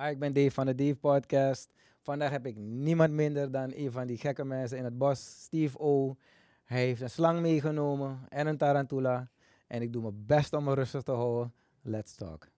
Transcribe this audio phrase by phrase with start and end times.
[0.00, 1.68] Hi, ik ben Dave van de Dave Podcast.
[2.00, 5.78] Vandaag heb ik niemand minder dan een van die gekke mensen in het bos, Steve
[5.78, 6.16] O.
[6.64, 9.28] Hij heeft een slang meegenomen en een tarantula.
[9.66, 11.52] En ik doe mijn best om me rustig te houden.
[11.82, 12.48] Let's talk.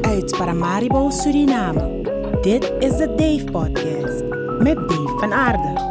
[0.00, 2.02] Uit Paramaribo, Suriname.
[2.40, 4.22] Dit is de Dave Podcast
[4.62, 5.86] met Dave van Aarde.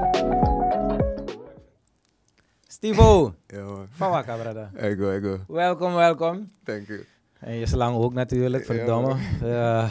[2.67, 3.87] Steve O, Ja man.
[3.89, 4.69] van Wakka, brother.
[4.75, 5.39] Ego, ego.
[5.47, 6.51] Welkom, welkom.
[6.63, 7.05] Thank you.
[7.39, 9.15] En je slang ook natuurlijk, verdomme.
[9.41, 9.89] Ja.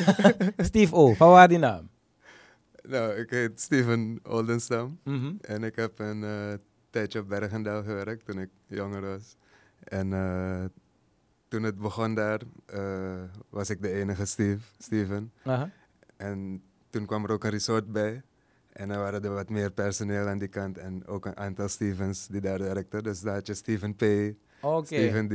[0.56, 1.88] Steve O, van waar die naam?
[2.82, 4.98] Nou, ik heet Steven Oldenstam.
[5.04, 5.32] Mhm.
[5.40, 6.52] En ik heb een eh,
[6.90, 9.36] tijdje op Bergendal gewerkt toen ik jonger was.
[9.82, 10.64] En eh,
[11.48, 15.32] toen het begon daar, eh, was ik de enige Steve, Steven.
[16.16, 18.22] En toen kwam er ook een resort bij.
[18.72, 20.78] En dan waren er wat meer personeel aan die kant.
[20.78, 23.02] En ook een aantal Stevens die daar werkten.
[23.02, 24.02] Dus daar had je Steven P,
[24.60, 24.86] Oké.
[24.86, 25.32] Steven D.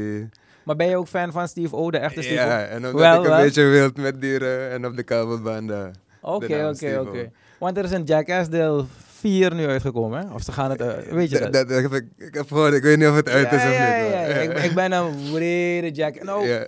[0.63, 2.45] Maar ben je ook fan van Steve O, de echte Steve O?
[2.45, 5.91] Ja, en omdat Wel, ik een beetje wild met dieren en op de kabelbaan daar.
[6.21, 7.31] Oké, oké, oké.
[7.59, 8.85] Want er is een Jackass deel
[9.19, 10.33] 4 nu uitgekomen, hè?
[10.33, 11.53] Of ze gaan het, eh, weet je dat?
[11.53, 13.63] Dat, dat heb ik, ik heb gehoord, ik weet niet of het uit is of
[13.63, 14.11] ja, niet.
[14.11, 14.25] ja, ja.
[14.25, 16.25] Ik, ik ben een wrede Jackass.
[16.25, 16.67] Nou, Ja.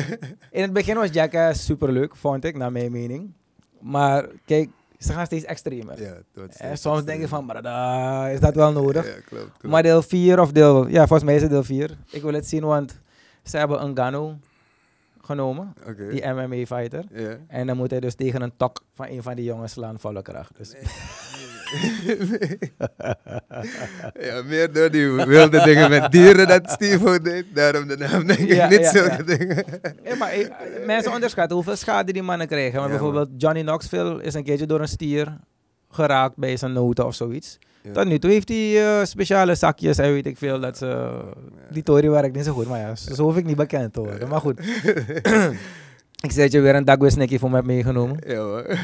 [0.50, 3.32] in het begin was Jackass superleuk, vond ik, naar mijn mening.
[3.80, 6.02] Maar kijk, ze gaan steeds extremer.
[6.02, 6.14] ja,
[6.56, 9.06] En soms denk je van, brada, is dat wel nodig?
[9.06, 9.28] Ja, klopt.
[9.28, 9.62] klopt.
[9.62, 10.86] Maar deel 4 of deel...
[10.88, 11.90] Ja, volgens mij is het deel 4.
[12.10, 13.00] Ik wil het zien, want
[13.44, 14.38] ze hebben een Gano
[15.22, 15.74] genomen.
[16.10, 17.04] Die MMA-fighter.
[17.48, 20.22] En dan moet hij dus tegen een tok van een van die jongens slaan, volle
[20.22, 20.50] kracht.
[20.56, 20.72] Dus
[24.20, 27.44] ja, meer door die wilde dingen met dieren dat Steve ook deed.
[27.54, 29.36] Daarom de naam denk ik Ja, niet ja, zulke ja.
[29.36, 29.64] dingen.
[30.18, 30.52] Maar ik-
[30.86, 32.78] mensen onderschatten hoeveel schade die mannen krijgen.
[32.78, 35.36] Want bijvoorbeeld Johnny Knoxville is een keertje door een stier
[35.90, 37.58] geraakt bij zijn noten of zoiets.
[37.84, 37.92] Ja.
[37.92, 40.60] Tot nu toe heeft hij eh, speciale zakjes en weet ik veel.
[40.60, 41.20] Dat ze,
[41.70, 44.28] die tory werkt niet zo goed, maar ja, zo, hoef ik niet bekend te worden.
[44.28, 44.58] Maar goed.
[46.26, 48.16] ik zei dat je weer een Dagwis Nicky voor me hebt meegenomen.
[48.26, 48.66] Ja, hoor.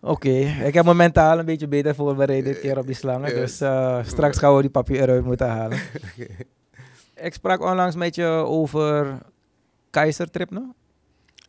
[0.00, 0.28] Oké,
[0.64, 3.34] ik heb me mentaal een beetje beter voorbereid dit keer op die slangen.
[3.34, 5.78] Dus eh, straks gaan we die papier eruit moeten halen.
[7.14, 9.18] Ik sprak onlangs met je over
[9.90, 10.74] Keizertrip, no?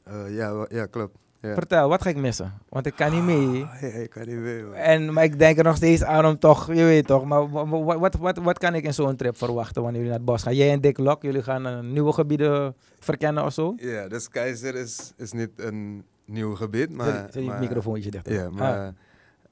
[0.03, 1.17] Eh, ja, ja, klopt.
[1.47, 1.53] Ja.
[1.53, 2.53] Vertel, wat ga ik missen?
[2.69, 3.63] Want ik kan niet mee.
[3.63, 4.73] Ah, ja, ik kan niet man.
[4.73, 7.67] En, maar ik denk er nog steeds aan om toch, je weet toch, maar wa-
[7.67, 10.43] wa- wat, wat, wat kan ik in zo'n trip verwachten wanneer jullie naar het bos
[10.43, 10.55] gaan?
[10.55, 13.73] Jij en Dick Lok, jullie gaan eh, nieuwe gebieden verkennen of zo?
[13.77, 17.27] Ja, dus Keizer is, is niet een nieuw gebied, maar...
[17.31, 18.33] Zet, maar- microfoontje dichter.
[18.33, 18.93] Ja, Ah, maar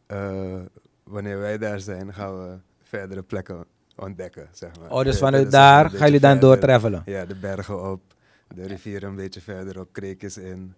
[0.06, 0.60] eh,
[1.04, 4.90] wanneer wij daar zijn, gaan we verdere plekken ontdekken, zeg maar.
[4.92, 6.50] oh, dus vanuit daar gaan jullie dan beetje verder.
[6.50, 7.02] doortravelen?
[7.06, 8.02] Ja, de bergen op,
[8.56, 10.74] de rivier een beetje verder op, kreekjes in.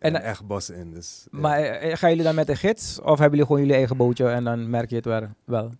[0.00, 0.92] En, En, eh, echt bos in.
[0.92, 1.38] Dus, ja.
[1.38, 4.28] Maar eh, gaan jullie dan met een gids of hebben jullie gewoon jullie eigen bootje
[4.28, 5.28] en dan merk je het wel?
[5.44, 5.72] wel?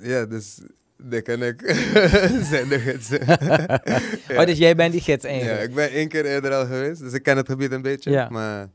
[0.00, 0.60] Ja, dus
[1.02, 1.60] Dick en ik
[2.50, 3.20] zijn de gidsen.
[4.38, 5.68] Oh, dus jij bent die gids ja, eigenlijk?
[5.68, 8.10] ik ben één keer eerder al geweest, dus ik ken het gebied een beetje.
[8.10, 8.28] Ja.
[8.28, 8.68] Maar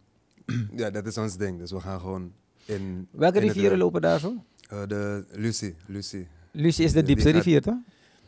[0.81, 1.59] ja, dat is ons ding.
[1.59, 2.31] Dus we gaan gewoon
[2.65, 3.07] in...
[3.11, 4.43] Welke in rivieren lopen daar zo?
[4.69, 6.27] Eh, de Lucie, Lucie.
[6.51, 7.77] Lucie is de Die diepste rivier, toch?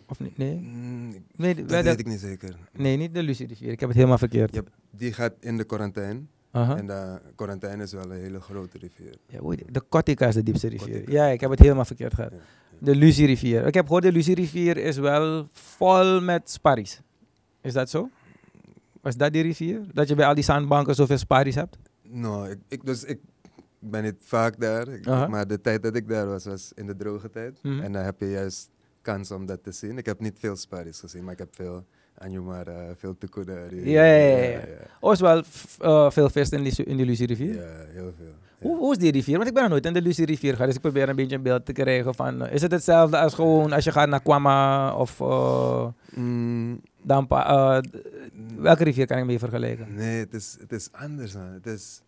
[0.07, 0.37] Of niet?
[0.37, 0.55] Nee?
[0.55, 2.55] Mm, Nee, dat wij- weet ik niet zeker.
[2.71, 3.71] nee, niet de rivier.
[3.71, 4.61] Ik heb het helemaal verkeerd.
[4.91, 6.21] Die gaat in de quarantaine.
[6.51, 9.15] En de quarantaine is wel een hele grote rivier.
[9.27, 9.39] Ja,
[9.71, 10.93] de Kotika is de diepste rivier.
[10.99, 11.11] Kotika.
[11.11, 12.31] Ja, ik heb het helemaal verkeerd gehad.
[12.31, 12.37] Ja,
[12.79, 13.65] De Lucie rivier.
[13.67, 17.01] Ik heb gehoord, de Lucie rivier is wel vol met sparries.
[17.61, 18.09] Is dat zo?
[19.01, 19.81] Was dat die rivier?
[19.93, 21.77] Dat je bij al die zandbanken zoveel sparries hebt?
[22.01, 23.19] Nou, ik, ik, dus ik
[23.79, 24.87] ben niet vaak daar.
[24.87, 25.05] Ik-.
[25.05, 27.59] Maar de tijd dat ik daar was, was in de droge tijd.
[27.63, 27.79] Mhm.
[27.81, 28.69] En dan heb je juist
[29.05, 29.97] kans om dat te zien.
[29.97, 31.85] Ik heb niet veel sparis gezien, maar ik heb veel
[32.17, 33.89] Anjumara, veel Tukudari.
[33.89, 34.59] Ja, ja, ja, ja.
[34.99, 35.43] Oh, is wel
[35.79, 37.53] eh, veel vis in in die Lucie rivier?
[37.55, 38.25] Ja, heel veel.
[38.25, 38.67] Ja.
[38.67, 39.35] Hoe, hoe is die rivier?
[39.35, 41.35] Want ik ben nog nooit in de Lucie rivier gegaan, dus ik probeer een beetje
[41.35, 42.41] een beeld te krijgen van...
[42.45, 45.19] eh, is het hetzelfde als gewoon als je gaat naar Kwama of
[46.15, 47.45] Mm, Dampa?
[47.77, 47.83] eh,
[48.57, 49.95] welke rivier kan ik mee vergelijken?
[49.95, 51.33] nee, het is, het is anders.
[51.33, 51.51] Man.
[51.53, 52.01] Het is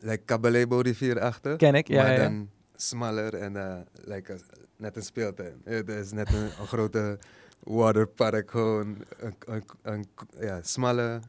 [0.00, 1.56] like Kabalebo rivier achter.
[1.56, 2.22] Ken ik, ja, maar ja.
[2.22, 4.36] dan smaller en eh, like a-
[4.76, 5.60] net een speeltuin.
[5.64, 7.18] Het is net een, een grote
[7.62, 10.06] waterpark, gewoon een, een, een-
[10.40, 11.20] ja, smalle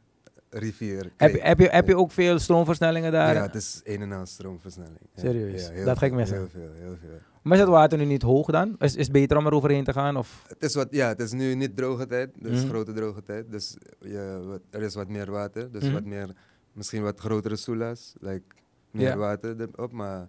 [0.50, 1.12] rivier.
[1.18, 3.34] Heb, je- heb, je, heb je ook veel stroomversnellingen daar?
[3.34, 5.00] Ja, het is een en al stroomversnelling.
[5.16, 5.70] Ja, Serieus?
[5.70, 6.38] heel Dat ga ik missen.
[6.38, 7.18] Heel veel, heel veel.
[7.42, 8.76] Maar is het water nu niet hoog dan?
[8.80, 10.18] Is, is het beter om er overheen te gaan?
[10.18, 10.44] Of?
[10.48, 12.70] Het is, wat, ja, het is nu niet droge tijd, dus Mhm.
[12.70, 13.52] grote droge tijd.
[13.52, 15.94] Dus je, wat- er is wat meer water, dus Mhm.
[15.94, 16.30] wat meer,
[16.74, 18.44] misschien wat grotere soela's, like
[18.91, 19.18] meer Ja.
[19.18, 20.28] water erop, maar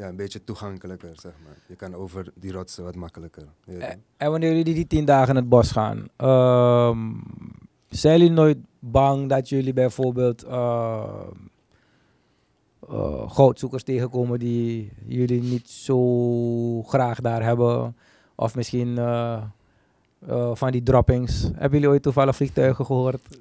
[0.00, 1.56] ja, een beetje toegankelijker, zeg maar.
[1.66, 3.46] Je kan over die rotsen wat makkelijker.
[3.66, 3.88] Eh.
[4.16, 6.98] En wanneer jullie die tien dagen in het bos gaan, ehm,
[7.88, 11.36] zijn jullie nooit bang dat jullie bijvoorbeeld ehm,
[12.88, 17.96] eh, goudzoekers tegenkomen die jullie niet zo graag daar hebben?
[18.34, 19.42] Of misschien eh,
[20.26, 21.42] eh, van die droppings.
[21.42, 23.38] Hebben jullie ooit toevallig vliegtuigen gehoord?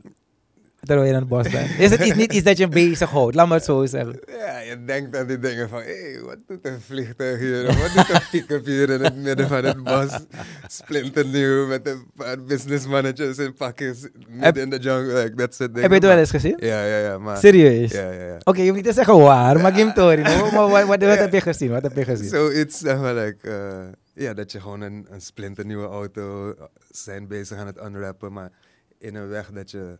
[0.83, 1.69] Terwijl je in het bos bent?
[1.79, 3.35] Is het niet iets dat je bezighoudt?
[3.35, 4.19] Laat me het zo zeggen.
[4.27, 7.65] Ja, je denkt aan die dingen van, hé, hey, wat doet een vliegtuig hier?
[7.65, 10.19] Wat doet een pick-up hier in het midden van het bos?
[10.67, 15.13] Splinternieuw met een paar businessmannetjes in pakjes midden in de jungle.
[15.23, 15.81] Like, dat soort dingen.
[15.81, 16.55] Heb je het wel Maar- eens gezien?
[16.59, 17.17] Ja, ja, ja.
[17.17, 17.91] Maar, Serieus?
[17.91, 18.37] Ja, ja, ja.
[18.43, 20.21] Oké, je hoeft niet zeggen waar, maar Kim Tori.
[20.21, 21.69] Maar, maar wat, wat, wat heb je gezien?
[21.69, 22.29] Wat heb je gezien?
[22.29, 23.79] Zoiets, zeg maar, like, eh,
[24.13, 26.55] ja, dat je gewoon een, een splinternieuwe auto
[26.91, 28.49] zijn bezig aan het unwrappen, maar
[28.97, 29.97] in een weg dat je,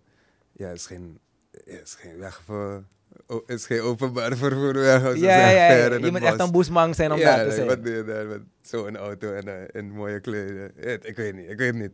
[0.60, 1.20] ja, is geen,
[1.66, 2.84] ja, is geen weg voor,
[3.28, 5.04] o- is geen openbaar vervoerweg.
[5.06, 5.90] als ze Ja, ja, ja.
[5.96, 7.68] in Je moet echt een boesmang zijn om ja, daar te zijn.
[7.68, 10.72] wat doe je daar met zo'n auto en eh, in mooie kleden?
[10.82, 11.92] Ja, ik weet niet, ik weet niet.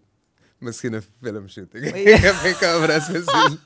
[0.57, 1.83] Misschien een filmshooting.
[1.91, 2.17] Maar ik ja.
[2.17, 3.59] heb geen camera's gezien.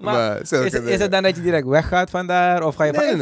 [0.00, 1.00] maar, zulke is, het, is dingen.
[1.00, 2.62] het dan dat je direct weggaat van daar?
[2.62, 3.16] Of ga je Nee!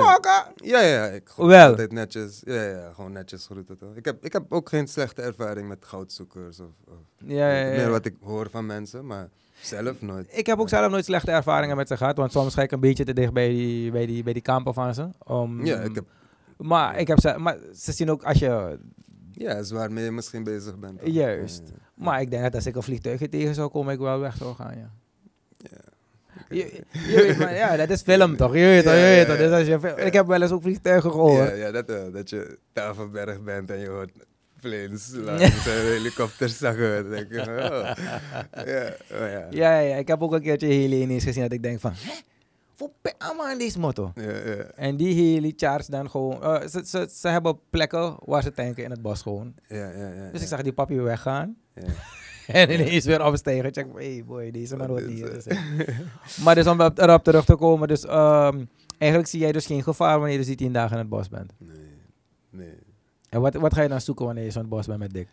[0.56, 1.68] Ja, ja, ik Wel.
[1.68, 2.42] altijd netjes.
[2.44, 3.94] Ja, ja, gewoon netjes groeten toch.
[3.94, 7.76] Ik heb, ik heb ook geen slechte ervaring met goudzoekers of, of Ja, ja, ja.
[7.76, 9.28] meer wat ik hoor van mensen, maar
[9.60, 10.26] zelf nooit.
[10.30, 12.80] Ik heb ook zelf nooit slechte ervaringen met ze gehad, want soms ga ik een
[12.80, 15.08] beetje te dicht bij die, bij die, bij die kampen van ze.
[15.24, 16.04] Om, Ja, ik heb,
[16.56, 18.78] maar, ik heb ze, maar ze zien ook als je...
[19.32, 21.00] ja, is waarmee je misschien bezig bent.
[21.04, 21.62] Juist.
[21.64, 24.36] Ja, Maar ik denk dat als ik een vliegtuigje tegen zou komen, ik wel weg
[24.36, 24.90] zou gaan, ja.
[25.58, 25.78] ja.
[26.48, 28.54] Je, je weet maar, ja, dat is film toch?
[28.54, 29.36] Je weet toch, je Ja, weet ja.
[29.36, 29.56] Dus ja.
[29.58, 31.48] als je, ik heb wel eens ook vliegtuigen gehoord.
[31.48, 34.10] Ja, ja dat, eh, dat je Tafelberg bent en je hoort
[34.60, 37.90] planes langs en helikopters denk je van, oh.
[38.66, 39.46] Ja, oh ja.
[39.50, 42.12] Ja, ja, ik heb ook een keertje heli ineens gezien dat ik denk van, hè?
[42.74, 44.12] Voor aan deze motto.
[44.14, 44.54] Ja, ja.
[44.74, 48.84] En die heli charge dan gewoon, eh, ze, ze, ze hebben plekken waar ze tanken
[48.84, 49.54] in het bos gewoon.
[49.68, 49.90] Ja,
[50.32, 51.56] Dus ik zag die papi weggaan.
[51.74, 51.82] Ja.
[52.48, 53.64] En ineens weer opstijgen.
[53.64, 55.42] Ik check, hey boy, deze man niet hier het?
[55.42, 55.86] te zijn.
[56.44, 58.64] Maar dus om op- erop terug te komen, dus ehm,
[58.98, 61.28] eigenlijk zie jij dus geen gevaar wanneer je dus die tien dagen in het bos
[61.28, 61.52] bent.
[61.58, 61.76] Nee,
[62.50, 62.74] nee.
[63.28, 65.12] En wat, wat ga je dan zoeken wanneer je zo in het bos bent met
[65.12, 65.28] Dick?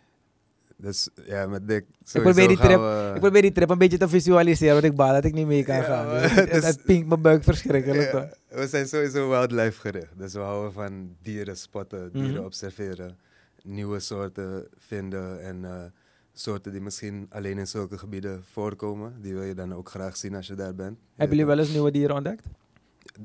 [0.77, 1.86] Dus ja, met Dick.
[2.12, 5.13] probeer die trip- we- Ik probeer die trip een beetje te visualiseren, want ik baal
[5.13, 6.21] dat ik niet mee kan Ja, gaan.
[6.45, 8.12] Dus het, pinkt mijn buik verschrikkelijk.
[8.12, 10.18] Ja, we zijn sowieso wildlife gericht.
[10.18, 12.44] Dus we houden van dieren spotten, dieren Mhm.
[12.44, 13.18] observeren,
[13.63, 15.83] nieuwe soorten vinden en eh,
[16.33, 19.13] soorten die misschien alleen in zulke gebieden voorkomen.
[19.21, 20.98] Die wil je dan ook graag zien als je daar bent.
[21.15, 22.45] Hebben jullie wel eens nieuwe dieren ontdekt?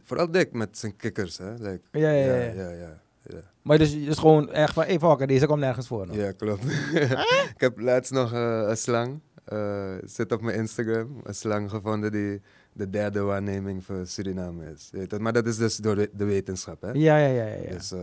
[0.05, 1.53] Vooral Dick met zijn kikkers, hè?
[1.53, 2.53] Like, Ja, ja, ja.
[2.53, 3.01] ja, ja.
[3.23, 3.41] Ja.
[3.63, 6.07] Maar dus, dus gewoon echt van, hey fucker, deze komt nergens voor.
[6.13, 6.65] Ja, klopt.
[7.55, 12.13] ik heb laatst nog eh, een slang, eh, zit op mijn Instagram, een slang gevonden
[12.13, 12.41] die
[12.73, 14.91] de derde waarneming voor Suriname is.
[14.93, 16.91] Het, maar dat is dus door de, wetenschap, hè?
[16.93, 17.45] Ja, ja, ja.
[17.45, 17.71] ja, ja.
[17.71, 18.01] Dus, eh,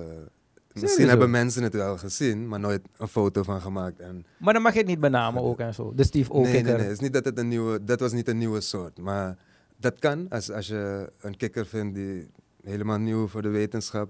[0.73, 3.99] misschien hebben mensen het wel gezien, maar nooit een foto van gemaakt.
[3.99, 5.93] En Maar dan mag je het niet benamen ook en zo.
[5.95, 6.41] De Steve O.
[6.41, 8.61] nee, nee, nee, het is niet dat het een nieuwe, dat was niet een nieuwe
[8.61, 9.37] soort, maar
[9.77, 12.29] dat kan als, als je een kikker vindt die
[12.63, 14.09] helemaal nieuw voor de wetenschap,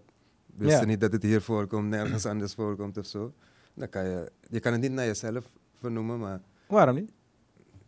[0.60, 0.80] Ja.
[0.80, 3.34] je niet dat het hier voorkomt, nergens anders voorkomt of zo.
[3.74, 5.44] Dan kan je, je kan het niet naar jezelf
[5.80, 7.12] vernoemen, maar Waarom niet?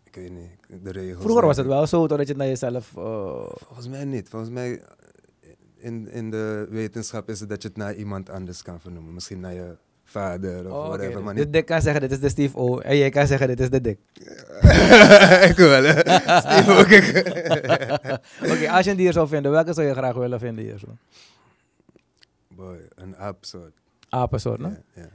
[0.04, 1.24] ik weet niet, de regels.
[1.24, 2.98] Vroeger was het wel zo, dat je het naar jezelf...
[2.98, 4.30] eh, Volgens mij niet.
[4.30, 4.82] Volgens mij
[5.78, 9.14] in, in de wetenschap is het dat je het naar iemand anders kan vernoemen.
[9.14, 11.14] Misschien naar je vader of oh, whatever.
[11.14, 12.80] dus maar de Dick kan zeggen, dit is de Steve O.
[12.80, 13.98] En jij kan zeggen, dit is de Dick.
[15.50, 16.00] ik wel, hè.
[16.40, 16.92] Steve ook.
[18.54, 20.88] Oké, als je een dier zou vinden, welke zou je graag willen vinden hier zo?
[22.60, 23.74] Boy, een aapsoort.
[24.10, 24.68] Apensoort, no?
[24.68, 25.10] Ja, ja.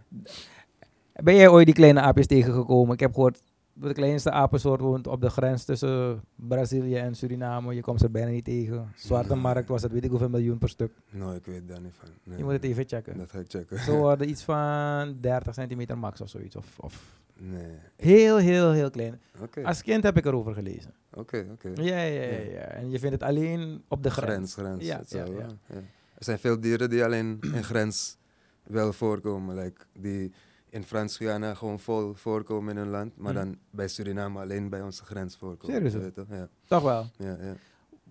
[1.22, 2.94] Ben jij ooit die kleine aapjes tegengekomen?
[2.94, 3.42] Ik heb gehoord,
[3.72, 7.74] de kleinste apensoort woont op de grens tussen Brazilië en Suriname.
[7.74, 8.92] Je komt ze bijna niet tegen.
[8.96, 10.92] Zwarte markt was het, weet ik hoeveel miljoen per stuk.
[11.10, 12.08] Nou, ik weet daar niet van.
[12.22, 13.18] Nee, Je moet het even checken.
[13.18, 13.78] Dat ga ik checken.
[13.78, 16.56] Ze worden iets van 30 centimeter max of zoiets.
[16.56, 17.76] Of, of Nee.
[17.96, 19.20] heel, heel, heel klein.
[19.64, 20.94] Als kind heb ik erover gelezen.
[21.12, 21.68] oké, oké.
[21.74, 22.50] Ja, ja, ja, Ja.
[22.50, 22.60] ja.
[22.60, 24.54] En je vindt het alleen op de grens.
[24.54, 25.10] Grens, grens.
[25.12, 25.76] Ja, ja, ja.
[26.24, 28.16] Er zijn veel dieren die alleen in grens
[28.62, 29.54] wel voorkomen.
[29.56, 30.32] Like die
[30.68, 33.16] in Frans-Guyana gewoon vol voorkomen in hun land.
[33.16, 33.42] Maar Mhm.
[33.44, 35.74] dan bij Suriname alleen bij onze grens voorkomen.
[35.76, 35.92] Serieus?
[35.94, 36.26] Weet toch?
[36.30, 37.06] Ja, Toch wel.
[37.18, 37.54] ja, ja.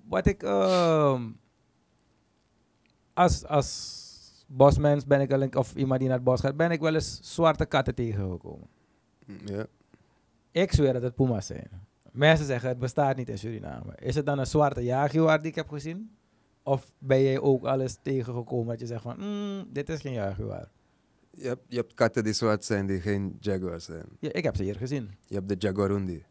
[0.07, 0.43] Wat ik...
[0.43, 1.21] ehm,
[3.13, 6.71] als, als bosmens ben ik wel een- of iemand die naar het bos gaat, ben
[6.71, 8.67] ik wel eens zwarte katten tegengekomen.
[9.25, 9.65] Mm, ja.
[10.51, 11.69] Ik zweer dat het puma's zijn.
[12.11, 13.95] Mensen zeggen het bestaat niet in Suriname.
[13.95, 16.15] Is het dan een zwarte jaguar die ik heb gezien?
[16.63, 20.13] Of ben jij ook al eens tegengekomen dat je zegt van, "Mm, dit is geen
[20.13, 20.71] jaguar.
[21.31, 24.05] Je, hebt, je hebt katten die zwart zijn die geen jaguars zijn.
[24.19, 25.09] Ja, ik heb ze hier gezien.
[25.25, 26.25] Je hebt de jaguarundi.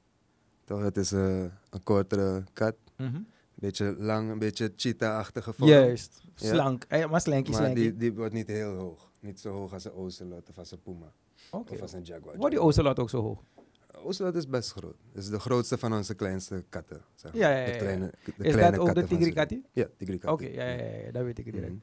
[0.65, 2.75] Toch, het is eh, een kortere kat.
[2.97, 3.21] Mhm.
[3.55, 5.69] Beetje lang, een beetje cheetah-achtige vorm.
[5.71, 6.23] Juist.
[6.35, 6.85] Slank.
[6.89, 7.83] Eh, maar slankie, Maar slankie.
[7.83, 9.11] die, die wordt niet heel hoog.
[9.21, 11.13] Niet zo hoog als een ocelot of als een puma.
[11.51, 12.37] Of als een jaguar.
[12.37, 13.43] Wordt die ocelot ook zo hoog?
[14.03, 14.97] Ocelot is best groot.
[15.13, 17.01] Het is de grootste van onze kleinste katten.
[17.15, 17.41] Zeg maar.
[17.41, 19.63] Ja, ja, ja, De kleine, de Is kleine dat ook de tigrikati?
[19.73, 20.33] Ja, tigrikati.
[20.33, 21.69] Oké, ja, ja, ja, dat weet ik direct.
[21.73, 21.81] Mhm.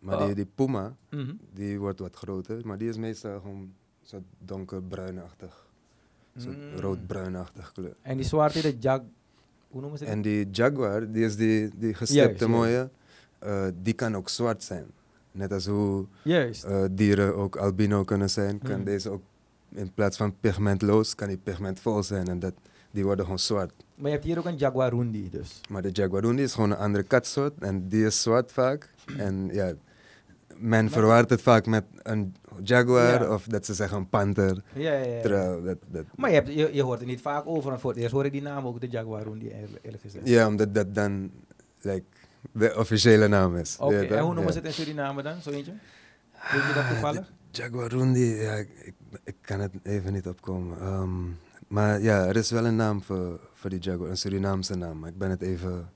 [0.00, 0.26] Maar Oh.
[0.26, 1.32] die, die puma, Mhm.
[1.52, 2.66] die wordt wat groter.
[2.66, 3.72] Maar die is meestal gewoon
[4.02, 5.66] zo donkerbruinachtig.
[6.38, 6.76] Zo Mm.
[6.76, 7.96] roodbruinachtig kleur.
[8.02, 9.02] En die zwarte, de jag...
[9.68, 10.24] hoe noemen ze En dat?
[10.24, 12.90] die jaguar, die is die, die gestipte mooie,
[13.38, 14.86] eh, die kan ook zwart zijn.
[15.32, 18.84] Net als hoe eh, dieren ook albino kunnen zijn, kan Mhm.
[18.84, 19.22] deze ook
[19.74, 22.28] in plaats van pigmentloos, kan die pigmentvol zijn.
[22.28, 22.52] En dat,
[22.90, 23.72] die worden gewoon zwart.
[23.94, 25.60] maar je hebt hier ook een Jaguarundi, dus.
[25.68, 28.94] Maar de jaguarundi is gewoon een andere katsoort en die is zwart vaak.
[29.16, 29.72] En ja,
[30.56, 33.32] men verwaart het vaak met een jaguar Ja.
[33.34, 34.62] of dat ze zeggen een panter.
[34.74, 35.20] Ja, ja, ja.
[35.20, 37.68] Terwijl dat, dat, Maar je, hebt, je, je hoort er niet vaak over.
[37.68, 39.50] Want voor het eerst hoor ik die naam ook, de Jaguarundi,
[39.82, 40.28] eerlijk, gezegd.
[40.28, 41.30] ja, omdat dat dan
[41.80, 42.04] like,
[42.52, 43.76] de officiële naam is.
[43.78, 45.72] Oké, en hoe noemen ze het in Suriname dan, zo eentje?
[46.52, 47.32] Weet je dat toevallig?
[47.56, 48.54] Jaguarundi, ja,
[49.24, 50.78] ik, kan het even niet opkomen.
[50.78, 51.24] Ehm,
[51.68, 54.98] maar ja, er is wel een naam voor, voor die Jaguar, een Surinaamse naam.
[54.98, 55.92] Maar ik ben het even,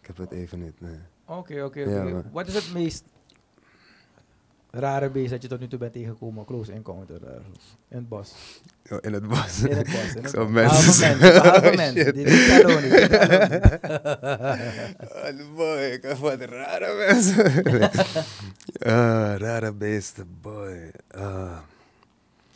[0.00, 0.98] ik heb het even niet, nee.
[1.26, 3.04] Oké, oké, Ja, Wat is het meest
[4.74, 7.76] rare beest dat je tot nu toe bent tegengekomen, close encounter ergens?
[7.88, 8.34] In het bos.
[8.90, 9.62] Oh, in het bos.
[9.62, 10.14] In het bos.
[10.14, 10.98] In bos.
[10.98, 12.14] mensen Behalve mensen.
[12.14, 12.88] Dit is is Caloni.
[15.24, 17.62] Oh, boy, ik heb wat rare mensen.
[18.78, 20.90] Ah, rare beesten, boy.
[21.10, 21.58] Ah.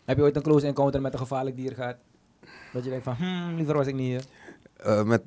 [0.05, 1.97] Heb je ooit een close encounter met een gevaarlijk dier gehad?
[2.73, 4.25] Dat je denkt van, hmm, liever was ik niet hier.
[4.77, 5.23] Eh, met,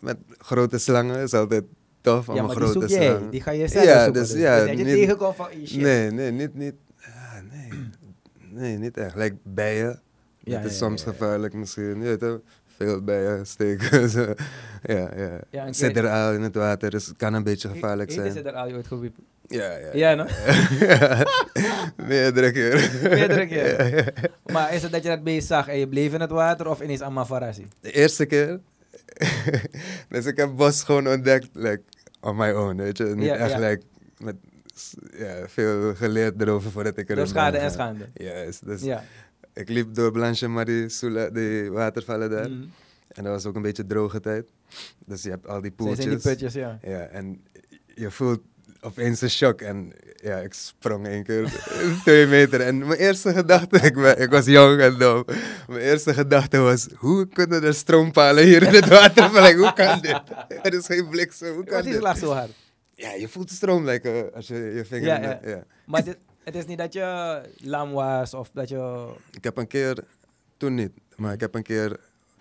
[0.00, 1.64] met grote slangen is altijd
[2.00, 3.06] tof om ja, een maar die grote jij.
[3.06, 3.30] slang.
[3.30, 4.20] Die ga je zelf Ja, zoeken.
[4.22, 5.80] dus Dus, ja, dus dat je niet- tegenkomt van, "Ih, shit.
[5.80, 6.74] Nee, nee, niet, niet.
[7.02, 7.88] ah, nee.
[8.50, 9.14] nee, niet echt.
[9.16, 10.00] Like bijen.
[10.44, 11.16] Ja, dat is ja, soms ja, ja.
[11.16, 12.02] gevaarlijk misschien.
[12.02, 12.38] Je weet
[12.76, 14.08] veel bijen steken.
[14.10, 14.34] zo.
[14.82, 15.40] ja, ja.
[15.50, 18.46] Ja, Zit er al in het water, dus het kan een beetje gevaarlijk zijn.
[18.46, 19.12] er al je ooit?
[19.46, 19.88] Ja, ja.
[19.92, 20.24] Ja, no?
[22.08, 22.90] Meerdere keer.
[23.02, 23.68] Meerdere keer.
[23.94, 24.04] Ja, ja.
[24.52, 26.80] Maar is het dat je dat beest zag en je bleef in het water of
[26.80, 27.68] ineens allemaal verrassing?
[27.80, 28.60] De eerste keer.
[30.08, 31.82] Dus ik heb bos gewoon ontdekt, like,
[32.20, 33.04] on my own, weet je.
[33.04, 33.82] Niet echt, like,
[34.18, 34.36] met
[35.16, 38.08] ja, veel geleerd erover voordat ik erin Door schade en schande.
[38.14, 39.04] Juist, dus Ja.
[39.52, 42.50] ik liep door Blanche Marie, Sula, die watervallen daar.
[42.50, 42.62] Mhm.
[43.08, 44.48] En dat was ook een beetje droge tijd.
[45.06, 46.04] Dus je hebt al die poeltjes.
[46.04, 46.78] die putjes, ja.
[46.82, 47.44] Ja, en
[47.94, 48.40] je voelt
[48.80, 49.60] opeens een shock.
[49.60, 51.52] En ja, ik sprong één keer
[52.04, 52.60] twee meter.
[52.60, 55.24] En mijn eerste gedachte, ik, ben, ik was jong en dom.
[55.68, 59.58] Mijn eerste gedachte was, hoe kunnen er stroompalen hier in het water vallen?
[59.58, 60.20] Hoe kan dit?
[60.62, 62.18] Er is geen bliksem, hoe kan Wat is dit?
[62.18, 62.50] zo hard?
[62.94, 65.48] Ja, je voelt de stroom like, eh, als je je vinger...
[65.48, 65.64] Ja.
[65.86, 69.08] Maar dit- het is niet dat je lam was of dat je...
[69.32, 69.98] Ik heb een keer,
[70.56, 71.96] toen niet, maar ik heb een keer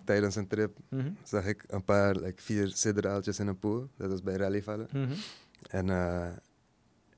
[0.05, 3.87] tijdens een trip, Mhm, zag ik een paar, like, vier sidraaltjes in een pool.
[3.97, 4.87] Dat was bij rallyvallen.
[4.91, 5.13] mhm.
[5.67, 6.27] En eh,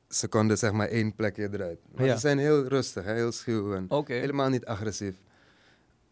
[0.09, 1.79] ze konden zeg maar één plekje eruit.
[1.95, 2.13] Maar Ja.
[2.13, 5.15] ze zijn heel rustig, hè, heel schuw en helemaal niet agressief.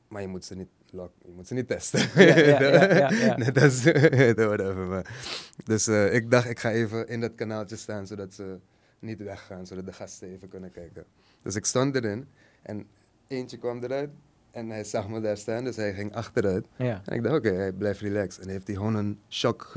[0.07, 2.00] Maar je moet ze niet je moet ze niet testen.
[2.25, 3.38] Ja, ja.
[3.38, 4.75] Net als, whatever.
[4.88, 5.19] Maar.
[5.63, 8.57] Dus eh, ik dacht, ik ga even in dat kanaaltje staan, zodat ze
[9.00, 11.05] niet weggaan, zodat de gasten even kunnen kijken.
[11.41, 12.27] Dus ik stond erin
[12.62, 12.88] en
[13.27, 14.09] eentje kwam eruit
[14.51, 16.65] en hij zag me daar staan, dus hij ging achteruit.
[16.77, 18.43] En ik dacht, oké, hij blijft relaxed.
[18.43, 19.74] En heeft hij gewoon een shock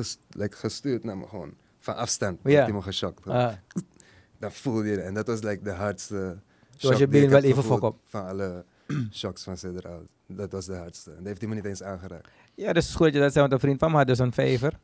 [0.51, 1.55] gestuurd naar me gewoon.
[1.83, 2.49] Van afstand Ja.
[2.51, 3.27] heeft hij me geschokt.
[3.27, 3.53] Ah,
[4.41, 5.01] Dan voelde je.
[5.01, 6.39] En dat was like de hardste
[6.81, 7.99] was shock je been wel even fok op.
[8.05, 8.65] Van alle
[9.13, 10.03] shocks van Sidral.
[10.27, 11.11] Dat was de hardste.
[11.11, 12.29] En dat heeft hij me niet eens aangeraakt.
[12.55, 14.07] Ja, dus het is goed dat je dat zei, want een vriend van me had
[14.07, 14.79] dus een vijver.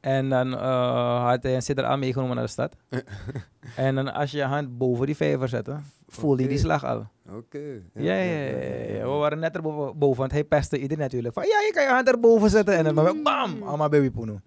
[0.00, 2.76] En dan eh, had hij een sidder al meegenomen naar de stad.
[3.76, 5.76] en dan als je je hand boven die vijver zette,
[6.08, 7.06] voelde je die slag al.
[7.30, 7.58] Oké.
[7.94, 9.02] Ja, ja, ja, ja, ja.
[9.02, 11.34] We waren net erboven, boven, want hij pestte iedereen natuurlijk.
[11.34, 12.74] Van ja, je kan je hand erboven zetten.
[12.76, 14.40] En dan maar bam, allemaal babypoeno.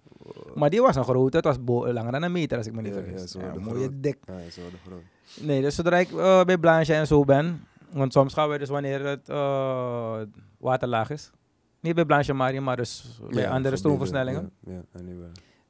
[0.58, 2.92] Maar die was een grote, het was langer dan een meter als ik me niet
[2.92, 3.32] vergis.
[3.32, 3.90] Ja, mooie groot.
[4.02, 4.18] dik.
[4.24, 5.02] Ja, zo de groot.
[5.46, 8.68] Nee, dus zodra ik eh, bij Blanche en zo ben, want soms gaan we dus
[8.68, 10.20] wanneer het eh,
[10.58, 11.30] water laag is.
[11.80, 14.50] Niet bij Blanche Marie, maar dus bij Ja, andere stroomversnellingen.
[14.64, 14.82] Ja.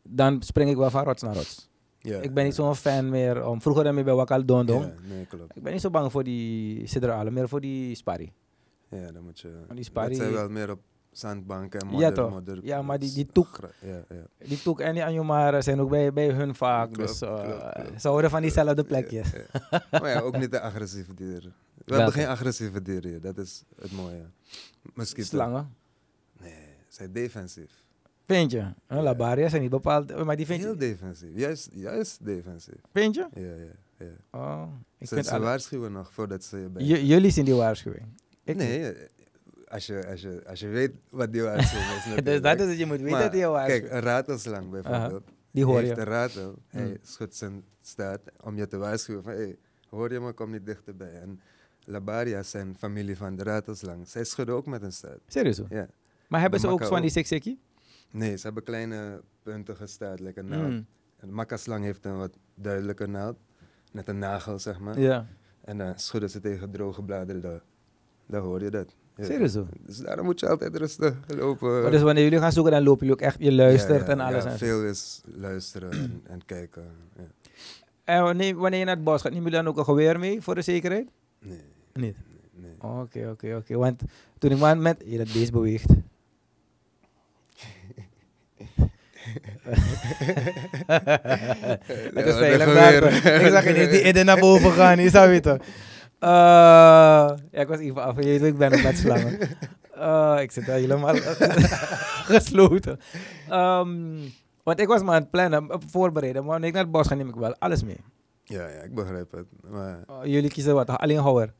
[0.02, 1.68] Dan spring ik wel van rots naar rots.
[1.98, 3.62] Ja, ik ben niet zo'n fan meer om.
[3.62, 4.84] Vroeger dan bij Wakal Dondong.
[4.84, 5.56] Ja, nee, klopt.
[5.56, 8.32] Ik ben niet zo bang voor die Sidralen, meer voor die Spari.
[8.90, 9.48] Ja, dan moet je...
[9.66, 10.80] die dat Spari- zijn wel meer op
[11.18, 12.12] zandbanken en Ja, modder.
[12.14, 12.30] toch?
[12.30, 14.46] modder Ja, maar die- die toek- Ja, ja.
[14.46, 16.94] Die Toek en die Anjumara zijn ook bij, bij hun vaak.
[16.94, 19.30] Dus eh, ze horen van diezelfde plekjes.
[19.30, 19.98] Ja, ja.
[20.00, 21.54] maar ja, ook niet de agressieve dieren.
[21.84, 24.22] We hebben geen agressieve dieren hier, dat is het mooie.
[24.94, 25.26] Mosquito.
[25.28, 25.74] Slangen.
[26.40, 26.52] Nee,
[26.88, 27.70] ze zijn defensief.
[28.26, 28.60] Vind je?
[28.88, 30.24] Huh, Labaria zijn niet bepaald.
[30.24, 30.76] Maar die vind Heel je.
[30.78, 32.80] defensief, juist, juist defensief.
[32.92, 33.26] Vind je?
[33.34, 34.12] Ja, ja, ja.
[34.30, 36.82] Oh, ik Ze, vind ze waarschuwen nog voordat ze je bij.
[36.84, 38.06] Jullie zien die waarschuwing.
[38.44, 39.08] Ik nee, eh,
[39.70, 42.24] als je, als, je, als je weet wat die waarschuwing is.
[42.32, 45.28] dus dat is het, je moet weten Maar, dat die jou Kijk, een ratelslang bijvoorbeeld.
[45.50, 46.00] Die hoor heeft je.
[46.00, 46.54] een ratel.
[46.68, 46.96] Hij Hmm.
[47.02, 49.32] schudt zijn staart om je te waarschuwen van...
[49.32, 49.56] Hey,
[49.88, 51.20] hoor je me, kom niet dichterbij.
[51.20, 51.40] En
[51.84, 54.08] Labaria's zijn familie van de ratelslang.
[54.08, 55.20] Zij schudden ook met een staart.
[55.26, 55.60] Serieus.
[55.68, 55.88] Ja.
[56.28, 57.60] Maar hebben De ze ook van die?
[58.10, 60.70] Nee, ze hebben kleine puntige staart, like een naald.
[60.70, 60.86] Mm.
[61.18, 63.36] Een makkaslang heeft een wat duidelijker naald.
[63.92, 65.00] Net een nagel, zeg maar.
[65.00, 65.26] Ja.
[65.60, 67.62] En dan schudden ze tegen droge bladeren,
[68.26, 68.96] dan hoor je dat.
[69.20, 69.66] Serieus zo?
[69.86, 71.82] Dus daarom moet je altijd rustig lopen.
[71.82, 74.44] Maar dus wanneer jullie gaan zoeken, dan lopen jullie ook echt, je luistert en alles.
[74.44, 76.84] Ja, en veel is luisteren en, en kijken.
[77.16, 77.22] Ja.
[78.04, 80.42] En wanneer, wanneer je naar het bos gaat, neem je dan ook een geweer mee
[80.42, 81.08] voor de zekerheid?
[81.38, 81.60] Nee,
[81.92, 82.16] Niet.
[82.54, 82.90] nee.
[83.00, 83.76] Oké, oké, oké.
[83.76, 84.02] Want
[84.38, 85.02] toen ik man met...
[85.04, 85.90] Je dat beest beweegt.
[92.14, 93.02] Het is veilig daar.
[93.42, 95.00] Ik zag je niet die naar boven gaan.
[95.00, 95.60] Je zou weten.
[96.18, 96.28] Eh,
[97.50, 98.16] ja, ik was even af.
[98.16, 99.38] Je weet, ik ben slangen.
[99.98, 101.14] Eh, ik zit wel helemaal
[102.32, 103.00] gesloten.
[103.48, 104.16] Ehm,
[104.62, 106.42] want ik was maar aan het plannen, op voorbereiden.
[106.42, 108.00] Maar wanneer ik naar het bos ga, neem ik wel alles mee.
[108.44, 109.46] Ja, ja, ik begrijp het.
[109.70, 110.88] Maar Eh, jullie kiezen wat?
[110.88, 111.52] Alleen houwer.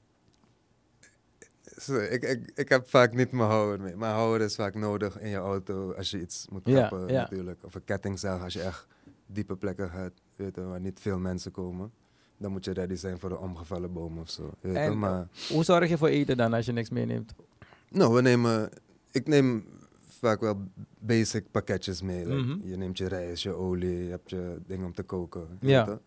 [2.11, 3.97] ik, ik, ik heb vaak niet mijn houwer mee.
[3.97, 7.21] Mijn houwer is vaak nodig in je auto als je iets moet Ja, kappen ja.
[7.21, 7.65] natuurlijk.
[7.65, 8.87] Of een kettingzaag als je echt
[9.27, 11.93] diepe plekken gaat, weet je, waar niet veel mensen komen.
[12.39, 14.51] Dan moet je ready zijn voor een omgevallen boom of zo.
[14.61, 17.35] Weet je, En- maar Hoe zorg je voor eten dan als je niks meeneemt?
[17.91, 18.69] Nou, we nemen.
[19.13, 19.65] Ik neem
[20.21, 20.63] vaak wel
[20.99, 22.27] basic pakketjes mee.
[22.27, 22.69] like, Mhm.
[22.69, 25.47] Je neemt je rijst, je olie, je hebt je dingen om te koken.
[25.61, 25.85] Ja.
[25.87, 25.99] je.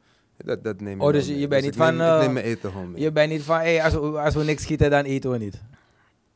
[0.46, 2.34] Dat, dat neem je Oh, dus je bent niet ik neem, van, Ik eh, neem
[2.34, 3.02] mijn eten gewoon mee.
[3.02, 5.62] Je bent niet van, hey, als, we, als we niks schieten, dan eten we niet.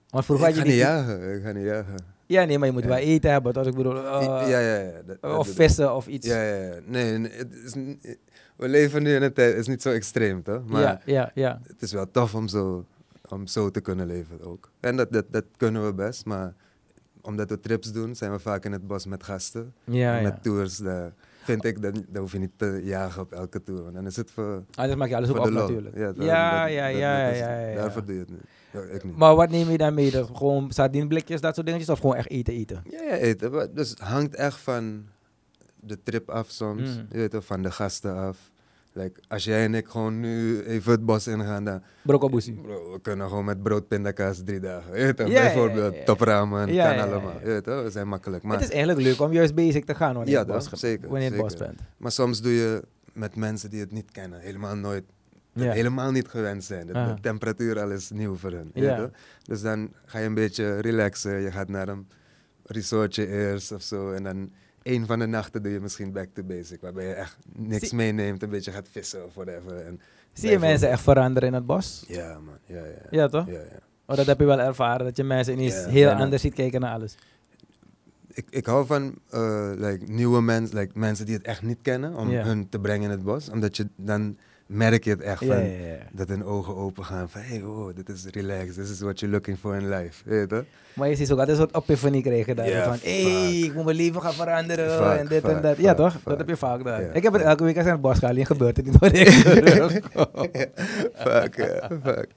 [0.10, 1.36] Want vroeger ik had ga je niet jagen.
[1.36, 1.96] Ik ga niet jagen.
[2.25, 2.88] Ja, nee, maar je moet Ja.
[2.90, 3.54] wel eten hebben.
[3.54, 4.92] Dat ik bedoel, eh, ja, ja, ja.
[5.06, 6.28] dat- dat- of dat- vissen of iets.
[6.28, 6.74] Ja, ja, ja.
[6.86, 8.18] Nee, nee, het is, niet-
[8.55, 10.65] we leven nu in een tijd, het is niet zo extreem, toch?
[10.67, 11.62] Maar ja, ja, ja.
[11.67, 12.85] het is wel tof om zo,
[13.29, 14.69] om zo te kunnen leven ook.
[14.79, 16.53] En dat, dat, dat kunnen we best, maar
[17.21, 19.74] omdat we trips doen, zijn we vaak in het bos met gasten.
[19.83, 20.29] Ja, En ja.
[20.29, 23.81] Met tours, daar vind ik, dat, dat hoef je niet te jagen op elke tour.
[23.83, 25.95] Want dan is het voor, Anders maak je alles ook op natuurlijk.
[25.97, 27.75] Ja, dat- ja, dat- ja, dat- ja, dat is- ja, ja.
[27.75, 28.43] Daarvoor doe je het niet.
[28.71, 29.17] Ja, ik niet.
[29.17, 30.12] Maar wat neem je dan mee?
[30.12, 31.89] Dat gewoon sardineblikjes, dat soort dingetjes?
[31.91, 32.81] Of gewoon echt eten, eten?
[32.89, 33.75] Ja, ja, eten.
[33.75, 35.05] Dus het hangt echt van
[35.86, 36.82] de trip af soms.
[36.82, 37.06] Mm.
[37.12, 38.51] Je weet wel, van de gasten af.
[38.94, 41.82] Like, als jij en ik gewoon nu even het bos ingaan, dan...
[42.04, 42.54] Brokobusi.
[42.62, 45.00] Bro, we kunnen gewoon met brood, pindakaas drie dagen.
[45.00, 47.32] Ja, bijvoorbeeld topramen, Ja, kan allemaal.
[47.34, 47.39] ja.
[47.39, 48.44] Je weet toch, we zijn makkelijk.
[48.44, 50.80] Maar, het is eigenlijk leuk om juist bezig te gaan wanneer Ja, je het bos,
[50.80, 51.65] Zeker, wanneer je het bos zeker.
[51.68, 51.80] bent.
[51.98, 55.04] maar soms doe je met mensen die het niet kennen, helemaal nooit
[55.54, 56.88] helemaal niet gewend zijn.
[56.88, 57.14] De, de Ah.
[57.22, 58.72] temperatuur al is nieuw voor hen.
[58.74, 59.00] Ja.
[59.00, 59.09] weet?
[59.44, 61.42] Dus dan ga je een beetje relaxen.
[61.42, 62.07] Je gaat naar een
[62.66, 64.12] resortje eerst of zo.
[64.12, 64.51] En dan
[64.85, 66.81] één van de nachten doe je misschien back to basic.
[66.81, 68.43] Waarbij je echt niks Zie- meeneemt.
[68.43, 69.85] Een beetje gaat vissen of whatever.
[69.85, 70.01] En
[70.33, 72.03] Zie je mensen echt veranderen in het bos?
[72.07, 72.57] Ja, man.
[72.65, 72.91] Ja, ja.
[73.09, 73.48] Ja, toch?
[73.48, 73.79] ja, ja.
[74.05, 76.81] Oh, dat heb je wel ervaren, dat je mensen ineens Ja, heel anders ziet kijken
[76.81, 77.15] naar alles.
[78.33, 82.15] Ik, ik hou van eh, like, nieuwe mensen, like, mensen die het echt niet kennen.
[82.15, 83.50] Om hun te brengen in het bos.
[83.50, 85.64] Omdat je dan merk je het echt van...
[86.12, 89.36] Dat hun ogen open gaan van, hey, oh, dit is relaxed, this is what you're
[89.36, 90.64] looking for in life, weet je toch?
[90.94, 92.84] Maar je ziet ook altijd een soort epiphany krijgen daar.
[92.84, 95.78] Van, hé, hey, ik moet mijn leven gaan veranderen Vaak, en dit en vaak, dat.
[95.78, 96.18] Ja, toch?
[96.24, 97.16] Dat heb je vaak daar.
[97.16, 99.01] Ik heb het elke week als ik naar het alleen gebeurt het niet
[99.96, 100.06] ik
[101.14, 102.28] vaak, ja, vaak.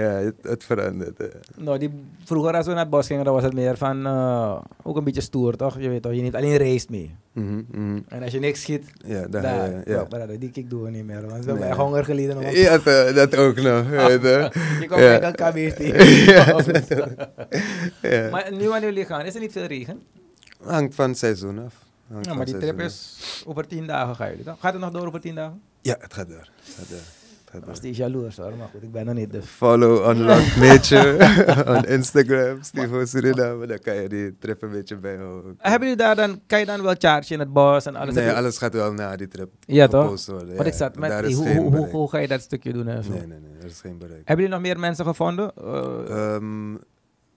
[0.00, 1.20] Ja, het, het verandert.
[1.20, 1.26] eh.
[1.56, 1.90] Nou, die,
[2.24, 5.04] vroeger als we naar het bos gingen, dan was het meer van, eh, ook een
[5.04, 5.80] beetje stoer, toch?
[5.80, 7.14] Je weet toch, je neemt alleen race mee.
[7.32, 7.98] Mhm, mhm.
[8.08, 9.82] En als je niks schiet, Ja, dan, daar, ja.
[9.86, 10.06] ja.
[10.10, 11.20] maar die kick doen we niet meer.
[11.26, 11.76] Want we hebben Nee.
[11.78, 12.36] honger geleden.
[12.36, 14.50] om- Ja, dat, dat ook nog, weet je.
[14.80, 15.18] Je komt Ja.
[15.18, 15.40] dat
[17.00, 17.08] ook.
[18.02, 18.28] Ja.
[18.30, 20.02] Maar nu wanneer jullie gaan, is er niet veel regen?
[20.62, 21.74] Hangt van het seizoen af.
[22.12, 24.56] Hangt Ja, maar die trip is over tien dagen gaan jullie dan?
[24.60, 25.60] Gaat het nog door over tien dagen?
[25.80, 26.48] Ja, het gaat door.
[26.64, 26.98] Het gaat door.
[27.52, 27.82] Dat is door.
[27.82, 29.44] die jaloers hoor, maar goed, ik ben er niet dus.
[29.44, 33.66] Follow Unlock Nature on Instagram, Steve Suriname.
[33.66, 35.54] Dan kan je die trip een beetje bijhouden.
[35.58, 38.14] Hebben jullie daar dan, kan je dan wel charge in het bos en alles?
[38.14, 40.26] Nee, alles gaat wel na die trip Ja, toch?
[40.26, 40.54] worden.
[40.54, 40.64] Ja.
[40.64, 43.10] ik zat met, hoe, hoe, hoe, ga je dat stukje doen en zo?
[43.10, 44.22] Nee, nee, nee, er is geen bereik.
[44.24, 45.52] Hebben jullie nog meer mensen gevonden?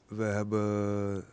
[0.08, 1.24] We hebben...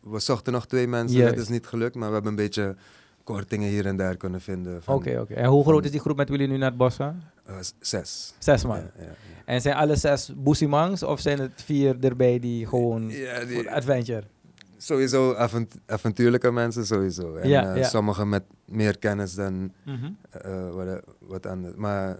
[0.00, 2.76] We zochten nog twee mensen, dat is niet gelukt, maar we hebben een beetje
[3.24, 4.82] kortingen hier en daar kunnen vinden.
[4.86, 5.34] Oké, oké.
[5.34, 7.22] En hoe groot is die groep met wie jullie nu naar het bos gaan?
[7.46, 8.34] eh, zes.
[8.38, 8.76] Zes man.
[8.76, 9.12] Ja, ja, ja.
[9.44, 13.68] En zijn alle zes boesimangs of zijn het vier erbij die gewoon Ja, die- voor
[13.70, 14.22] adventure?
[14.76, 17.34] sowieso avont- avontuurlijke mensen, sowieso.
[17.36, 17.82] En Ja, ja.
[17.88, 20.10] sommigen met meer kennis dan Mhm.
[20.30, 21.74] eh, wat, wat anders.
[21.76, 22.16] Maar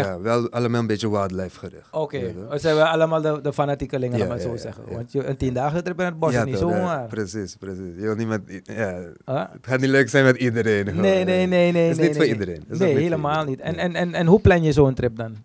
[0.00, 1.88] ja, wel allemaal een beetje wildlife gericht.
[1.90, 2.46] Oké, je.
[2.48, 4.84] het zijn we allemaal de, de fanatiekelingen, Ja, laat maar ja, zo ja, zeggen.
[4.88, 4.94] ja.
[4.94, 7.06] Want je, een tien dagen trip in het bos Ja, is niet ja, zomaar.
[7.06, 7.94] Precies, precies.
[7.96, 8.40] Je wil niet met...
[8.50, 9.52] i- Ja, Ah?
[9.52, 10.86] het gaat niet leuk zijn met iedereen.
[10.86, 11.00] gewoon.
[11.00, 11.82] Nee, nee, nee, nee.
[11.88, 12.26] Het is nee, niet nee.
[12.28, 12.64] voor iedereen.
[12.70, 13.60] Is Nee, helemaal niet.
[13.60, 15.36] En, en, en, en hoe plan je zo'n trip dan?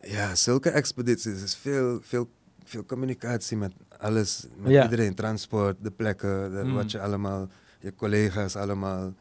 [0.00, 2.28] Ja, zulke expedities is veel, veel,
[2.64, 4.82] veel communicatie met alles, met Ja.
[4.82, 5.14] iedereen.
[5.14, 6.74] Transport, de plekken, de- Mm.
[6.74, 7.48] wat je allemaal,
[7.80, 9.12] je collega's allemaal,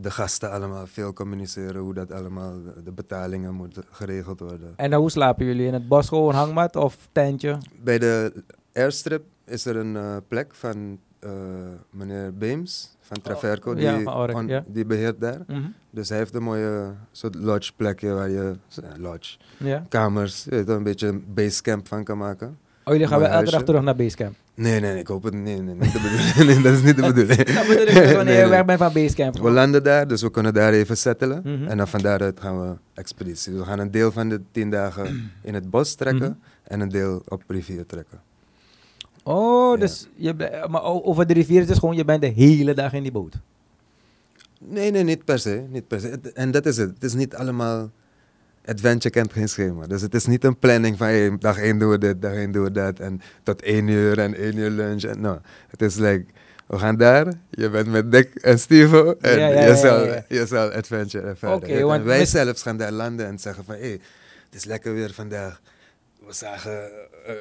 [0.00, 2.52] de gasten allemaal, veel communiceren, hoe dat allemaal,
[2.84, 4.72] de, betalingen moeten geregeld worden.
[4.76, 5.66] En dan hoe slapen jullie?
[5.66, 7.56] In het bos gewoon hangmat of tentje?
[7.82, 11.30] Bij de airstrip is er een eh, plek van eh,
[11.90, 14.64] meneer Beems van Traverco, Oh, ja, die, on- ja.
[14.66, 15.40] die beheert daar.
[15.46, 15.60] Mhm.
[15.90, 19.36] Dus hij heeft een mooie soort lodge plekje waar je, eh, lodge,
[19.88, 22.58] kamers, je een beetje een basecamp van kan maken.
[22.84, 24.34] Oh, jullie gaan wel elke dag terug naar Basecamp?
[24.56, 25.74] Nee, nee, ik hoop het nee, nee,
[26.46, 27.44] nee, dat is niet de bedoeling.
[27.44, 29.38] Dat bedoel ik dus wanneer Nee, je weg bent van Basecamp.
[29.38, 31.40] We landen daar, dus we kunnen daar even settelen.
[31.44, 31.66] Mhm.
[31.66, 33.50] En dan van daaruit gaan we expeditie.
[33.52, 36.72] Dus we gaan een deel van de tien dagen in het bos trekken Mhm.
[36.72, 38.20] en een deel op rivier trekken.
[39.22, 39.80] Oh, Ja.
[39.80, 40.34] dus je,
[40.70, 43.34] maar over de rivier is het gewoon, je bent de hele dag in die boot.
[44.58, 45.62] Nee, nee, niet per se.
[45.70, 46.18] Niet per se.
[46.34, 46.90] En dat is het.
[46.94, 47.90] Het is niet allemaal...
[48.66, 49.86] Adventure kent geen schema.
[49.86, 52.52] Dus het is niet een planning van hey, dag 1 doen we dit, dag 1
[52.52, 52.98] doen we dat.
[53.00, 55.02] En tot 1 uur en 1 uur lunch.
[55.02, 55.40] En, no.
[55.68, 56.24] Het is like,
[56.66, 57.26] we gaan daar.
[57.50, 59.14] Je bent met Dick en Stevo.
[59.20, 59.66] En Ja, ja, ja,
[60.28, 61.60] je, zal, je adventure ervaren.
[61.86, 63.74] Want En wij mis- zelfs gaan daar landen en zeggen van...
[63.74, 64.00] Hé, hey,
[64.50, 65.60] het is lekker weer vandaag.
[66.26, 66.90] We zagen
[67.28, 67.34] uh,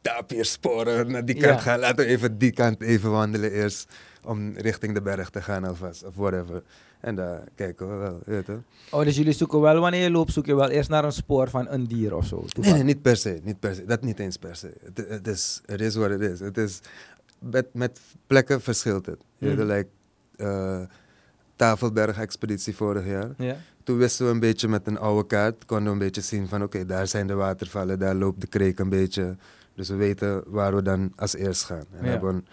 [0.00, 1.78] tapiersporen naar die kant gaan.
[1.78, 3.88] Laten we even die kant even wandelen eerst.
[4.24, 6.04] Om richting de berg te gaan alvast.
[6.04, 6.62] Of whatever.
[7.00, 8.20] En daar kijken we wel.
[8.24, 8.58] Weet je.
[8.90, 11.50] Oh, dus jullie zoeken wel, wanneer je loopt, zoek je wel eerst naar een spoor
[11.50, 12.44] van een dier of zo.
[12.60, 13.40] Nee, niet per se.
[13.42, 13.84] Niet per se.
[13.84, 14.72] Dat niet eens per se.
[14.84, 16.40] Het, het is, het is wat het is.
[16.40, 16.80] Het is
[17.38, 19.18] met, met plekken verschilt het.
[19.38, 19.56] Je Mhm.
[19.56, 19.88] wel, like,
[20.36, 20.80] eh,
[21.56, 23.30] Tafelberg-expeditie vorig jaar.
[23.36, 23.56] Ja.
[23.84, 26.62] Toen wisten we een beetje met een oude kaart, konden we een beetje zien van
[26.62, 29.36] oké, daar zijn de watervallen, daar loopt de kreek een beetje.
[29.74, 31.84] Dus we weten waar we dan als eerst gaan.
[31.92, 32.46] En hebben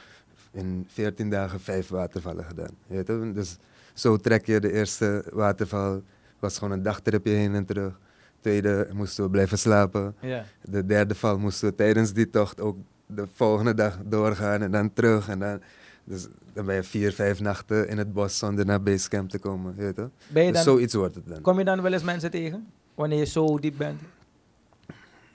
[0.51, 2.71] in 14 dagen vijf watervallen gedaan.
[2.87, 3.33] Je weet wel?
[3.33, 3.57] Dus
[3.99, 6.01] zo trek je de eerste waterval,
[6.39, 7.99] was gewoon een dagtripje heen en terug.
[8.39, 10.15] Tweede moesten we blijven slapen.
[10.61, 14.93] De derde val moesten we tijdens die tocht ook de volgende dag doorgaan en dan
[14.93, 15.27] terug.
[15.29, 15.61] En dan,
[16.03, 19.75] dus dan ben je vier, vijf nachten in het bos zonder naar basecamp te komen.
[19.75, 20.09] Weet je?
[20.27, 21.41] Ben je Dus dan, zoiets wordt het dan.
[21.41, 22.67] kom je dan wel eens mensen tegen?
[22.95, 24.01] Wanneer je zo diep bent?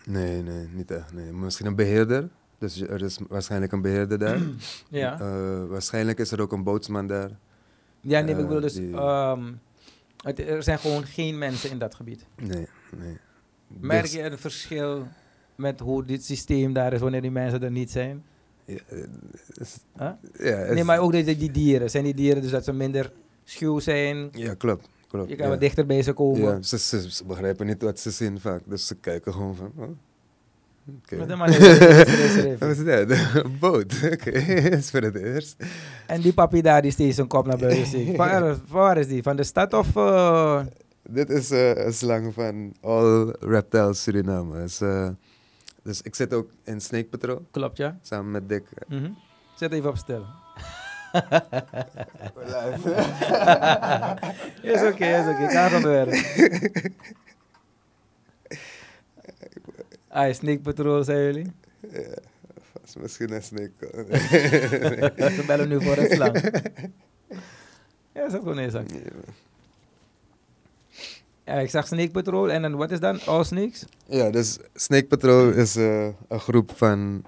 [0.07, 1.13] Nee, nee, niet echt.
[1.13, 1.33] Nee.
[1.33, 2.29] Misschien een beheerder.
[2.59, 4.39] Dus er is waarschijnlijk een beheerder daar.
[4.89, 5.21] Ja.
[5.21, 7.31] Eh, waarschijnlijk is er ook een bootsman daar.
[8.03, 9.53] Ja, nee, ik eh, bedoel dus, die- ehm,
[10.23, 12.27] het, er zijn gewoon geen mensen in dat gebied.
[12.37, 12.67] Nee,
[12.99, 13.19] nee.
[13.67, 15.07] Merk Dus- je een verschil
[15.57, 18.25] met hoe dit systeem daar is wanneer die mensen er niet zijn?
[18.65, 18.99] Ja, eh,
[19.55, 20.11] is- Huh?
[20.39, 21.91] ja, is- Nee, maar ook die, die dieren.
[21.91, 23.13] Zijn die dieren dus dat ze minder
[23.45, 24.29] schuw zijn?
[24.33, 24.89] Ja, klopt.
[25.09, 25.51] klopt Je kan ja.
[25.51, 26.41] wat dichter bij ze komen?
[26.43, 28.63] Ja, ze, ze, ze begrijpen niet wat ze zien vaak.
[28.67, 29.73] Dus ze kijken gewoon van...
[29.77, 29.89] Oh,
[30.87, 33.11] een is het, is het, is Wat is dat?
[33.45, 33.95] Een boot.
[34.13, 34.31] Oké,
[34.79, 35.57] is voor het eerst.
[36.07, 38.17] En die papi daar die steeds zijn kop naar buiten steekt.
[38.17, 39.23] Waar, van waar is die?
[39.23, 39.97] Van de stad of...
[39.97, 40.61] eh,
[41.09, 44.63] Dit is eh, een slang van All Reptiles Suriname.
[44.63, 45.09] Is, eh,
[45.83, 47.99] dus ik zit ook in Snake Patrol, Klopt, ja?
[48.03, 48.65] samen met Dick.
[48.89, 49.11] Mhm.
[49.57, 50.25] Zet even op stil.
[54.63, 55.49] is oké, is oké.
[55.49, 56.11] Ga van werk.
[60.13, 61.53] Ah, Sneak Patrol, zijn jullie?
[61.93, 62.01] Ja,
[62.81, 63.73] was misschien een snake.
[65.37, 66.63] Ze bellen nu voor een slang.
[68.15, 68.75] Ja, is ook gewoon eens.
[71.45, 73.21] Ja, ik zag Snake Patrol en dan wat is dan?
[73.27, 73.85] All Snakes?
[74.07, 77.25] Ja, dus Snake Patrol is eh, een groep van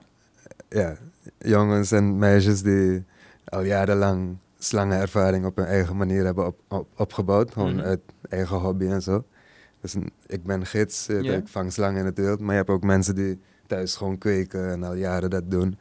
[0.68, 0.96] ja,
[1.38, 3.04] jongens en meisjes die
[3.44, 7.52] al jarenlang slangenervaring op hun eigen manier hebben op, op- opgebouwd.
[7.52, 7.84] Gewoon Mhm.
[7.84, 9.24] uit eigen hobby en zo.
[9.84, 12.40] Dus een- ik ben gids, eh, ik vang slangen in het wild.
[12.40, 15.78] Maar je hebt ook mensen die thuis gewoon kweken en al jaren dat doen.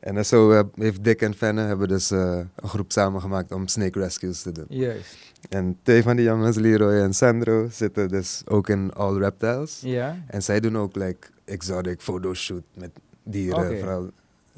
[0.00, 4.42] En zo heeft Dick en Fenne hebben dus eh, een groep samengemaakt om snake rescues
[4.42, 4.64] te doen.
[4.68, 5.16] Juist.
[5.48, 9.80] En twee van die jongens, Leroy en Sandro, zitten dus ook in All Reptiles.
[9.84, 10.16] Ja.
[10.26, 12.90] En zij doen ook like exotic fotoshoot met
[13.22, 14.10] dieren, vooral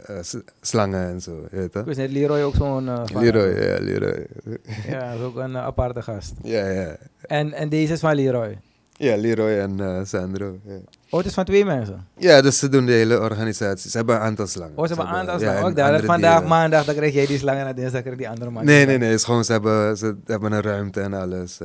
[0.05, 0.17] eh,
[0.61, 1.33] slangen en zo.
[1.51, 1.85] Je weet Ik dat?
[1.85, 2.85] wist net Leroy ook zo'n...
[3.05, 4.27] van- Leroy, ja, Leroy.
[4.89, 6.33] Ja, dat is ook een eh, aparte gast.
[6.43, 6.97] ja, ja.
[7.23, 8.59] En, en deze is van Leroy.
[8.99, 10.59] Ja, Leroy en Sandro.
[10.65, 10.75] Ja.
[11.11, 12.07] Oh, het is van twee mensen.
[12.17, 13.91] ja, dus ze doen de hele organisatie.
[13.91, 14.77] Ze hebben een aantal slangen.
[14.79, 15.59] Oh, ze hebben een aantal slangen.
[15.59, 16.03] en Ook daar.
[16.05, 16.49] Vandaag dieren.
[16.49, 18.65] maandag, dan krijg jij die slangen en dinsdag krijg je die andere man.
[18.65, 19.09] Nee, nee, nee.
[19.09, 21.59] Het is gewoon, ze hebben, ze hebben een ruimte en alles.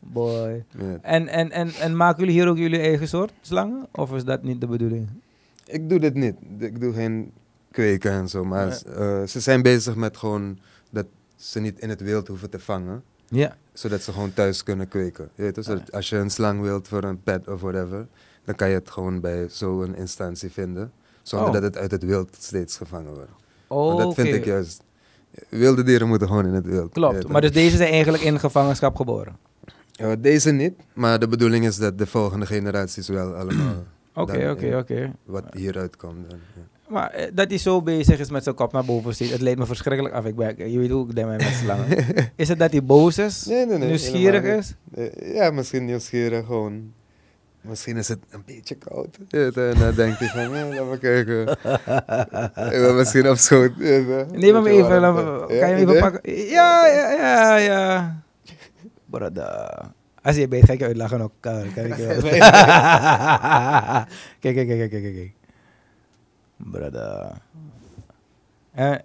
[0.00, 0.64] Boy.
[1.02, 3.86] En, en, en, en maken jullie hier ook jullie eigen soort slangen?
[3.92, 5.08] Of is dat niet de bedoeling?
[5.68, 6.34] Ik doe dit niet.
[6.58, 7.32] Ik doe geen
[7.70, 8.44] kweken en zo.
[8.44, 10.58] Maar eh, ze zijn bezig met gewoon
[10.90, 13.02] dat ze niet in het wild hoeven te vangen.
[13.28, 13.56] Ja.
[13.72, 15.28] Zodat ze gewoon thuis kunnen kweken.
[15.34, 15.64] Je weet?
[15.64, 18.06] Zodat als je een slang wilt voor een pet of whatever,
[18.44, 20.92] dan kan je het gewoon bij zo'n instantie vinden.
[21.22, 21.54] Zonder Oh.
[21.54, 23.30] dat het uit het wild steeds gevangen wordt.
[23.66, 24.82] Oh, Want dat vind ik juist.
[25.48, 26.84] Wilde dieren moeten gewoon in het wild.
[26.84, 27.28] je Klopt.
[27.28, 29.36] Maar dus deze zijn eigenlijk in gevangenschap geboren.
[29.92, 33.74] Ja, deze niet, maar de bedoeling is dat de volgende generaties wel allemaal
[34.20, 34.78] Oké, oké, ja.
[34.78, 35.12] oké.
[35.24, 36.30] wat hieruit komt.
[36.30, 36.62] Dan, ja.
[36.88, 39.58] Maar eh, dat hij zo bezig is met zijn kop naar boven steekt, het leidt
[39.58, 40.24] me verschrikkelijk af.
[40.24, 41.86] Ik ben, je weet hoe ik denk met slangen.
[42.36, 43.44] Is het dat hij boos is?
[43.44, 43.88] Nee, nee, nee.
[43.88, 44.74] nieuwsgierig is?
[44.94, 46.92] Eh, Ja, misschien nieuwsgierig gewoon.
[47.60, 49.18] Misschien is het een beetje koud.
[49.28, 49.52] Je?
[49.54, 51.48] En dan denkt hij van, ja, laat maar kijken.
[52.88, 53.70] Ik misschien op schoot.
[53.78, 54.26] je?
[54.32, 55.00] Neem hem even.
[55.46, 56.32] kan je hem even pakken?
[56.36, 58.16] Ja, ja, ja, ja.
[59.10, 59.94] Brada.
[60.28, 61.32] Als je beet, ga ik je uitlachen ook.
[61.40, 62.20] Kan, kan ik je wel.
[64.40, 65.32] kijk, kijk, kijk, kijk, kijk, kijk.
[66.56, 67.32] Brother.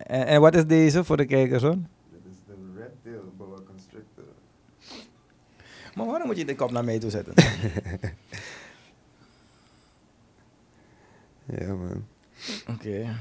[0.07, 1.77] En, wat is deze voor de kijkers hoor?
[2.12, 4.23] Dit is de red tail boa constrictor.
[5.95, 7.33] Maar waarom moet je de kop naar mij toe zetten?
[11.57, 12.05] Ja man.
[12.67, 13.15] Oké.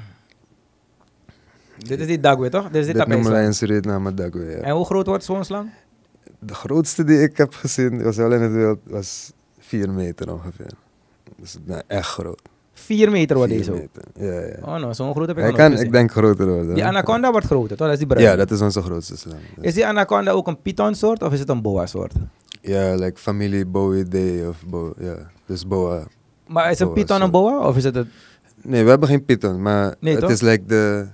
[1.77, 2.71] Dit is die dagwe toch?
[2.71, 3.47] Dit is die Dit noemen wij tapijslang.
[3.47, 4.57] in Suriname dagwe, ja.
[4.59, 5.71] En hoe groot wordt zo'n slang?
[6.45, 10.71] De grootste die ik heb gezien, was wel in het wild, was 4 meter ongeveer.
[11.37, 12.41] Dus nou, echt groot.
[12.73, 13.89] 4 meter wordt deze ook.
[14.15, 14.57] Ja, ja.
[14.61, 16.75] Oh no, zo'n groot heb ik Hij kan, ik denk groter worden.
[16.75, 17.87] Die anaconda wordt groter, toch?
[17.87, 18.25] Dat is die bruin.
[18.27, 19.41] Ja, dat is onze grootste slang.
[19.57, 22.13] Dus- Is die anaconda ook een python-soort of is het een boa-soort?
[22.61, 26.07] Ja, like familie Boidae of bo ja, dus boa.
[26.47, 28.09] Maar is een Boa python een boa of is het een...
[28.63, 31.07] Nee, we hebben geen python, maar Nee, het is like de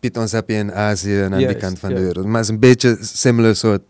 [0.00, 2.26] pythons heb je in Azië en aan die kant van de wereld.
[2.26, 3.82] Maar het is een beetje similar soort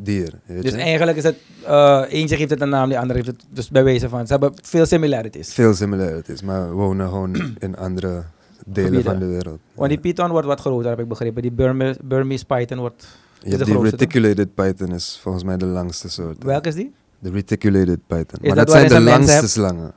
[0.00, 0.32] dier.
[0.46, 0.76] Weet Dus je?
[0.76, 1.36] eigenlijk is het...
[1.66, 3.44] eh eentje geeft het een naam, die andere heeft het...
[3.50, 4.26] Dus bij wijze van...
[4.26, 5.52] Ze hebben veel similarities.
[5.54, 8.22] Veel similarities, maar we wonen gewoon in andere
[8.66, 9.10] delen Gebieden.
[9.12, 9.58] van de wereld.
[9.74, 10.02] Want die Ja.
[10.08, 11.42] python wordt wat groter, heb ik begrepen.
[11.42, 13.06] Die Burme, Burmese python wordt...
[13.38, 13.82] De die grootste, toch?
[13.90, 16.44] reticulated python is volgens mij de langste soort.
[16.44, 16.92] Welke is die?
[17.18, 18.38] De reticulated python.
[18.40, 19.92] Is maar dat dat, zijn de langste slangen.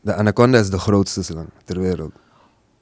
[0.00, 2.12] De anaconda is de grootste slang ter wereld.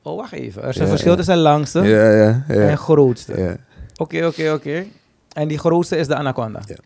[0.03, 0.63] Oh, wacht even.
[0.63, 1.17] Er is een Ja, verschil ja.
[1.17, 2.55] tussen langste Ja, ja, ja.
[2.55, 3.41] en grootste.
[3.41, 3.57] ja.
[3.97, 4.85] Oké, oké, oké.
[5.37, 6.61] En die grootste is de anaconda.
[6.67, 6.77] Ja.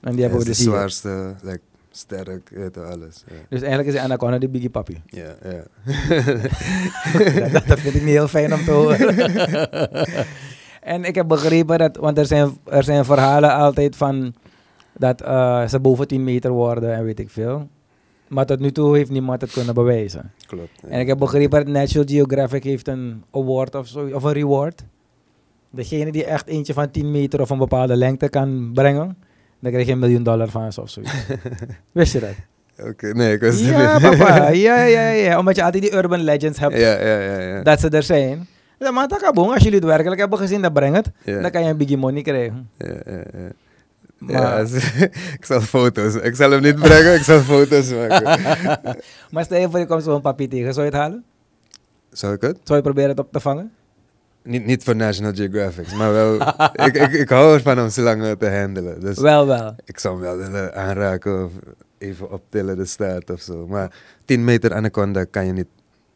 [0.00, 0.72] En die hebben we is dus de hier.
[0.72, 3.24] zwaarste, like, sterk, alles.
[3.26, 5.02] Ja, Dus eigenlijk is de anaconda de biggie papi.
[5.06, 5.34] ja.
[5.42, 5.62] ja.
[7.52, 9.16] dat, dat vind ik niet heel fijn om te horen.
[10.94, 14.34] en ik heb begrepen dat, want er zijn, er zijn verhalen altijd van
[14.96, 17.68] dat eh, ze boven 10 meter worden en weet ik veel.
[18.28, 20.32] Maar tot nu toe heeft niemand het kunnen bewijzen.
[20.46, 20.80] Klopt.
[20.82, 20.88] ja.
[20.88, 24.84] En ik heb begrepen dat National Geographic heeft een award of zo, of een reward.
[25.70, 29.16] Degene die echt eentje van 10 meter of een bepaalde lengte kan brengen,
[29.60, 31.12] dan krijg je een miljoen dollar van ze of zoiets.
[31.92, 32.34] Wist je dat?
[32.88, 34.48] Oké, nee, ik was Ja, papa.
[34.66, 35.38] Ja, ja, ja.
[35.38, 37.38] Omdat je altijd die urban legends hebt Ja, ja, ja.
[37.38, 37.62] ja.
[37.62, 38.46] dat ze er zijn.
[38.78, 41.10] Ja, maar takabong, als jullie het werkelijk hebben gezien, dat breng het.
[41.24, 41.40] ja.
[41.40, 42.68] Dan kan je een biggie money krijgen.
[42.76, 43.48] Ja, ja, ja.
[44.18, 44.58] Maar, Ja,
[45.38, 46.14] ik zal foto's.
[46.14, 48.22] Ik zal hem niet brengen, ik zal foto's maken.
[49.30, 50.74] maar stel je voor, je komt zo'n papi tegen.
[50.74, 51.24] Zou je het halen?
[52.10, 52.58] Zou ik het?
[52.64, 53.72] Zou je proberen het op te vangen?
[54.42, 56.40] Niet, niet voor National Geographic, maar wel.
[56.86, 59.00] ik, ik, ik hou ervan om slangen te handelen.
[59.00, 59.74] Dus Wel, wel.
[59.84, 61.52] ik zou hem wel willen aanraken of
[61.98, 63.66] even optillen de staart of zo.
[63.66, 65.66] Maar 10 meter anaconda kan je niet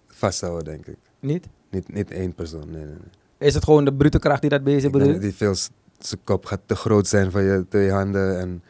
[0.08, 0.96] vasthouden, denk ik.
[1.20, 1.46] Niet?
[1.70, 2.70] Niet, niet één persoon.
[2.70, 3.48] Nee, nee, nee.
[3.48, 5.20] Is het gewoon de brute kracht die dat bezig bedoelt?
[5.20, 5.54] die veel,
[5.98, 8.38] zijn kop gaat te groot zijn voor je twee handen.
[8.38, 8.62] En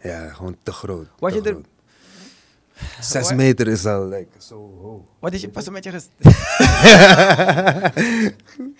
[0.00, 1.06] ja, gewoon te groot.
[1.18, 1.56] Was te je er-.
[3.00, 5.00] Zes Wat- meter is al like, zo hoog.
[5.18, 6.08] Wat is je pas met je ges...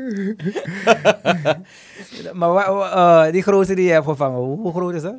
[2.38, 5.14] maar wa- wa- eh, die grootste die je hebt gevangen, hoe, groot is dat?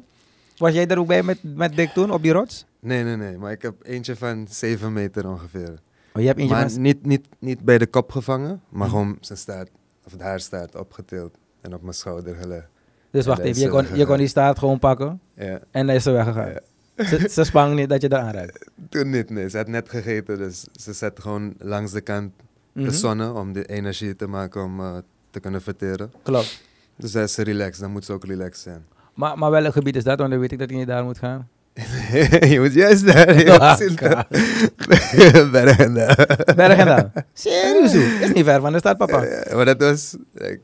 [0.58, 2.66] Was jij er ook bij met, met Dick toen, op die rots?
[2.80, 3.38] Nee, nee, nee.
[3.38, 5.70] Maar ik heb eentje van 7 meter ongeveer.
[6.14, 6.82] Oh, je hebt eentje maar van...
[6.82, 8.98] niet, niet, niet bij de kop gevangen, maar Mhm.
[8.98, 9.70] gewoon zijn staart,
[10.06, 12.68] of het haar staart opgetild en op mijn schouder gelegd.
[13.12, 15.60] Dus wacht even, je kon, je kon die staart gewoon pakken Ja.
[15.72, 16.50] en dan is ze weggegaan.
[16.50, 16.60] ja.
[17.06, 18.70] Ze, ze spang niet dat je eraan raakt.
[18.90, 19.50] Toen niet, nee.
[19.50, 22.34] Ze had net gegeten, dus ze zet gewoon langs de kant
[22.74, 22.86] Mhm.
[22.86, 24.98] de zonne om de energie te maken om eh,
[25.30, 26.12] te kunnen verteren.
[26.24, 26.62] Klopt.
[26.96, 28.86] Dus is ze relaxed, dan moet ze ook relaxed zijn.
[29.14, 30.18] Maar, maar welk gebied is dat?
[30.20, 31.48] Want dan weet ik dat je niet daar moet gaan.
[32.54, 33.38] je moet juist daar.
[33.40, 36.16] Je Ah, moet dat- Bergen daar.
[36.56, 37.12] Bergendal.
[37.34, 37.94] Serieus?
[37.94, 39.24] Is niet ver van de stad, papa.
[39.24, 40.60] Ja, maar dat was like,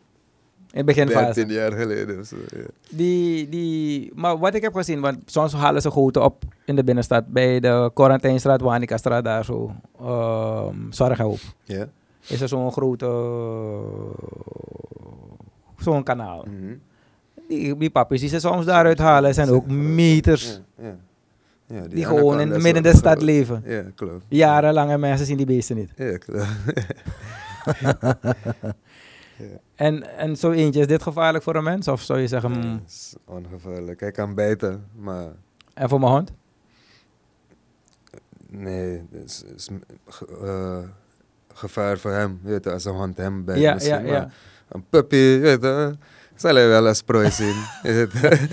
[0.71, 1.33] In het beginfase.
[1.33, 2.35] 13 jaar geleden of zo.
[2.55, 2.63] ja.
[2.89, 6.83] Die, die, maar wat ik heb gezien, want soms halen ze goten op in de
[6.83, 7.27] binnenstad.
[7.27, 9.71] Bij de Quarantijnstraat, Wanikastraat, daar zo.
[9.99, 11.39] ehm Zorghoop.
[11.63, 11.87] Ja?
[12.27, 13.05] Is er zo'n grote...
[15.77, 16.45] Zo'n kanaal.
[17.47, 20.61] Die, die papjes die ze soms daaruit halen zijn ook meters.
[21.67, 23.61] Ja, Die gewoon in midden in de stad leven.
[23.65, 24.25] Ja, klopt.
[24.27, 25.91] Jarenlang en mensen zien die beesten niet.
[25.95, 26.45] Ja, klopt.
[29.75, 31.87] En, en zo eentje, is dit gevaarlijk voor een mens?
[31.87, 33.99] Of zou je zeggen, Ja, mm, is ongevaarlijk.
[33.99, 35.27] Hij kan bijten, maar
[35.73, 36.31] en voor mijn hond?
[38.49, 39.69] nee, het is,
[40.41, 40.77] eh,
[41.57, 42.39] gevaar voor hem.
[42.43, 43.59] Weet je, als een hond hem bijt.
[43.59, 44.29] Ja, misschien, ja, maar ja.
[44.69, 45.95] Een puppy, weet je,
[46.35, 47.55] zal hij wel als prooi zien.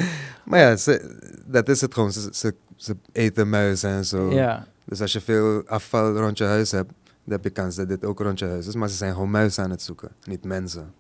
[0.45, 2.13] maar ja, ze, dat is het gewoon.
[2.13, 4.31] Ze, ze, ze eten muizen en zo.
[4.33, 4.67] Ja.
[4.85, 6.93] Dus als je veel afval rond je huis hebt,
[7.25, 8.75] dan heb je kans dat dit ook rond je huis is.
[8.75, 10.95] Maar ze zijn gewoon muizen aan het zoeken, niet mensen.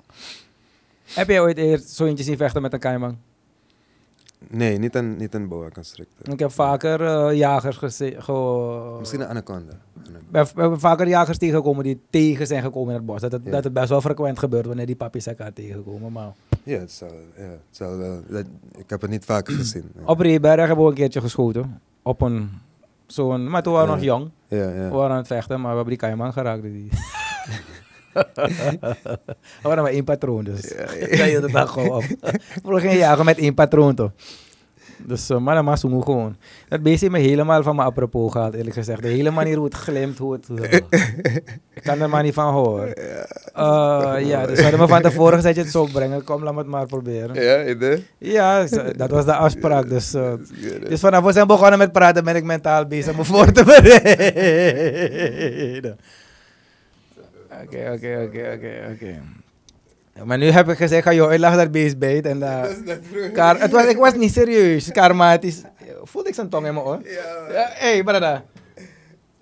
[1.04, 3.18] Heb jij ooit eerst zo eentje zien vechten met een kaiman?
[4.48, 6.32] Nee, niet een, niet een boa constrictor.
[6.32, 8.22] Ik heb vaker eh, jagers gezien.
[8.22, 9.72] ge- Misschien een anaconda.
[10.30, 13.20] We hebben vaker jagers tegengekomen die tegen zijn gekomen in het bos.
[13.20, 13.50] Dat het, Ja.
[13.50, 16.12] dat het best wel frequent gebeurt wanneer die papjes elkaar tegenkomen.
[16.12, 18.20] Maar Ja, het zal, ja, het zal wel.
[18.28, 18.44] dat-
[18.76, 19.90] ik heb het niet vaker gezien.
[19.94, 20.06] nee.
[20.06, 21.80] op Reeberg hebben we een keertje geschoten.
[22.02, 22.50] Op een
[23.06, 24.12] Zo'n, maar toen waren we Ja.
[24.16, 24.30] nog jong.
[24.60, 24.88] Ja, We ja.
[24.88, 26.62] waren aan het vechten, maar we hebben die kaiman geraakt.
[26.62, 26.88] Die.
[28.12, 30.68] we waren maar één patroon, dus.
[30.76, 32.04] Ja, Ja, je dag gewoon op.
[32.62, 34.10] We jagen met één patroon, toch?
[34.98, 36.36] Dus, uh, maar dan maar zo gewoon.
[36.68, 39.02] Dat beest me helemaal van me apropos gehad, eerlijk gezegd.
[39.02, 40.48] De hele manier hoe het glimt, hoe het...
[41.74, 42.88] ik kan er maar niet van horen.
[43.56, 46.24] Uh, ja, dus we hadden me van tevoren gezegd, je het zo brengen.
[46.24, 47.42] Kom, laat me het maar proberen.
[47.42, 48.06] Ja, idee?
[48.18, 49.88] Ja, dat was de afspraak.
[49.88, 50.36] Dus, hè.
[50.88, 53.64] dus vanaf we zijn begonnen met praten, ben ik mentaal bezig om me voor te
[53.64, 55.98] bereiden.
[57.62, 59.20] Oké, oké, oké, oké, oké.
[60.22, 62.26] Maar nu heb ik gezegd, ga je uitleggen dat beest beet.
[62.26, 63.32] En, uh, Dat is.
[63.32, 65.62] Kar, het was, ik was niet serieus, karmatisch.
[66.02, 67.00] Voelde ik zijn tong in mijn oor?
[67.02, 68.44] Ja, Ja, hé, hey, brada.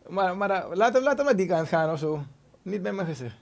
[0.08, 2.22] Maar, maar uh, laat, hem, laat hem naar die kant gaan of zo.
[2.62, 3.34] Niet bij mijn gezicht.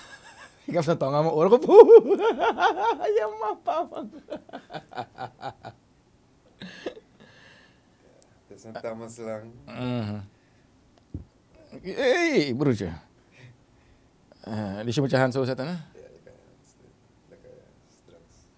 [0.66, 2.18] ik heb zijn tong aan mijn oor gevoeld.
[3.18, 4.04] ja, man, papa.
[8.48, 9.42] Dat is een tamaslang.
[9.66, 10.18] Mhm.
[11.82, 12.88] Hé, hey, broertje.
[14.48, 15.74] Uh, dus je moet je hand zo zetten, hè?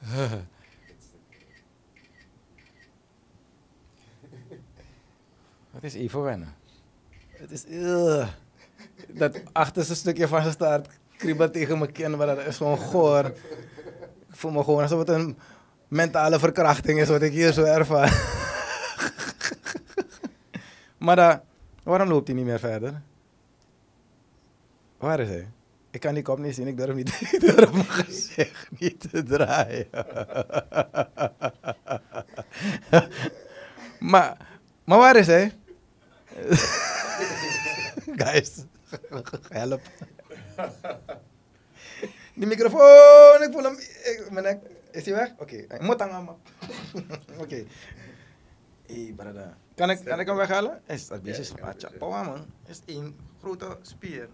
[5.75, 6.55] Het is even wennen.
[7.31, 7.65] Het is...
[9.09, 13.25] dat achterste stukje van zijn staart kriebelt tegen mijn kin, maar dat is gewoon goor.
[13.25, 15.39] Ik voel me gewoon alsof het een
[15.89, 18.33] mentale verkrachting is wat ik hier zo ervaar.
[21.05, 21.41] maar dat,
[21.83, 23.03] waarom loopt hij niet meer verder?
[24.99, 25.49] Waar is hij?
[25.95, 29.23] Ik kan die kop niet zien, ik durf, niet, ik durf mijn gezicht niet te
[29.23, 29.89] draaien.
[34.13, 34.37] maar,
[34.85, 35.53] maar waar is hij?
[38.23, 38.65] Guys,
[39.49, 39.81] help.
[42.35, 43.79] Die microfoon, ik voel hem.
[43.79, 44.59] Ik, mijn nek,
[44.91, 45.33] is hij weg?
[45.39, 46.39] Oké, ik moet man.
[47.39, 47.65] Oké.
[49.17, 49.57] Brada.
[49.75, 50.83] Kan ik, kan ik hem weghalen?
[50.87, 51.55] Is dat beestje
[51.99, 52.47] Ja, man.
[52.67, 54.29] Is één grote spier.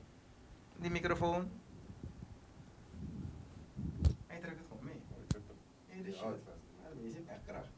[0.80, 1.48] Die microfoon.
[4.26, 6.02] Hij trekt het gewoon mee.
[6.04, 6.22] Dit shit.
[6.22, 7.68] Ja, die zit echt kracht.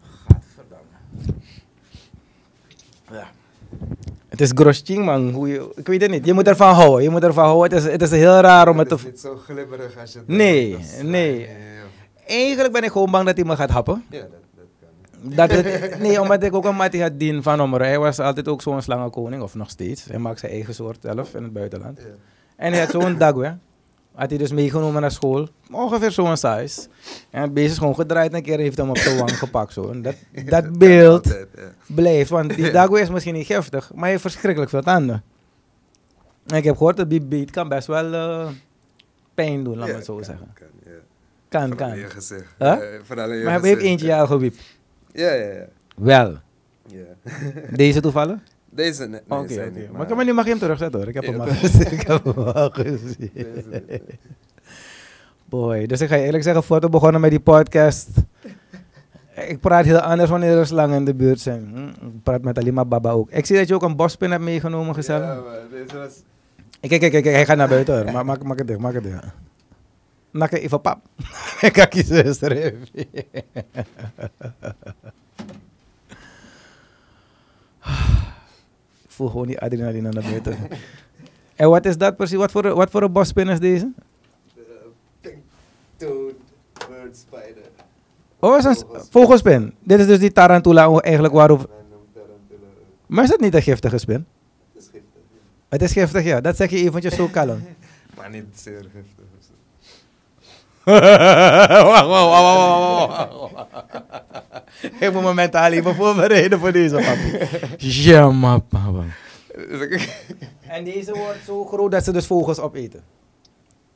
[0.00, 0.84] Gadverdamme.
[3.10, 3.30] Ja.
[4.28, 5.30] Het is grosching, man.
[5.30, 6.26] Hoe je, ik weet het niet.
[6.26, 7.02] Je moet ervan houden.
[7.02, 7.78] Je moet ervan houden.
[7.78, 9.06] Het is, het is heel raar om het Het te...
[9.06, 11.48] is niet zo glibberig als je het Nee, nee.
[12.26, 14.04] Eigenlijk ben ik gewoon bang dat hij me gaat happen.
[14.10, 14.26] Ja,
[15.20, 17.84] dat, het, nee, omdat ik ook een mattie had dien van Omro.
[17.84, 20.04] Hij was altijd ook zo'n slangenkoning, of nog steeds.
[20.04, 22.00] Hij maakt zijn eigen soort zelf in het buitenland.
[22.56, 23.56] En hij had zo'n dagwe.
[24.14, 25.48] Had hij dus meegenomen naar school.
[25.70, 26.88] Ongeveer zo'n size.
[27.30, 29.72] En het beest is gewoon gedraaid en een keer heeft hem op de wang gepakt.
[29.72, 29.90] Zo.
[29.90, 31.72] En dat, dat beeld altijd, ja.
[31.86, 32.30] blijft.
[32.30, 35.22] Want die dagwe is misschien niet giftig, maar hij heeft verschrikkelijk veel tanden.
[36.46, 38.48] En ik heb gehoord dat die beet kan best wel eh,
[39.34, 40.52] pijn doen, laat Ja, het zo kan, zeggen.
[40.54, 41.74] Kan, ja.
[41.74, 41.92] Kan.
[42.58, 42.76] Huh?
[43.08, 44.16] Maar hij heeft gezicht, eentje ja.
[44.16, 44.77] jou gewiept.
[45.12, 45.64] Ja, ja, ja.
[45.96, 46.34] Wel.
[46.86, 47.04] ja.
[47.76, 48.38] Deze toevallig?
[48.70, 49.78] Deze ne- nee, Oké, zijn oké.
[49.78, 51.08] niet, Maar, maar nu mag je hem terugzetten hoor.
[51.14, 51.90] Ik heb hem al gezien.
[51.92, 53.30] Ik heb hem al gezien.
[53.34, 54.02] Deze niet.
[55.44, 58.08] Boy, dus ik ga je eerlijk zeggen, voor we begonnen met die podcast.
[59.46, 61.70] Ik praat heel anders wanneer er slangen in de buurt zijn.
[61.74, 63.30] Hm, Ik praat met alleen maar baba ook.
[63.30, 65.26] Ik zie dat je ook een bospin hebt meegenomen, gezellig.
[65.26, 66.22] Ja, maar deze was...
[66.80, 68.12] Kijk, kijk, kijk, hij gaat naar buiten hoor.
[68.12, 69.24] Ma maak, maak het dicht, maak het dicht.
[71.76, 72.52] Ga kiezen, zuster.
[72.52, 72.88] even.
[79.02, 80.56] Ik voel gewoon die adrenaline naar buiten.
[81.58, 82.36] En wat is dat precies?
[82.36, 83.92] Wat voor, wat voor een bospin is deze?
[84.54, 85.36] De pink
[85.96, 86.34] toad
[86.88, 87.62] bird spider.
[88.38, 89.74] Oh, is een vogelspin.
[89.80, 91.68] Dit is dus die tarantula eigenlijk waarover...
[93.06, 94.26] Maar is dat niet een giftige spin?
[94.74, 95.22] Het is giftig.
[95.30, 95.68] ja.
[95.68, 96.40] Het is giftig, ja.
[96.40, 97.62] Dat zeg je eventjes zo kalm.
[98.16, 99.24] Maar niet zeer giftig.
[100.88, 103.66] Wacht, wacht, wacht, wacht, wacht, wacht.
[105.00, 107.46] Ik moet me mentaal even voorbereiden voor deze, papi.
[107.86, 109.02] Ja, maar papa.
[110.68, 113.02] En deze wordt zo groot dat ze dus vogels opeten.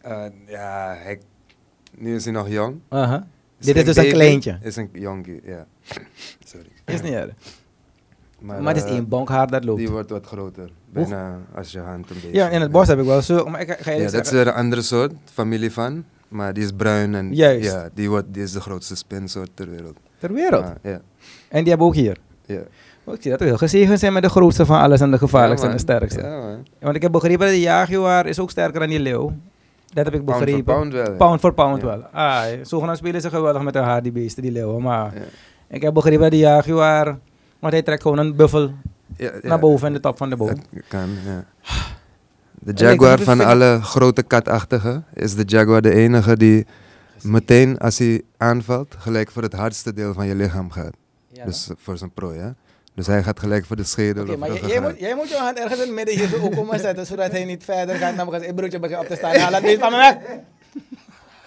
[0.00, 1.20] Eh, ja, hij,
[1.96, 2.80] nu is hij nog jong.
[2.88, 3.26] Aha.
[3.58, 4.58] Dit is dus een baby, kleintje.
[4.62, 5.66] Is een jonkie, ja.
[6.52, 6.66] Sorry.
[6.84, 7.30] Is niet erg.
[8.40, 9.78] Maar, het is eh, één bonkhaar dat loopt.
[9.78, 10.70] Die wordt wat groter.
[10.90, 12.32] Bijna als je hand een beetje.
[12.38, 13.44] Ja, in het bos heb ik wel zo.
[13.44, 14.36] Maar ik ga- ga je Ja, dat is zeggen.
[14.36, 16.04] weer een andere soort, familie van.
[16.32, 17.70] Maar die is bruin en Juist.
[17.72, 19.96] ja, die, wordt, die is de grootste spinsoort ter wereld.
[20.18, 20.64] Ter wereld.
[20.82, 21.00] Ja,
[21.48, 22.16] En die hebben ook hier.
[22.46, 22.60] ja.
[23.04, 25.18] Oh, ik zie dat we heel gezegend zijn met de grootste van alles en de
[25.18, 26.20] gevaarlijkste en de sterkste.
[26.22, 26.66] Man.
[26.80, 29.32] Want ik heb begrepen dat de jaguar is ook sterker dan die leeuw.
[29.92, 30.64] Dat heb ik Pound begrepen.
[30.64, 31.16] voor pound wel.
[31.16, 32.02] Pound voor pound wel.
[32.12, 34.82] Ah, zogenaamd spelen ze geweldig met hun haar, die beesten, die leeuwen.
[34.82, 35.12] Maar
[35.68, 37.18] ik heb begrepen dat die jaguar...
[37.58, 38.70] Want hij trekt gewoon een buffel
[39.42, 40.48] naar boven in de top van de boom.
[40.48, 41.44] Dat kan, ja.
[42.64, 46.66] De jaguar van alle grote katachtigen is de jaguar de enige die
[47.22, 50.92] meteen als hij aanvalt, gelijk voor het hardste deel van je lichaam gaat.
[51.28, 52.48] Ja, dus eh, voor zijn prooi, hè?
[52.94, 55.36] Dus hij gaat gelijk voor de schedel Oké, of maar jij, moet, jij moet je
[55.36, 58.16] hand ergens in het midden hier zo ook komen zetten, zodat hij niet verder gaat
[58.16, 58.42] elkaar.
[58.42, 59.32] Ik broertje begint op te staan.
[59.32, 60.16] Ja, laat deze van me weg.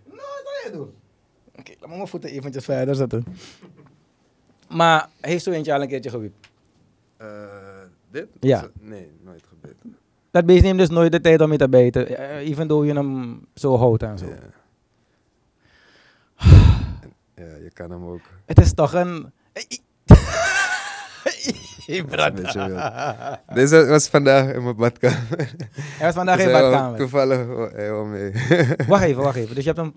[0.06, 0.20] Nou,
[0.64, 0.94] zou doen?
[1.88, 3.26] Me mijn voeten eventjes verder zetten.
[4.70, 6.48] Maar heeft zo eentje al een keertje gewiept?
[7.18, 7.28] Eh,
[8.12, 8.28] dit?
[8.40, 8.60] Ja.
[8.60, 9.98] Zo- Nee, nooit gebeten.
[10.32, 12.94] Dat beest neemt dus nooit de tijd om je te bijten, eh, even though je
[12.94, 14.26] hem zo houdt en zo.
[14.26, 14.36] Ja.
[17.36, 18.22] ja, je kan hem ook.
[18.46, 19.32] Het is toch een...
[21.88, 22.06] Hey.
[23.54, 25.28] Deze was vandaag in mijn badkamer.
[25.72, 26.98] Hij was vandaag in wou badkamer.
[27.00, 28.32] Toevallig wa- hij wou mee.
[28.88, 29.56] Wacht even, wacht even.
[29.56, 29.96] Dus je hebt hem...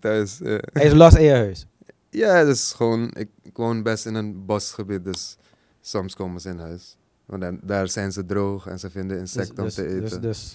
[0.00, 0.38] Thuis.
[0.72, 1.66] Hij is los in je huis.
[2.10, 5.36] Ja, dus gewoon, ik, ik woon best in een bosgebied, dus
[5.80, 6.96] soms komen ze in huis.
[7.26, 10.00] Want dan, daar zijn ze droog en ze vinden Dus, insecten dus, om te eten.
[10.00, 10.54] dus, dus,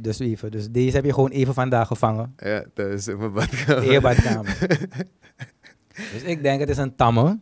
[0.00, 0.50] dus even.
[0.50, 2.34] Dus deze heb je gewoon even vandaag gevangen.
[2.36, 3.84] Ja, thuis in mijn badkamer.
[3.84, 4.58] In je badkamer.
[6.12, 7.38] dus ik denk het is een tamme.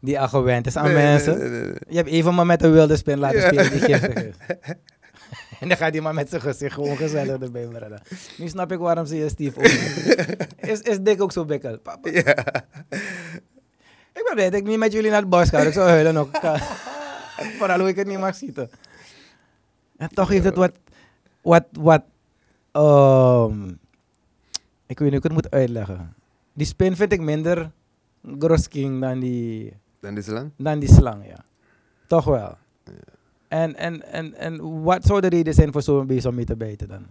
[0.00, 1.38] Die al gewend is aan Nee, mensen.
[1.38, 1.74] nee, nee, nee.
[1.88, 3.46] Je hebt even maar met een wilde spin laten Ja.
[3.46, 4.34] spelen die giftig is.
[5.60, 8.02] en dan gaat hij maar met zijn gezicht gewoon gezellig erbij redden.
[8.36, 9.64] Nu snap ik waarom ze je Steve ook
[10.70, 11.78] is, is dik ook zo bikkel?
[11.78, 12.10] Papa.
[12.10, 12.36] Ja.
[14.12, 15.58] Ik ben blij dat ik niet met jullie naar het bos ga.
[15.58, 16.30] Ik zou huilen ook.
[17.58, 18.70] Vooral hoe ik het niet mag zitten.
[19.96, 20.72] En toch heeft het wat...
[21.42, 21.64] Wat...
[21.72, 22.02] wat
[22.72, 23.68] ehm,
[24.86, 26.14] ik weet niet hoe ik het moet uitleggen.
[26.52, 27.70] Die spin vind ik minder
[28.38, 30.50] grosking dan die, Dan is het lang?
[30.56, 31.44] dan die slang, ja.
[32.06, 32.56] Toch wel.
[33.48, 36.56] En, en, en, en wat zou de reden zijn voor zo'n beest om mee te
[36.56, 37.06] bijten dan?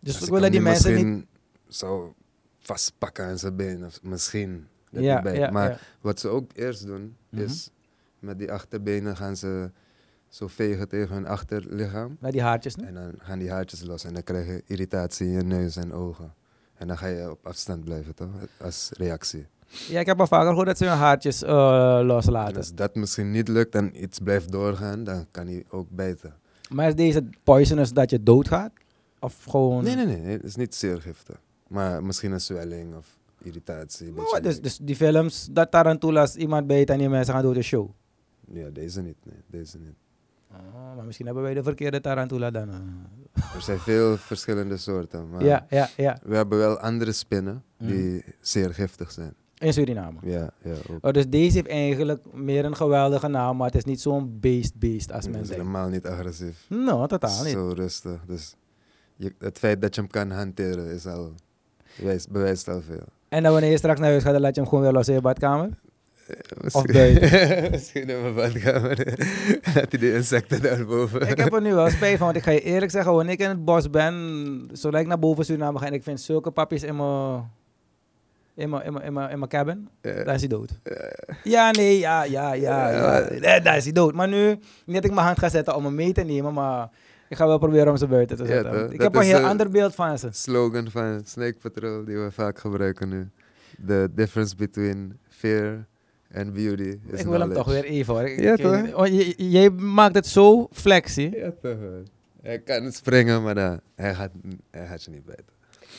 [0.00, 1.04] Dus ik ik wil dat die mensen niet...
[1.04, 1.26] misschien
[1.68, 2.12] zou
[2.60, 4.66] vastpakken aan zijn been, of misschien.
[4.90, 5.36] Dat Ja, hij bijt.
[5.36, 5.78] ja, maar ja.
[6.00, 7.42] wat ze ook eerst doen, Mhm.
[7.42, 7.70] is
[8.18, 9.70] met die achterbenen gaan ze
[10.28, 12.16] zo vegen tegen hun achterlichaam.
[12.20, 12.86] Met die haartjes, nee?
[12.86, 15.92] En dan gaan die haartjes los en dan krijg je irritatie in je neus en
[15.92, 16.34] ogen.
[16.74, 18.28] En dan ga je op afstand blijven, toch?
[18.60, 19.46] Als reactie.
[19.68, 22.56] Ja, ik heb al vaker gehoord dat ze hun haartjes eh, En loslaten.
[22.56, 26.34] als dat misschien niet lukt en iets blijft doorgaan, dan kan hij ook bijten.
[26.70, 28.70] Maar is deze poisonous dat je doodgaat?
[29.20, 29.84] Of gewoon...
[29.84, 31.36] Nee, nee, nee, het is niet zeer giftig.
[31.68, 33.06] Maar misschien een zwelling of
[33.42, 34.12] irritatie.
[34.12, 37.62] Maar dus, dus die films, dat tarantulas iemand bijt en die mensen gaan door de
[37.62, 37.90] show.
[38.52, 39.94] Ja, deze niet, nee, deze niet.
[40.52, 42.68] Oh, maar misschien hebben wij de verkeerde tarantula dan.
[42.70, 43.54] eh.
[43.54, 46.18] Er zijn veel verschillende soorten, maar Ja, ja, ja.
[46.22, 48.30] we hebben wel andere spinnen die Mhm.
[48.40, 49.34] zeer giftig zijn.
[49.58, 50.18] In Suriname.
[50.22, 51.04] Ja, ja, ook.
[51.06, 55.12] Oh, dus deze heeft eigenlijk meer een geweldige naam, maar het is niet zo'n beest-beest
[55.12, 55.62] als Het men is denkt.
[55.62, 56.66] helemaal niet agressief.
[56.68, 57.52] Nou, totaal niet.
[57.52, 58.20] Zo rustig.
[58.26, 58.54] Dus
[59.16, 61.32] je, het feit dat je hem kan hanteren is al,
[61.98, 63.04] bewijst, bewijst al veel.
[63.28, 65.08] En dan wanneer je straks naar huis gaat, dan laat je hem gewoon weer los
[65.08, 65.68] in je badkamer?
[66.60, 67.70] Misschien- buiten.
[67.70, 68.96] Misschien in mijn badkamer.
[69.74, 71.28] dat hij de insecten daarboven.
[71.28, 73.40] ik heb er nu wel spijt van, want ik ga je eerlijk zeggen, wanneer ik
[73.40, 76.82] in het bos ben, zodra ik naar boven Suriname ga en ik vind zulke papjes
[76.82, 77.50] in mijn,
[78.56, 80.24] in mijn, in mijn, in mijn, in mijn cabin, Ja.
[80.24, 80.70] dan is hij dood.
[81.44, 83.28] Ja, nee, ja, ja, ja, ja.
[83.40, 84.14] Nee, dan is hij dood.
[84.14, 84.48] Maar nu,
[84.84, 86.88] niet dat ik mijn hand ga zetten om hem mee te nemen, maar
[87.28, 88.92] ik ga wel proberen om ze buiten te zetten.
[88.92, 90.28] ik heb een heel eh, ander beeld van ze.
[90.30, 93.28] slogan van Snake Patrol die we vaak gebruiken nu.
[93.86, 95.86] The difference between fear
[96.34, 98.22] and beauty is Ik wil hem toch weer even hoor.
[98.28, 98.94] Ik- Ja, ik- toch?
[98.94, 101.36] oh, jij maakt het zo flexie.
[101.36, 101.76] Ja, toch.
[102.42, 104.30] Hij kan springen, maar dan, hij, gaat,
[104.70, 105.44] hij gaat je niet bijten.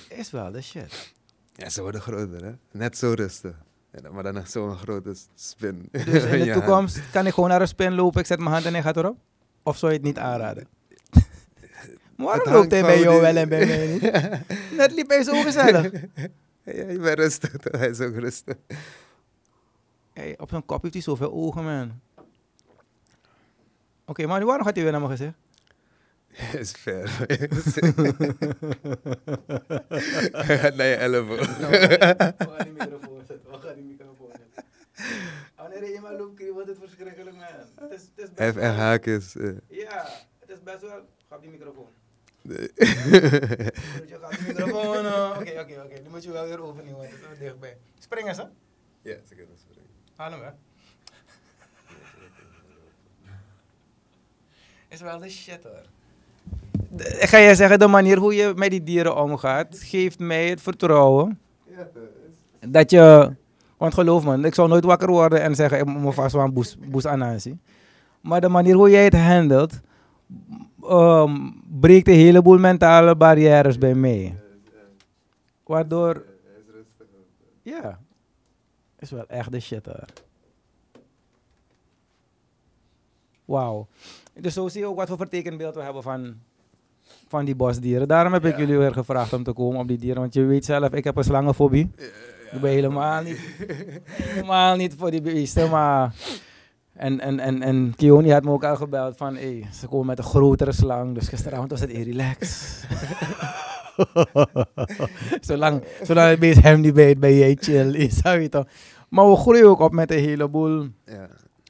[0.09, 1.13] Is wel de shit.
[1.57, 2.51] Ja, ze worden groter, hè?
[2.71, 3.55] Net zo rustig.
[4.11, 5.87] Maar dan nog zo'n grote spin.
[5.91, 6.53] Dus in de Ja.
[6.53, 8.97] toekomst kan ik gewoon naar een spin lopen, ik zet mijn hand en hij gaat
[8.97, 9.17] erop?
[9.63, 10.67] Of zou je het niet aanraden?
[12.15, 14.01] Waarom loopt hij bij jou die- wel en bij mij niet?
[14.77, 15.91] Net liep hij zo gezellig.
[16.63, 17.79] Ja, je bent rustig, toch?
[17.79, 18.55] Hij is ook rustig.
[20.13, 21.99] Hey, op zijn kop heeft hij zoveel ogen, man.
[24.05, 25.35] Oké, maar waarom gaat hij weer naar mijn gezicht?
[26.59, 27.17] is fair.
[30.31, 31.57] Hij gaat naar je elleboog.
[31.57, 33.51] We gaan die microfoon zetten.
[33.51, 34.63] We gaan die microfoon zetten.
[35.55, 37.43] Wanneer je iemand loopt, wordt het verschrikkelijk, man.
[37.75, 39.35] Het is, het is haakjes.
[39.35, 39.51] eh.
[39.67, 40.07] Ja,
[40.39, 41.05] het is best wel...
[41.29, 41.88] Ga op die microfoon.
[42.41, 42.67] Nee.
[42.73, 45.05] Broertje, ga op die microfoon.
[45.38, 45.99] Oké, oké, oké.
[46.03, 47.77] Nu moet je wel weer overnieuw, want het is wel dichtbij.
[47.99, 48.43] Spring eens, hè?
[49.01, 49.89] Ja, ze kunnen springen.
[50.15, 50.49] Haal hem, hè?
[54.88, 55.85] Is wel de shit, hoor.
[56.99, 60.61] Ik ga je zeggen, de manier hoe je met die dieren omgaat, geeft mij het
[60.61, 61.39] vertrouwen
[62.59, 63.35] dat je...
[63.77, 66.65] Want geloof me, ik zou nooit wakker worden en zeggen, ik moet vast wel een
[66.89, 67.57] boes, anansi.
[68.21, 69.79] Maar de manier hoe jij het handelt,
[70.83, 74.39] ehm, breekt een heleboel mentale barrières bij mij.
[75.63, 76.25] Waardoor,
[77.61, 77.99] ja,
[78.99, 80.05] is wel echt de shit hoor.
[83.45, 83.87] Wauw.
[84.33, 86.35] Dus zo zie je ook wat voor vertekenbeeld we hebben van,
[87.28, 88.07] van die bosdieren.
[88.07, 90.21] Daarom heb ik jullie weer gevraagd om te komen op die dieren.
[90.21, 91.89] Want je weet zelf, ik heb een slangenfobie.
[92.51, 93.39] Ik ben helemaal niet,
[94.21, 96.13] helemaal niet voor die beesten, maar...
[96.93, 100.17] En, en, en, en Kioni had me ook al gebeld van, hey, ze komen met
[100.17, 101.13] een grotere slang.
[101.13, 102.47] Dus gisteravond was het heel relax.
[105.41, 107.93] zolang, zolang het beest hem niet bijt, ben jij chill.
[107.93, 108.65] is, weet toch.
[109.09, 110.88] Maar we groeien ook op met een heleboel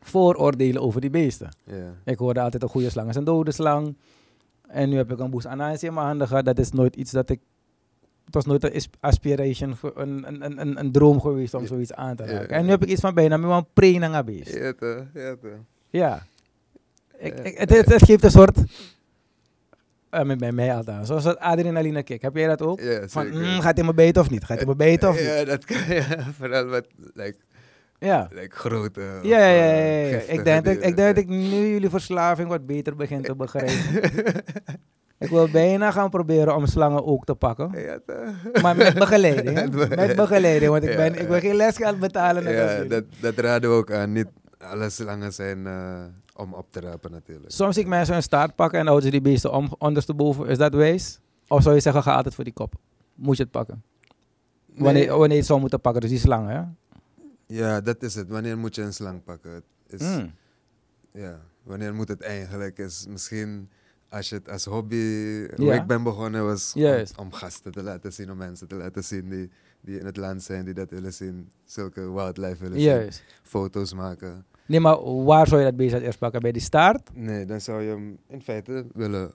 [0.04, 1.50] vooroordelen over die beesten.
[1.66, 1.94] ja.
[2.06, 3.96] Ik hoorde altijd een goede slang is een dode slang.
[4.68, 6.46] En nu heb ik een boes ananas in mijn handen gehad.
[6.46, 7.40] Dat is nooit iets dat ik...
[8.26, 12.16] Het was nooit een aspiration, een, een, een, een, een droom geweest om zoiets aan
[12.16, 12.50] te raken.
[12.50, 14.54] En nu heb ik iets van bijna meer een pre naar beest.
[15.90, 16.26] Ja.
[17.18, 18.58] Ik, ik, het, het, het geeft een soort...
[20.10, 21.08] eh, met bij mij althans.
[21.08, 22.22] Zoals dat adrenaline kick.
[22.22, 22.80] Heb jij dat ook?
[22.80, 24.44] Ja, Van, mm, gaat hij me beter of niet?
[24.44, 25.26] Gaat hij me beter of niet?
[25.26, 26.04] Ja, dat kan, ja.
[26.38, 27.38] Vooral met, like,
[28.00, 28.28] Ja.
[28.32, 29.02] like grote...
[29.24, 29.62] Ja, ja, ja.
[29.64, 32.96] eh, ja, Ik denk, dat, ik dieren, denk dat ik nu jullie verslaving wat beter
[32.96, 34.04] begin te begrijpen.
[35.26, 37.72] ik wil bijna gaan proberen om slangen ook te pakken.
[38.62, 39.54] Maar met begeleiding.
[39.54, 42.52] Met be- Met begeleiding, want ik, ben, ik wil geen lesgeld betalen.
[42.52, 44.12] Ja, dat, dat raden we ook aan.
[44.12, 44.28] Niet
[44.60, 46.04] alle slangen zijn eh,
[46.36, 47.52] om op te rapen natuurlijk.
[47.52, 50.48] Soms zie ik mensen een staart pakken en houden ze die beesten om, ondersteboven.
[50.48, 51.20] Is dat wijs?
[51.48, 52.74] Of zou je zeggen, ga altijd voor die kop?
[53.16, 53.84] Moet je het pakken?
[54.76, 56.62] Wanneer, Nee, wanneer je het zou moeten pakken, dus die slangen, hè?
[57.48, 58.30] Ja, dat is het.
[58.30, 59.52] Wanneer moet je een slang pakken?
[59.52, 60.34] Het Is, Mm.
[61.12, 62.78] ja, wanneer moet het eigenlijk?
[62.78, 63.70] Is misschien
[64.10, 64.96] als je het als hobby...
[65.56, 67.18] Hoe ik ben begonnen was om, Juist.
[67.18, 69.50] om gasten te laten zien, om mensen te laten zien die,
[69.82, 71.50] die in het land zijn, die dat willen zien.
[71.66, 72.80] Zulke wildlife willen
[73.12, 73.24] zien.
[73.44, 74.46] Foto's maken.
[74.66, 76.42] Nee, maar waar zou je dat beest het eerst pakken?
[76.42, 77.10] Bij die staart?
[77.14, 79.32] Nee, dan zou je hem in feite willen,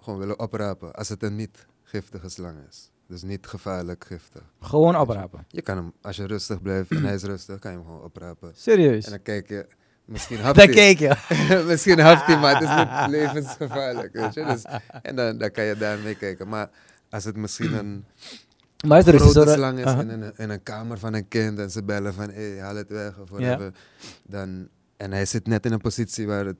[0.00, 0.92] gewoon willen oprapen.
[0.92, 2.90] Als het een niet giftige slang is.
[3.08, 4.42] Dus niet gevaarlijk giftig.
[4.60, 5.44] Gewoon oprapen.
[5.48, 8.02] Je kan hem, als je rustig blijft en hij is rustig, kan je hem gewoon
[8.02, 8.52] oprapen.
[8.54, 9.04] Serieus?
[9.04, 9.66] En dan kijk je,
[10.04, 11.16] misschien haft hij, keek je.
[11.68, 14.44] misschien haft hij, maar het is niet levensgevaarlijk, weet je.
[14.44, 14.62] Dus,
[15.02, 16.48] en dan, dan kan je daarmee kijken.
[16.48, 16.70] Maar
[17.10, 18.04] als het misschien een
[18.86, 21.70] Maar is er grote slang is in, een, in een kamer van een kind en
[21.70, 23.72] ze bellen van, hé, haal het weg of whatever.
[24.22, 26.56] Dan, en hij zit net in een positie waar het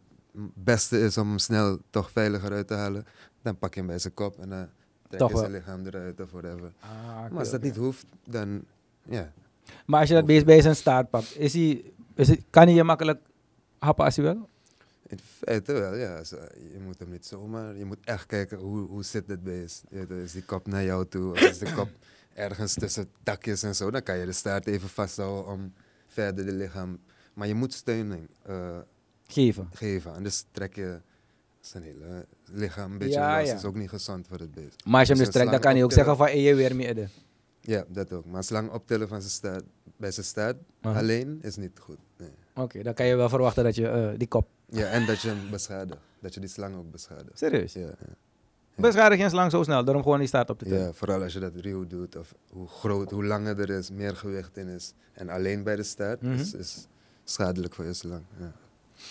[0.54, 3.06] beste is om hem snel toch veiliger uit te halen.
[3.42, 4.68] Dan pak je hem bij zijn kop en dan
[5.16, 6.72] Toch je zijn lichaam eruit of whatever.
[6.80, 6.88] Ah,
[7.30, 8.64] Maar als dat niet hoeft, dan
[9.02, 9.32] ja.
[9.86, 11.84] Maar als je dat beest bij zijn staart pakt, is hij,
[12.14, 13.20] is het, kan hij je makkelijk
[13.78, 14.48] happen als hij wil?
[15.06, 16.16] In feite wel, ja.
[16.16, 16.22] Eh,
[16.72, 19.84] je moet hem niet zomaar, je moet echt kijken hoe, hoe zit dit beest.
[20.24, 21.88] Is die kop naar jou toe of is de kop
[22.34, 23.90] ergens tussen takjes en zo.
[23.90, 25.72] Dan kan je de staart even vasthouden om
[26.06, 26.98] verder de lichaam...
[27.34, 28.78] Maar je moet steuning eh,
[29.26, 29.68] Geven.
[29.72, 31.00] geven, anders trek je
[31.68, 33.46] zijn hele lichaam een beetje Ja, los.
[33.46, 33.52] ja.
[33.52, 34.84] Dat is ook niet gezond voor het beest.
[34.84, 36.54] Maar als je hem Dus dus een trekt, dan kan hij ook zeggen van, je
[36.54, 37.10] weer midden.
[37.60, 38.24] Ja, dat ook.
[38.24, 39.64] Maar slang optillen van zijn staart,
[39.96, 40.98] bij zijn staart Aha.
[40.98, 41.98] alleen is niet goed.
[42.16, 42.30] Nee.
[42.54, 44.48] Oké, dan kan je wel verwachten dat je eh, die kop...
[44.70, 46.00] Ja, en dat je hem beschadigt.
[46.20, 47.38] Dat je die slang ook beschadigt.
[47.38, 47.72] Serieus?
[47.72, 48.14] Ja, ja.
[48.74, 50.80] Beschadig geen slang zo snel, door hem gewoon die staart op te tillen.
[50.80, 54.16] Ja, vooral als je dat ruw doet, of hoe groot, hoe langer er is, meer
[54.16, 54.92] gewicht in is.
[55.12, 56.32] En alleen bij de staart Mhm.
[56.32, 56.86] is, is
[57.24, 58.22] schadelijk voor je slang.
[58.38, 58.52] Ja,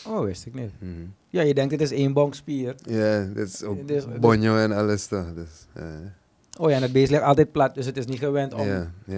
[0.07, 0.71] Oh, wist ik niet.
[0.79, 0.91] Mhm.
[1.29, 2.75] Ja, je denkt het is één bonk spier.
[2.81, 5.33] ja dit is ook Dus- bonjo en alles toch.
[5.33, 5.67] Dus,
[6.59, 8.67] Oh ja, en het beest ligt altijd plat, dus het is niet gewend om,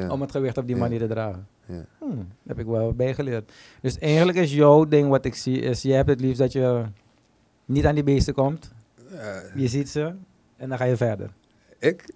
[0.10, 1.48] om het gewicht op die manier te dragen.
[1.66, 1.86] Ja.
[2.00, 3.52] Hmm, daar heb ik wel bijgeleerd.
[3.82, 6.84] Dus eigenlijk is jouw ding wat ik zie, is je hebt het liefst dat je
[7.66, 8.72] niet aan die beesten komt.
[9.56, 10.14] Je ziet ze
[10.58, 11.30] en dan ga je verder.
[11.80, 12.04] Ik?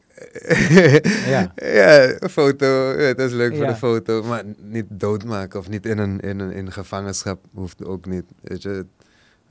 [1.26, 1.54] Ja.
[1.80, 5.86] ja, een foto, ja, het is leuk voor de foto, maar niet doodmaken of niet
[5.86, 8.24] in een, in een in gevangenschap hoeft ook niet.
[8.42, 8.88] Weet je, het,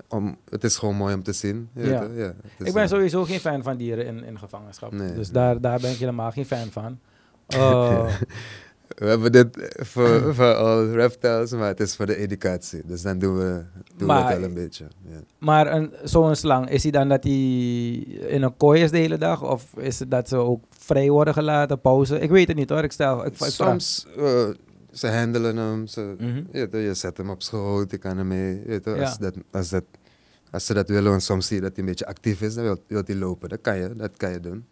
[0.09, 1.69] om, het is gewoon mooi om te zien.
[1.75, 2.09] Ja.
[2.59, 4.93] Ik ben sowieso geen fan van dieren in, in gevangenschap.
[4.93, 6.99] Nee, dus daar, daar ben ik helemaal geen fan van.
[7.57, 8.09] Oh,
[8.95, 12.83] We hebben dit voor, voor al reptiles, maar het is voor de educatie.
[12.87, 13.63] Dus dan doen we,
[13.97, 14.85] doen we het wel een beetje.
[15.09, 15.21] Ja.
[15.39, 17.33] maar een, zo'n slang, is hij dan dat hij
[18.29, 19.43] in een kooi is de hele dag?
[19.43, 22.19] Of is het dat ze ook vrij worden gelaten, pauze?
[22.19, 23.27] Ik weet het niet hoor, ik stel.
[23.27, 23.35] Ik.
[23.37, 24.49] Soms, eh,
[24.93, 26.43] ze handelen hem, ze, Mhm.
[26.53, 28.63] je, je, zet hem op schoot, je kan hem mee.
[28.67, 28.93] je Ja.
[29.03, 29.85] als, dat, als, dat,
[30.51, 32.65] als ze dat willen, want soms zie je dat hij een beetje actief is, dan
[32.65, 33.49] wil, wil hij lopen.
[33.49, 34.65] Dat kan je, dat kan je doen.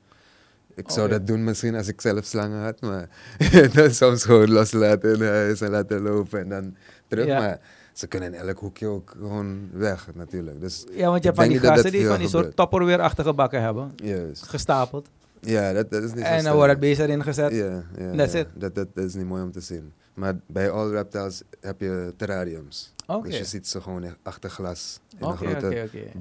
[0.74, 1.18] Ik zou Oké.
[1.18, 3.08] dat doen misschien als ik zelf slangen had, maar
[3.74, 6.76] dan soms gewoon loslaten in huis en laten lopen en dan
[7.08, 7.26] terug.
[7.26, 7.38] Ja.
[7.38, 7.58] Maar
[7.92, 10.60] ze kunnen in elk hoekje ook gewoon weg natuurlijk.
[10.60, 13.32] Dus Ja, want je hebt van die dat gasten dat die van die soort topperweerachtige
[13.34, 13.92] bakken hebben.
[13.96, 14.42] juist.
[14.48, 15.08] Gestapeld.
[15.40, 17.52] Ja, dat, dat is niet zo En dan wordt het beest erin gezet.
[17.52, 18.38] Ja, ja, That's ja.
[18.38, 18.46] it.
[18.54, 19.92] Dat, dat, dat is niet mooi om te zien.
[20.14, 22.92] Maar bij All Reptiles heb je terrariums.
[23.22, 25.00] Dus je ziet ze gewoon achter glas.
[25.18, 25.68] In een grote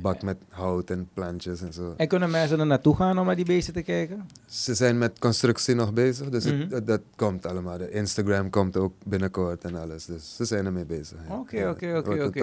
[0.02, 1.94] bak met hout en plantjes en zo.
[1.98, 4.26] En kunnen mensen er naartoe gaan om naar die beesten te kijken?
[4.46, 6.70] Ze zijn met constructie nog bezig, dus het- Mhm.
[6.70, 7.78] dat, dat komt allemaal.
[7.78, 10.06] De Instagram komt ook binnenkort en alles.
[10.06, 11.18] Dus ze zijn ermee bezig.
[11.30, 12.40] Oké, oké, oké, oké.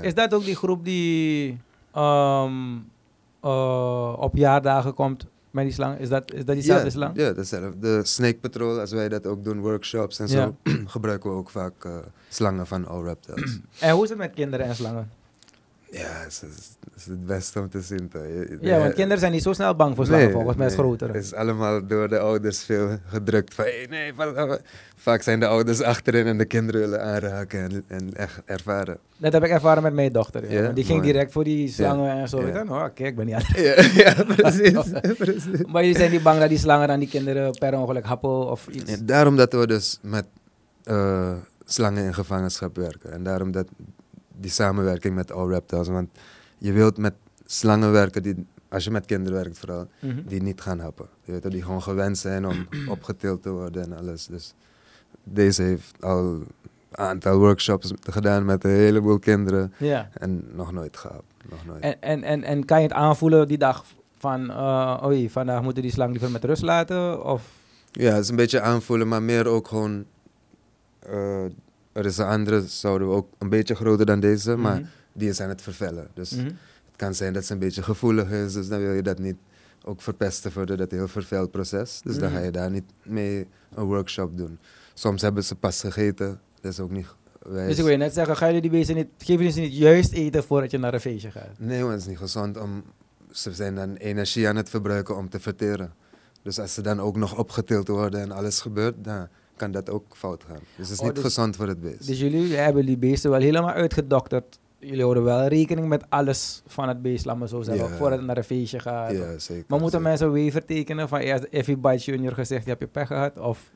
[0.00, 1.60] Is dat ook die groep die
[3.40, 5.98] eh, op jaardagen komt met die slang?
[5.98, 7.16] Is dat, is dat diezelfde ja, slang?
[7.16, 7.78] Ja, dezelfde.
[7.78, 11.84] De Snake Patrol, als wij dat ook doen, workshops en zo, gebruiken we ook vaak
[11.84, 11.96] eh,
[12.28, 13.58] slangen van All Reptiles.
[13.80, 15.10] En hoe is het met kinderen en slangen?
[15.98, 18.08] Ja, het is, het is het beste om te zien.
[18.08, 18.22] toch.
[18.22, 20.72] Je- Ja, want kinderen zijn niet zo snel bang voor slangen, Nee, volgens mij is
[20.72, 20.90] het nee.
[20.96, 21.14] groter.
[21.14, 23.54] Het is allemaal door de ouders veel gedrukt.
[23.54, 24.60] Van, hey, nee, pas op.
[24.96, 28.98] Vaak zijn de ouders achterin en de kinderen willen aanraken en, en echt ervaren.
[29.16, 30.42] Dat heb ik ervaren met mijn dochter.
[30.44, 30.50] Ja.
[30.56, 32.40] Ja, Want die ging direct voor die slangen en zo.
[32.40, 32.46] Ja.
[32.46, 33.56] Ik dacht, oh, kijk, ik ben niet aan het-
[33.94, 34.90] Ja, ja precies.
[35.24, 35.64] precies.
[35.66, 38.66] Maar jullie zijn niet bang dat die slangen dan die kinderen per ongeluk happen of
[38.68, 39.04] iets?
[39.04, 40.24] Daarom dat we dus met
[40.84, 41.32] eh,
[41.64, 43.12] slangen in gevangenschap werken.
[43.12, 43.66] En daarom dat
[44.44, 45.88] die samenwerking met All Reptiles.
[45.88, 46.08] Want
[46.58, 47.14] je wilt met
[47.46, 50.20] slangen werken, die, als je met kinderen werkt vooral, Mhm.
[50.26, 51.06] die niet gaan happen.
[51.24, 52.66] Je weet, die gewoon gewend zijn om
[52.96, 54.26] opgetild te worden en alles.
[54.26, 54.54] Dus
[55.24, 56.46] deze heeft al een
[56.90, 59.72] aantal workshops gedaan met een heleboel kinderen.
[60.12, 61.32] En nog nooit gehapt.
[61.50, 61.82] Nog nooit.
[61.82, 63.84] En, en, en, en kan je het aanvoelen die dag
[64.18, 67.24] van, eh oei, vandaag moeten die slang liever met rust laten?
[67.24, 67.42] Of,
[67.92, 70.04] Ja, het is een beetje aanvoelen, maar meer ook gewoon.
[70.98, 71.44] eh,
[71.94, 74.84] er is een andere, zouden we ook een beetje groter dan deze, maar Mhm.
[75.12, 76.08] die is aan het vervellen.
[76.14, 76.44] Dus Mhm.
[76.44, 79.36] het kan zijn dat ze een beetje gevoelig is, dus dan wil je dat niet
[79.84, 82.00] ook verpesten voor dat heel vervuild proces.
[82.04, 82.38] Dus dan Mhm.
[82.38, 84.58] ga je daar niet mee een workshop doen.
[84.94, 87.06] Soms hebben ze pas gegeten, dat is ook niet
[87.42, 87.68] wijs.
[87.68, 89.76] Dus ik wil je net zeggen, ga jullie die beesten niet, geven jullie ze niet
[89.76, 91.58] juist eten voordat je naar een feestje gaat?
[91.58, 92.82] Nee, want het is niet gezond om.
[93.30, 95.92] Ze zijn dan energie aan het verbruiken om te verteren.
[96.42, 100.04] Dus als ze dan ook nog opgetild worden en alles gebeurt, dan kan dat ook
[100.16, 100.58] fout gaan.
[100.76, 102.06] Dus het is Oh, niet dus- gezond voor het beest.
[102.06, 104.58] Dus jullie hebben die beesten wel helemaal uitgedokterd.
[104.78, 107.96] Jullie houden wel rekening met alles van het beest, laat maar zo zeggen, Ja.
[107.96, 109.10] voordat het naar een feestje gaat.
[109.10, 109.64] ja, zeker.
[109.68, 110.00] Maar moeten zeker.
[110.00, 113.38] mensen waiver tekenen van Effie Bites Junior gezegd, je hebt je pech gehad?
[113.38, 113.70] Of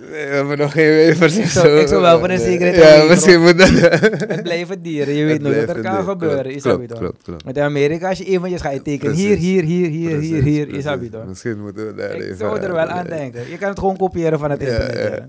[0.00, 1.36] Nee, we hebben nog geen wevers.
[1.36, 3.68] Ik zou- ik zou wel voor een zekerheid Ja, misschien moet dat.
[4.30, 6.52] het blijven dieren, je weet nooit wat er kan gebeuren.
[6.54, 6.98] Is klopt, toch?
[6.98, 7.44] klopt, klopt.
[7.44, 10.84] Met Amerika, als je eventjes gaat tekenen, hier, hier, hier, hier, hier, Precies, hier, is
[10.84, 11.26] dat toch?
[11.26, 13.48] Misschien moeten we daar Ik even zou er wel aan denken.
[13.50, 15.22] Je kan het gewoon kopiëren van het Ja, internet.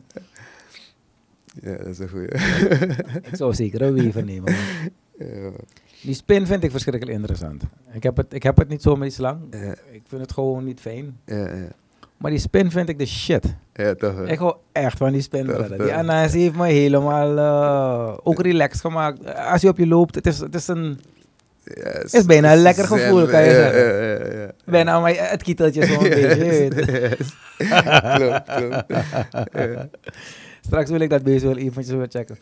[1.62, 1.78] ja.
[1.78, 2.28] dat is een goeie.
[3.32, 4.54] Ik zou zeker een wever nemen.
[5.20, 5.26] Ja,
[6.02, 7.64] Die spin vind ik verschrikkelijk interessant.
[7.94, 9.40] Ik heb het, ik heb het niet zo met die slang.
[9.92, 11.18] Ik vind het gewoon niet fijn.
[11.26, 11.68] ja, ja.
[12.22, 13.56] Maar die spin vind ik de shit.
[13.74, 14.22] Ja, toch.
[14.22, 15.46] Ik hou echt van die spin.
[15.46, 15.68] Tof.
[15.68, 19.36] Die ananas heeft me helemaal eh, ook relaxed gemaakt.
[19.36, 21.00] Als je op je loopt, het is, het is een
[21.64, 23.84] het is bijna een lekker gevoel, kan je ja, zeggen.
[23.84, 24.52] Ja, ja, ja.
[24.66, 26.36] bijna maar het kieteltje zo'n beetje.
[26.36, 26.76] weet.
[27.58, 27.82] Yes.
[28.16, 28.86] klopt, klopt.
[29.60, 29.90] Ja,
[30.62, 32.38] Straks wil ik dat beest wel eventjes weer checken.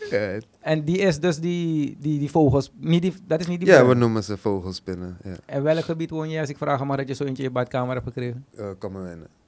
[0.59, 2.71] En die is dus die, die, die vogels.
[2.80, 5.17] Niet die, dat is niet die ja, we noemen ze vogelspinnen.
[5.45, 7.55] En welk gebied woon je als ik vraag maar dat je zo eentje in je
[7.55, 8.45] badkamer hebt gekregen?
[8.59, 9.38] Uh, kom maar in.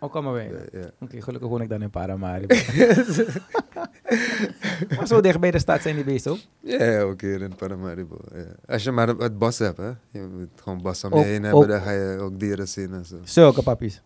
[0.00, 0.68] Oh, kom maar weer.
[0.72, 0.90] Ja, ja.
[1.00, 2.54] Oké, gelukkig woon ik dan in Paramaribo.
[4.96, 6.38] maar zo dicht bij de stad zijn die beesten ook.
[6.60, 8.18] Ja, ja, ook hier in Paramaribo.
[8.34, 8.44] Ja.
[8.66, 9.88] Als je maar het bos hebt, hè.
[10.10, 12.68] Je moet gewoon bos om je Ook- heen ook- hebben, dan ga je ook dieren
[12.68, 13.16] zien en zo.
[13.22, 14.02] Zulke pappies.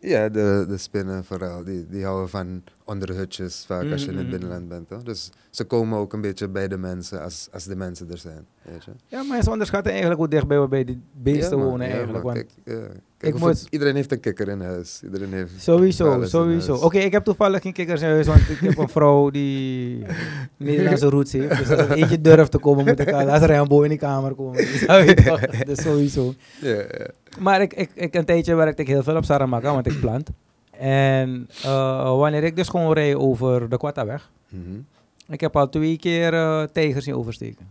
[0.00, 1.64] Ja, de, de spinnen vooral.
[1.64, 4.30] Die, die houden van onderhutjes vaak als je in het Mhm.
[4.36, 4.88] binnenland bent.
[4.88, 5.02] Toch?
[5.02, 8.46] Dus ze komen ook een beetje bij de mensen als, als de mensen er zijn.
[8.62, 8.90] Weet je?
[9.06, 12.24] Ja, mensen onderschatten eigenlijk hoe dichtbij we bij die beesten Ja, wonen eigenlijk.
[12.24, 12.78] Want ja.
[13.22, 15.00] Ik Kijk moet- Iedereen heeft een kikker in huis.
[15.04, 16.74] Iedereen heeft Sowieso, sowieso.
[16.74, 20.04] Oké, ik heb toevallig geen kikkers in huis, want ik heb een vrouw die
[20.56, 21.48] Nederlandse roots heeft.
[21.58, 24.34] Dus als er eentje durft te komen, moet ik al als Rambo in die kamer
[24.34, 24.56] komen.
[25.66, 26.34] Dus, sowieso.
[27.40, 30.30] Maar ik, ik, ik, een tijdje werkte ik heel veel op Saramaka, want ik plant.
[30.78, 34.78] En eh, wanneer ik dus gewoon rijd over de Quattaweg, Mhm.
[35.28, 37.66] ik heb al twee keer eh, tijgers zien oversteken.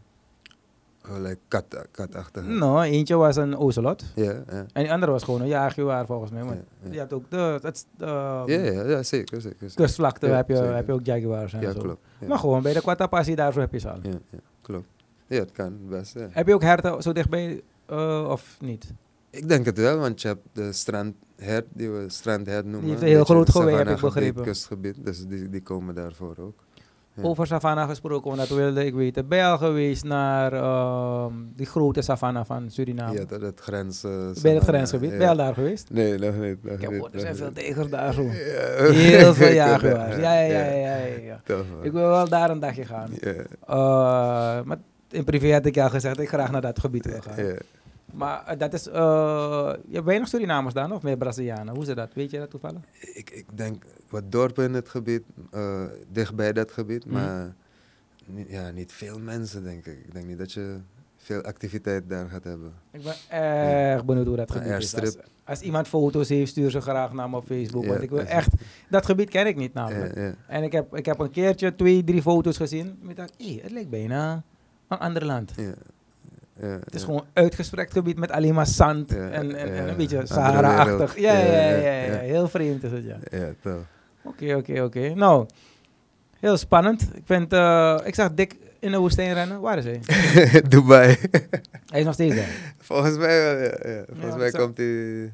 [1.20, 2.45] Like kat, katachtig.
[2.45, 4.04] Nou, eentje was een ocelot.
[4.16, 4.43] Ja.
[4.47, 6.43] En die andere was gewoon een jaguar volgens mij.
[6.43, 8.06] Want Ja, je hebt ook de, het, de
[8.45, 9.72] Ja, ja, zeker, zeker.
[9.76, 10.76] kustvlakte, heb, je, zeker.
[10.76, 11.80] heb je ook jaguars en Ja, zo.
[11.80, 12.02] klopt.
[12.28, 13.99] Maar gewoon bij de Quattapassie, daar zo heb je ze al.
[14.04, 14.88] Ja, ja, klopt.
[15.28, 16.16] Ja, het kan best.
[16.30, 18.93] Heb je ook herten zo dichtbij eh, of niet?
[19.30, 22.89] Ik denk het wel, want je hebt de strandhert, die we strandhert noemen.
[22.89, 24.43] heeft een heel groot geweer, heb ik begrepen.
[24.43, 26.64] kustgebied, dus die, die komen daarvoor ook.
[27.14, 27.24] Ja.
[27.24, 29.28] Over savanna gesproken, want dat wilde ik weten.
[29.28, 33.14] Ben je al geweest naar ehm, die grote savanna van Suriname?
[33.20, 34.01] Ja, dat het grens...
[34.41, 35.12] bij het grensgebied?
[35.12, 35.18] ja.
[35.18, 35.89] Ben je al daar geweest?
[35.89, 36.64] Nee, nog niet.
[36.64, 38.22] Nog Ik heb gehoord, er zijn veel tegers daar zo.
[38.22, 38.30] Ja.
[38.91, 40.16] Heel veel jaguars.
[40.16, 41.41] Ja, ja, ja, ja.
[41.82, 43.09] Ik wil wel daar een dagje gaan.
[43.14, 44.78] Eh, maar
[45.09, 47.55] in privé had ik al gezegd dat ik graag naar dat gebied wil gaan.
[48.14, 51.74] Maar eh, dat is, eh, je hebt weinig Surinamers dan, of meer Brazilianen?
[51.76, 52.14] Hoe is dat?
[52.14, 52.82] Weet je dat toevallig?
[53.14, 57.14] Ik, ik denk wat dorpen in het gebied, eh, dichtbij dat gebied, Mhm.
[57.14, 57.53] maar
[58.26, 59.99] niet, ja, niet veel mensen denk ik.
[60.05, 60.78] Ik denk niet dat je
[61.18, 62.74] veel activiteit daar gaat hebben.
[62.91, 65.16] Ik ben erg benieuwd hoe dat gebied is.
[65.43, 67.84] Als, iemand foto's heeft, stuur ze graag naar me op Facebook.
[67.84, 68.53] Ja, want ik wil echt,
[68.89, 70.16] dat gebied ken ik niet namelijk.
[70.16, 70.34] Ja.
[70.47, 72.99] En ik heb, ik heb een keertje twee, drie foto's gezien.
[73.03, 74.43] En ik dacht, hé, het lijkt bijna
[74.88, 75.53] een ander land.
[76.62, 81.20] Het is gewoon uitgesprekt gebied met alleen maar zand en, en, een beetje Sahara-achtig.
[81.20, 82.18] Ja, ja, Ja, ja.
[82.18, 83.18] Heel vreemd is het, ja.
[83.38, 83.86] Ja, toch.
[84.22, 85.14] Oké, oké, oké.
[85.14, 85.45] Nou,
[86.39, 87.01] heel spannend.
[87.01, 89.62] Ik, vind, eh, ik zag Dick in de woestijn rennen.
[89.62, 89.99] Waar is hij?
[90.70, 91.18] Dubai.
[91.86, 92.49] Hij is nog steeds daar.
[92.80, 93.91] Volgens mij wel, ja.
[93.93, 94.03] ja.
[94.14, 95.32] Volgens mij komt hij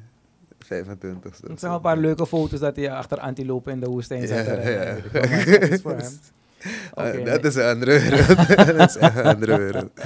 [0.58, 4.46] 25 Ik zag een paar leuke foto's dat hij achter antilopen in de woestijn zat.
[4.46, 4.96] Ja, ja.
[5.12, 5.24] Dat
[5.70, 6.12] is voor hem.
[6.94, 7.50] Oké, dat nee.
[7.50, 8.76] is een andere wereld.
[8.78, 9.90] dat is een andere wereld.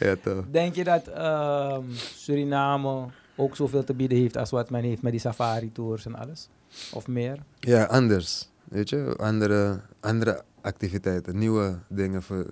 [0.00, 0.44] Ja, toch.
[0.50, 5.12] Denk je dat ehm, Suriname ook zoveel te bieden heeft als wat men heeft met
[5.12, 6.48] die safari-tours en alles?
[6.92, 7.38] Of meer?
[7.58, 8.48] Ja, anders.
[8.64, 12.46] Weet je, andere, andere activiteiten, nieuwe dingen voor,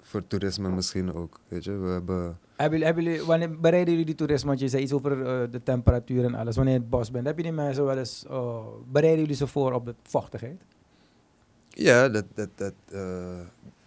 [0.00, 1.40] voor toerisme misschien ook.
[1.48, 2.38] Weet je, we hebben.
[2.56, 4.48] Hebben jullie, hebben jullie, wanneer bereiden jullie die toerisme?
[4.48, 6.56] Want je zei iets over eh, de temperatuur en alles.
[6.56, 8.24] Wanneer je het bos bent, heb je die mensen wel eens...
[8.30, 8.58] eh,
[8.90, 10.62] bereiden jullie ze voor op de vochtigheid?
[11.68, 13.40] Ja, dat, dat, dat, eh,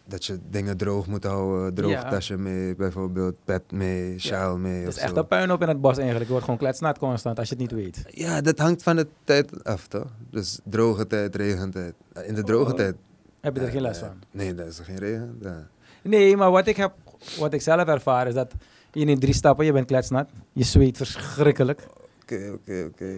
[0.08, 1.74] dat je dingen droog moet houden.
[1.74, 4.84] Droogtasje mee, bijvoorbeeld, pet mee, sjaal mee.
[4.84, 6.24] Het is echt een puinhoop in het bos eigenlijk.
[6.26, 8.04] Je wordt gewoon kletsnat constant als je het niet weet.
[8.08, 10.12] Ja, dat hangt van de tijd af, toch?
[10.30, 11.94] Dus droge tijd, regentijd.
[12.26, 12.78] In de droge Oh.
[12.78, 12.96] tijd.
[13.42, 14.16] Heb je er eh, geen les eh, van?
[14.32, 15.38] Nee, daar is er geen regen.
[15.42, 15.68] Ja.
[16.04, 16.94] Nee, maar wat ik, heb,
[17.40, 18.54] wat ik zelf ervaar is dat
[18.92, 20.30] je neemt drie stappen, je bent kletsnat.
[20.54, 21.88] Je zweet verschrikkelijk.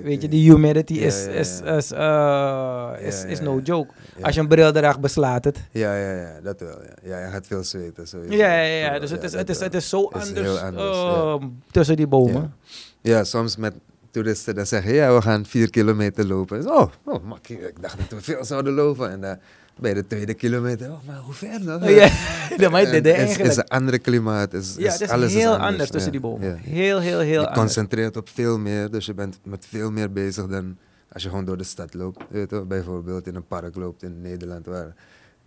[0.03, 1.75] Weet je, die humidity Ja, is, ja, is, ja.
[1.75, 3.93] is, eh, is, is no joke.
[4.21, 5.57] Als je een bril draagt, beslaat het.
[5.71, 6.81] Ja, ja, ja, dat wel.
[6.83, 8.07] Ja, ja je gaat veel zweten.
[8.07, 8.35] Sowieso.
[8.35, 8.99] Ja, ja, ja.
[8.99, 12.53] Dus het is, het is, het is zo anders, ehm, tussen die bomen.
[13.01, 13.73] Ja, soms met
[14.11, 16.71] toeristen dan zeggen, ja, we gaan vier kilometer lopen.
[16.71, 17.67] Oh, oh makkie.
[17.67, 19.09] ik dacht dat we veel zouden lopen.
[19.11, 19.37] En dan
[19.79, 21.83] bij de tweede kilometer, oh, maar hoe ver dan?
[21.83, 21.87] Ja,
[22.57, 23.05] ja, dit
[23.39, 24.53] is, een andere klimaat.
[24.53, 26.47] Is, ja, het is alles heel is anders, tussen ja, die bomen.
[26.47, 26.55] ja.
[26.55, 27.57] Heel, heel, heel je anders.
[27.57, 30.77] concentreert op veel meer, dus je bent met veel meer bezig dan
[31.13, 32.23] als je gewoon door de stad loopt.
[32.29, 34.93] Weet je, bijvoorbeeld in een park loopt in Nederland waar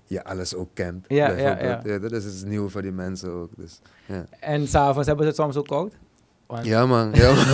[0.04, 1.04] je alles ook kent.
[1.08, 2.00] Ja, ja, ja.
[2.00, 3.50] Het is nieuw voor die mensen ook.
[3.56, 4.24] Dus, ja.
[4.40, 5.94] En s'avonds hebben ze het soms ook koud?
[6.62, 7.44] Ja man, ja, man.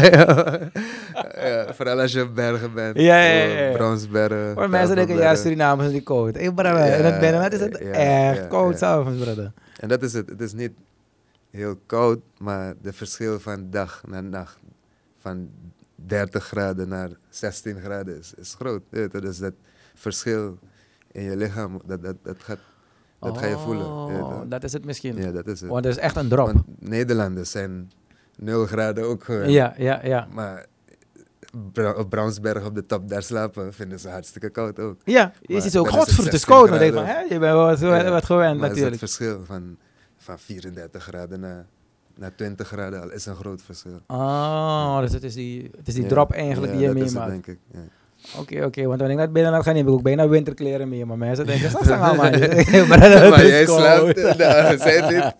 [0.00, 0.70] ja,
[1.34, 2.96] ja, vooral als je op bergen bent.
[2.96, 3.76] Ja, ja, ja, ja.
[3.76, 4.54] Bronsbergen.
[4.54, 5.42] Maar mensen denken, ja, Tafelbergen.
[5.42, 6.34] Surinamers zijn koud.
[6.34, 8.78] Hey, brother, Ja, in het binnenland is het ja, echt ja, koud ja.
[8.78, 9.52] s'avonds, brother.
[9.80, 10.28] En dat is het.
[10.28, 10.72] Het is niet
[11.50, 14.58] heel koud, maar de verschil van dag naar nacht,
[15.20, 15.48] van
[15.94, 18.82] 30 graden naar 16 graden is, is groot.
[18.90, 19.52] Dus dat
[19.94, 20.58] verschil
[21.12, 22.58] in je lichaam, dat, dat, dat, gaat,
[23.18, 23.84] dat ga je voelen.
[23.86, 24.22] je.
[24.22, 25.16] Oh, dat is het misschien.
[25.16, 25.70] Ja, dat is het.
[25.70, 26.46] Want dat is echt een drop.
[26.46, 27.90] Want Nederlanders zijn
[28.36, 29.24] 0 graden ook.
[29.26, 30.28] Ja, ja, ja.
[30.32, 30.66] Maar
[31.72, 35.00] Bra- op Brownsberg op de top daar slapen vinden ze hartstikke koud ook.
[35.04, 36.70] Ja, is het godver, het is 16 koud.
[36.70, 38.98] Maar denk van, hè, je bent wat, wat, Ja, wat gewend maar is het natuurlijk.
[38.98, 39.76] verschil van,
[40.16, 41.66] van 34 graden naar,
[42.14, 44.00] naar 20 graden al is een groot verschil.
[44.06, 47.30] Oh, dus het is die, het is die Ja, drop eigenlijk die je meemaakt.
[47.30, 47.58] denk ik.
[48.38, 51.06] Oké, oké, want wanneer ik naar het binnenland ga, neem ik ook bijna winterkleren mee.
[51.06, 52.30] Maar mensen denken, dat is allemaal maar.
[53.28, 55.34] Maar jij slaapt, nou, het niet.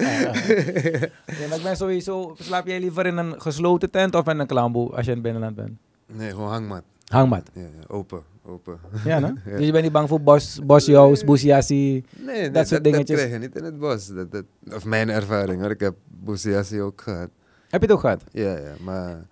[1.49, 4.91] Ja, ik ben sowieso, slaap jij liever in een gesloten tent of in een klamboe
[4.91, 5.79] als je in het binnenland bent?
[6.07, 6.83] Nee, gewoon hangmat.
[7.07, 7.51] Hangmat.
[7.53, 8.79] Ja, open, open.
[9.05, 9.27] Ja, no?
[9.27, 9.57] Ja.
[9.57, 12.05] Dus je bent niet bang voor bos, bosjous, boesiassi.
[12.17, 13.17] Nee, nee, Dat soort dingetjes.
[13.19, 14.07] krijg je niet in het bos.
[14.07, 15.71] Dat, dat, of mijn ervaring hoor.
[15.71, 17.29] Ik heb boesiassi ook gehad.
[17.69, 18.23] Heb je het ook gehad?
[18.31, 19.27] Ja, ja, maar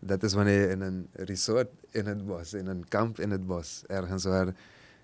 [0.00, 1.66] dat is wanneer je in een resort
[1.98, 4.54] in het bos, in een kamp in het bos, ergens waar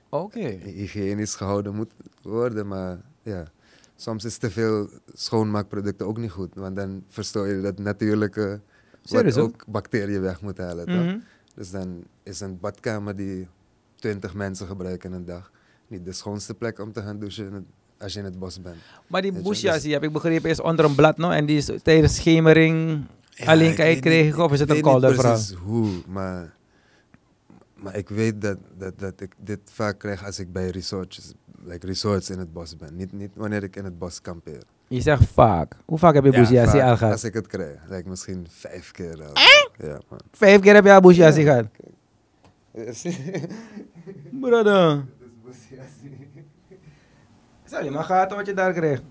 [0.08, 0.48] Oké.
[0.64, 1.90] hygiënisch gehouden moet
[2.22, 2.66] worden.
[2.66, 3.44] Maar ja,
[3.96, 6.54] soms is te veel schoonmaakproducten ook niet goed.
[6.54, 8.60] Want dan verstoor je dat natuurlijke,
[9.10, 10.90] wat ook bacteriën weg moet halen.
[11.04, 11.18] Mhm.
[11.54, 13.48] Dus dan is een badkamer die
[13.94, 15.50] 20 mensen gebruiken in een dag
[15.88, 17.66] niet de schoonste plek om te gaan douchen
[17.98, 18.76] als je in het bos bent.
[19.06, 21.30] Maar die boesiassi, dus- heb ik begrepen, is onder een blad, no?
[21.30, 23.04] En die is tijdens schemering
[23.44, 25.00] alleen kan niet- of is het een verhaal?
[25.00, 26.56] precies hoe, maar,
[27.84, 31.86] maar ik weet dat, dat, dat ik dit vaak krijg als ik bij resorts, like
[31.86, 32.96] resorts in het bos ben.
[32.96, 34.62] Niet, niet wanneer ik in het bos kampeer.
[34.88, 35.76] Je zegt vaak.
[35.84, 37.12] Hoe vaak heb je boesiassi vaak al gehad?
[37.12, 39.32] Als ik het krijg, like misschien vijf keer al.
[39.86, 40.20] Ja, man.
[40.32, 41.46] Vijf keer heb je al boesiassi Ja.
[41.52, 41.66] gehad.
[44.40, 45.04] Brother.
[47.64, 49.02] Stel je maar gaten wat je daar kreeg.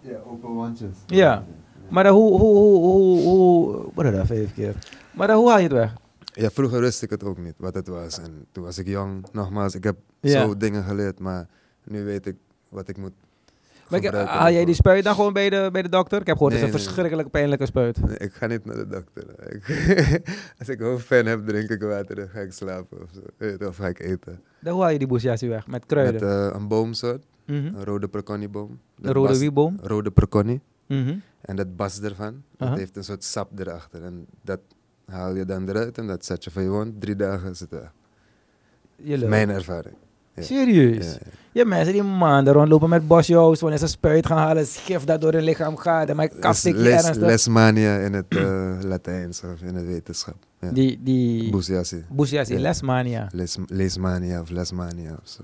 [0.00, 0.96] Ja, open wandjes.
[1.06, 1.44] Ja.
[1.88, 4.74] Maar dan hoe, hoe, hoe, hoe, hoe, brother, vijf keer.
[5.14, 5.94] Maar dan hoe haal je het weg?
[6.38, 8.18] Ja, vroeger wist ik het ook niet wat het was.
[8.18, 10.40] En toen was ik jong, nogmaals, ik heb Ja.
[10.42, 11.46] zo dingen geleerd, maar
[11.84, 12.36] nu weet ik
[12.68, 13.12] wat ik moet
[13.90, 16.20] Maar ik- haal jij die spuit dan gewoon bij de, bij de dokter?
[16.20, 16.94] Ik heb gehoord, het is Nee, een nee, nee.
[16.94, 18.06] verschrikkelijk pijnlijke spuit.
[18.06, 19.52] Nee, ik ga niet naar de dokter.
[19.54, 19.64] Ik,
[20.58, 23.66] als ik hoofdpijn heb, drink ik water en ga ik slapen of zo.
[23.66, 24.40] Of ga ik eten.
[24.60, 25.66] Dan hoe haal je die boesjassie weg?
[25.66, 26.20] Met Met kruiden?
[26.50, 27.56] eh, een boomsoort, Mhm.
[27.66, 28.78] een rode perconnieboom.
[29.00, 29.78] Een rode wieboom?
[29.82, 30.60] Rode perconnie.
[30.86, 31.16] Mhm.
[31.40, 34.02] En dat bas ervan, dat heeft een soort sap erachter.
[34.04, 34.60] En dat
[35.06, 37.00] haal je dan eruit en dat zet je voor je wond.
[37.00, 37.66] Drie dagen het
[38.98, 39.28] lult.
[39.28, 39.94] Mijn ervaring.
[40.34, 40.42] ja.
[40.42, 41.12] Serieus?
[41.12, 41.18] Ja,
[41.52, 45.32] Ja, mensen die maanden rondlopen met bosjo's, wanneer ze spuit gaan halen, schif dat door
[45.32, 46.08] hun lichaam gaat.
[46.08, 47.16] En mijn stik je les, ernstig.
[47.26, 50.36] lesmania in het eh, Latijns of in de wetenschap.
[50.60, 50.70] Ja.
[50.70, 52.04] Die, die Boesiassi.
[52.08, 52.60] boesjassie, Ja.
[52.62, 53.28] lesmania.
[53.32, 55.42] Les, leesmania of lesmania of zo.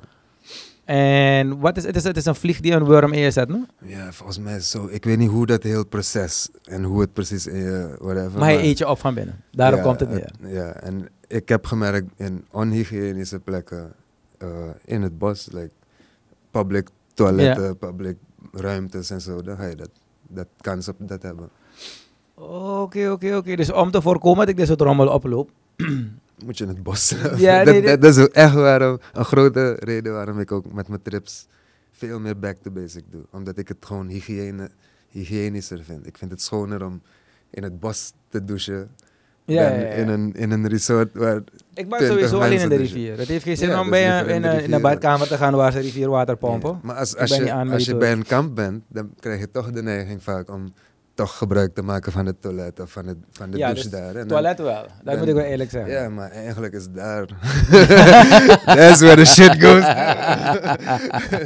[0.84, 3.48] En wat is, het, is, het is een vlieg die een worm in je zet,
[3.48, 3.64] no?
[3.84, 4.86] Ja, volgens mij is zo.
[4.90, 8.38] Ik weet niet hoe dat heel proces en hoe het precies in je, whatever.
[8.38, 9.44] Maar hij eet je op van binnen.
[9.50, 10.32] Daarom ja, komt het neer.
[10.40, 13.92] ja, en ik heb gemerkt in onhygiënische plekken
[14.38, 14.48] eh,
[14.84, 15.70] in het bos, like
[16.50, 18.16] public toiletten, public
[18.52, 19.90] ruimtes en zo, dan ga je dat,
[20.28, 21.48] dat kans op dat hebben.
[22.34, 23.56] Oké, oké, oké.
[23.56, 25.50] Dus om te voorkomen dat ik soort rommel oploop.
[26.44, 27.14] Moet je in het bos.
[27.36, 30.88] Ja, dat, nee, dat, dat is echt waarom, een grote reden waarom ik ook met
[30.88, 31.46] mijn trips
[31.92, 33.22] veel meer back to basic doe.
[33.30, 34.70] Omdat ik het gewoon hygiëne,
[35.08, 36.06] hygiënischer vind.
[36.06, 37.02] Ik vind het schoner om
[37.50, 38.90] in het bos te douchen
[39.44, 39.92] Ja, dan ja, ja.
[39.92, 41.36] In, een, in een resort waar
[41.74, 43.18] Ik ben 20 sowieso alleen in de rivier.
[43.18, 44.80] Het heeft geen zin om bij een, in een, in een rivier.
[44.80, 46.80] badkamer te gaan waar ze rivierwater pompen.
[46.82, 49.82] Maar als, als, je, als je bij een kamp bent, dan krijg je toch de
[49.82, 50.72] neiging vaak om
[51.14, 54.00] toch gebruik te maken van het toilet of van, het, van de Ja, douche dus
[54.00, 54.12] daar.
[54.12, 55.92] Dan- Toilet wel, dat dan- moet ik wel eerlijk zeggen.
[55.92, 57.26] Ja, maar eigenlijk is daar.
[58.78, 59.84] That's where the shit goes.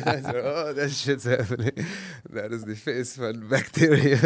[0.04, 1.86] That's where, oh, that shit's happening.
[2.30, 4.18] Dat is de face van bacteria.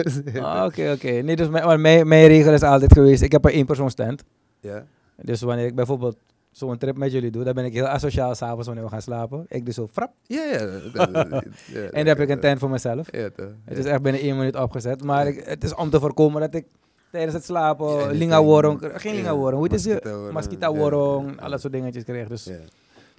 [0.43, 1.11] Ah, Oké, oké.
[1.11, 4.23] Nee, dus mijn, mijn, mijn regel is altijd geweest, ik heb een één-persoon-stand.
[4.61, 4.85] ja?
[5.23, 6.17] Dus wanneer ik bijvoorbeeld
[6.51, 9.45] zo'n trip met jullie doe, dan ben ik heel asociaal s'avonds wanneer we gaan slapen.
[9.49, 10.13] Ik doe zo frap.
[10.23, 10.59] Ja, ja.
[11.73, 13.07] En dan heb ik een tent voor mezelf.
[13.65, 15.05] Het is echt binnen één minuut opgezet.
[15.05, 16.67] Maar ik, het is om te voorkomen dat ik
[17.11, 18.93] tijdens het slapen Ja, die linga-worong, thing.
[19.01, 20.05] geen Ja, linga-worong, hoe heet het?
[20.05, 21.43] mosquito-worong, Mosquito-worong, ja, ja.
[21.43, 22.29] al dat soort dingetjes kreeg.
[22.29, 22.51] Dus,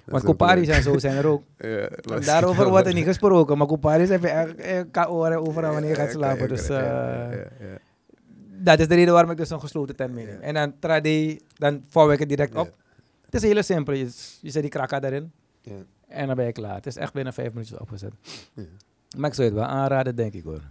[0.06, 0.68] want is leuk.
[0.76, 1.44] en zo zijn er ook.
[1.58, 3.58] Ja, daarover wordt er niet gesproken.
[3.58, 6.42] Maar Coparis heb je echt overal wanneer je gaat slapen.
[6.42, 7.28] je Dus eh,
[8.64, 10.42] dat is de reden waarom ik dus een gesloten tent meeneem.
[10.42, 12.74] En dan trade, dan vouw ik het direct op.
[13.32, 13.94] Het is heel simpel.
[13.94, 14.10] Je,
[14.42, 15.74] je zet die krakka erin Ja.
[16.08, 16.76] en dan ben je klaar.
[16.76, 18.14] Het is echt binnen vijf minuutjes opgezet.
[18.54, 18.64] Ja.
[19.18, 20.62] Maar ik zou het wel aanraden, denk ik hoor.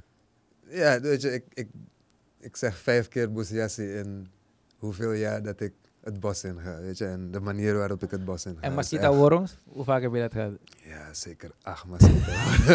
[0.69, 1.69] Ja, weet je, ik, ik,
[2.41, 4.29] ik zeg vijf keer boesiassi in
[4.79, 7.05] hoeveel jaar dat ik het bos in ga, weet je.
[7.07, 8.61] En de manier waarop ik het bos in ga.
[8.61, 10.53] En echt- worms, hoe vaak heb je dat gehad?
[10.85, 12.31] Ja, zeker acht mosquito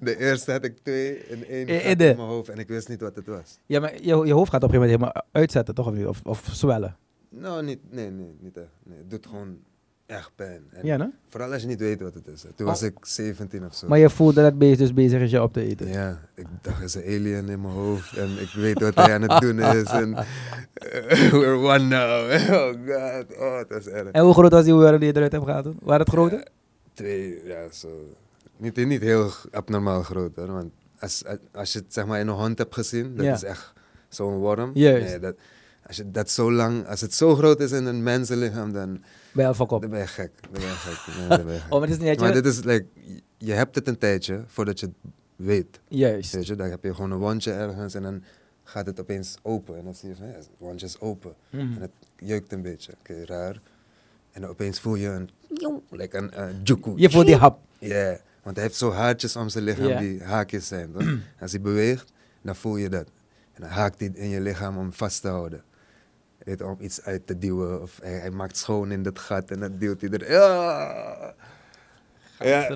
[0.00, 2.68] De eerste had ik twee in één In- gat in in, mijn hoofd en ik
[2.68, 3.58] wist niet wat het was.
[3.66, 5.86] Ja, maar je, je hoofd gaat op een gegeven moment helemaal uitzetten, toch?
[5.86, 6.06] Of, niet?
[6.06, 6.96] of, of zwellen.
[7.30, 8.66] Nou, niet, nee, nee, niet echt.
[8.82, 9.58] Nee, het doet gewoon
[10.06, 10.62] echt pijn.
[10.70, 11.10] En Ja, no?
[11.28, 12.44] Vooral als je niet weet wat het is.
[12.56, 13.88] Toen was ik 17 of zo.
[13.88, 15.88] Maar je voelt dat het beest dus bezig is je op te eten.
[15.88, 19.14] Ja, ik dacht, er is een alien in mijn hoofd en ik weet wat hij
[19.14, 19.82] aan het doen is.
[19.84, 22.30] En eh, we're one now.
[22.50, 24.10] Oh god, oh, het was erg.
[24.10, 25.64] En hoe groot was die worm die je eruit hebt gehaald?
[25.64, 25.78] toen?
[25.82, 26.46] Waren het grote?
[26.94, 27.88] Twee, ja, zo.
[28.56, 31.22] Niet, niet heel abnormaal groot hoor, want als,
[31.52, 33.32] als je het zeg maar in een hond hebt gezien, dat Ja.
[33.34, 33.72] is echt
[34.08, 34.70] zo'n worm.
[34.74, 35.06] Juist.
[35.06, 35.34] Nee, dat,
[35.90, 39.48] als, je dat zo lang, als het zo groot is in een mensenlichaam, dan, ben
[39.48, 39.68] je gek.
[39.68, 40.30] Dan ben je gek.
[40.42, 41.62] Dan ben je gek.
[41.70, 42.42] Oh, maar het is niet Maar je...
[42.42, 42.86] dit is, like,
[43.38, 45.80] je hebt het een tijdje voordat je het weet.
[45.88, 46.32] Juist.
[46.32, 48.22] Weet je, dan heb je gewoon een wondje ergens en dan
[48.64, 49.76] gaat het opeens open.
[49.76, 51.34] En dan zie je van, ja, het wondje is open.
[51.50, 51.60] Mhm.
[51.60, 52.92] En het jeukt een beetje.
[52.98, 53.60] Oké, raar.
[54.32, 55.30] En dan opeens voel je een,
[55.90, 56.92] like een uh, juku.
[56.96, 57.58] Je voelt die hap.
[57.78, 60.92] Ja, want hij heeft zo haartjes om zijn lichaam die haakjes zijn.
[60.92, 61.12] Toch?
[61.40, 62.12] Als hij beweegt,
[62.42, 63.06] dan voel je dat.
[63.52, 65.62] En dan haakt hij in je lichaam om vast te houden.
[66.44, 67.82] Weet, je, om iets uit te duwen.
[67.82, 70.30] Of hij, hij maakt schoon in dat gat en dan duwt hij er.
[70.30, 71.34] Ja!
[72.38, 72.68] Ja.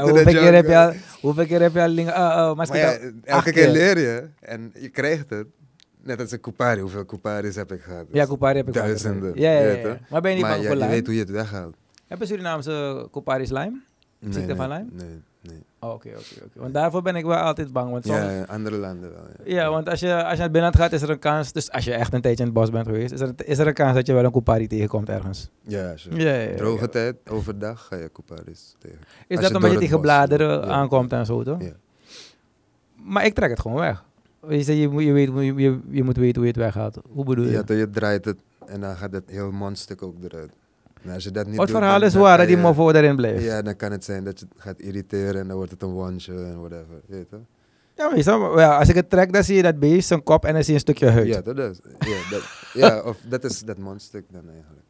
[0.00, 1.90] Hoeveel, keer heb je al, hoeveel keer heb je al.
[1.90, 5.46] Uh, uh, Maar ja, elke keer leer je en je krijgt het.
[6.02, 6.80] Net als een Coupari.
[6.80, 8.04] Hoeveel Couparis heb ik gehad?
[8.12, 9.32] Ja, Coupari heb ik wel Duizenden.
[9.34, 9.88] Ja, ja, ja, weet ja.
[9.88, 9.98] je.
[10.10, 10.94] Maar ben je niet maar bang je, voor je Lyme?
[10.94, 11.76] weet hoe je het weghaalt.
[12.06, 13.80] Heb je Surinaamse Coupari slime?
[14.20, 14.84] Ziekte nee, van nee?
[14.92, 15.22] Nee,
[15.86, 16.60] Oh, Oké, oké, oké.
[16.60, 17.90] Want daarvoor ben ik wel altijd bang.
[17.90, 19.24] Want soms, Ja, andere landen wel.
[19.44, 21.52] Ja, want als je, als je naar het binnenland gaat, is er een kans...
[21.52, 23.66] Dus als je echt een tijdje in het bos bent geweest, is er, is er
[23.66, 25.50] een kans dat je wel een Coupari tegenkomt ergens.
[25.62, 26.16] Ja, sure.
[26.16, 26.56] Ja, ja, ja.
[26.56, 28.98] Droge tijd, overdag ga je Couparis tegen.
[29.26, 31.62] Is Als dat omdat je die gebladeren aankomt en zo, toch?
[31.62, 31.72] Ja.
[32.94, 34.04] Maar ik trek het gewoon weg.
[34.48, 36.98] Je, zei, je, moet, je, weet, je, je, moet weten hoe je het weghaalt.
[37.12, 37.50] Hoe bedoel je?
[37.50, 40.52] Ja, je draait het en dan gaat het heel mondstuk ook eruit.
[41.06, 42.90] En als je dat niet Wat doet, verhaal dan- is dan waar dat die moffo
[42.90, 43.44] erin blijft?
[43.44, 45.90] Ja, dan kan het zijn dat je het gaat irriteren en dan wordt het een
[45.92, 47.00] wondje en whatever.
[47.06, 47.36] Weet je?
[47.94, 50.52] Ja, maar wel, als ik het trek, dan zie je dat beest, zijn kop en
[50.52, 51.26] dan zie je een stukje huid.
[51.26, 51.78] Ja, dat is.
[51.98, 52.42] Ja, dat,
[52.72, 54.84] ja, of dat is dat mondstuk dan eigenlijk.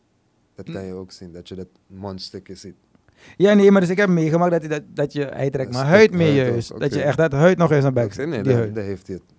[0.55, 2.75] Dat kan je ook zien, dat je dat mondstukje ziet.
[3.37, 5.87] Ja, nee, maar dus ik heb meegemaakt dat, hij, dat, dat je, hij trekt stuk
[5.87, 6.81] huid mee juist.
[6.81, 9.17] Dat je echt dat huid nog in zijn bek zei, nee, die daar heeft hij
[9.17, 9.35] het.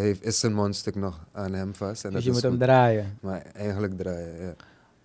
[0.00, 2.04] Heeft, is zijn mondstuk nog aan hem vast.
[2.04, 3.18] En Dus dat je is moet hem draaien.
[3.20, 4.54] Maar eigenlijk draaien, ja.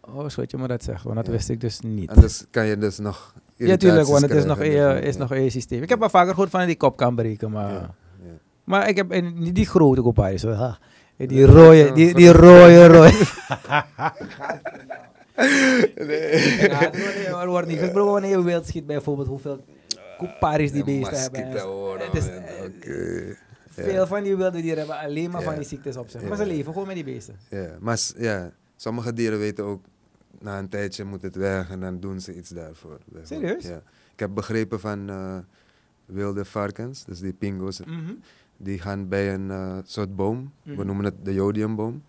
[0.08, 1.32] Oh, schat je me dat zegt, want dat Ja.
[1.32, 2.10] wist ik dus niet.
[2.10, 5.32] Anders kan je dus nog ja, tuurlijk, want het is nog, in je, is nog
[5.34, 5.82] in je systeem.
[5.84, 7.72] Ik heb wel vaker gehoord van die kop kan breken, maar...
[7.72, 7.80] Ja,
[8.24, 8.32] ja.
[8.64, 10.41] Maar ik heb en niet die grote koparis.
[10.41, 10.72] zo.
[11.18, 13.12] Die rode, zo- die, zo- die rode, rode.
[15.95, 16.68] Nee.
[16.70, 19.66] Ja, het wordt- er wordt niet gesproken wanneer je schiet, bijvoorbeeld hoeveel
[20.18, 21.41] koparis die beesten hebben.
[21.43, 21.51] En-
[22.06, 23.28] het is, eh.
[23.76, 23.84] Ja.
[23.84, 26.22] Veel van die wilde dieren hebben alleen maar van die ziektes op zich.
[26.22, 27.36] Maar ze leven gewoon met die beesten.
[27.49, 29.82] Ja, maar ja, sommige dieren weten ook,
[30.44, 32.98] na een tijdje moet het weg en dan doen ze iets daarvoor.
[33.24, 33.64] Serieus?
[33.68, 33.82] Ja.
[34.14, 35.38] Ik heb begrepen van eh,
[36.06, 38.14] wilde varkens, dus die pingo's, Mhm.
[38.58, 40.86] die gaan bij een eh, soort boom, we Mhm.
[40.86, 42.04] noemen het de jodiumboom,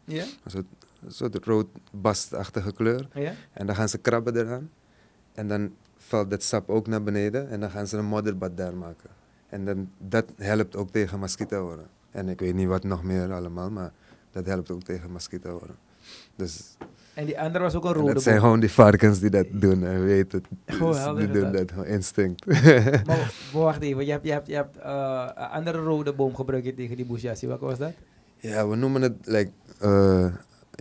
[0.44, 0.66] een soort,
[1.04, 3.08] een soort rood bastachtige kleur.
[3.52, 4.70] En dan gaan ze krabben eraan
[5.34, 8.76] en dan valt dat sap ook naar beneden en dan gaan ze een modderbad daar
[8.76, 9.10] maken.
[9.48, 11.86] En dan, dat helpt ook tegen mosquitoren.
[12.10, 13.92] En ik weet niet wat nog meer allemaal, maar
[14.30, 15.76] dat helpt ook tegen mosquitoren.
[16.36, 16.76] Dus
[17.14, 19.46] En die andere was ook een en rode dat zijn gewoon die varkens die dat
[19.50, 20.78] doen en weten het.
[20.78, 21.52] Dus die doen dat.
[21.52, 22.46] dat gewoon instinct.
[23.06, 26.76] Maar wacht even, je hebt, je hebt, je hebt eh, een andere rode boom gebruikt
[26.76, 27.48] tegen die boesjassie.
[27.48, 27.92] Welke was dat?
[28.40, 29.50] ja, we noemen het like,
[29.80, 30.26] eh,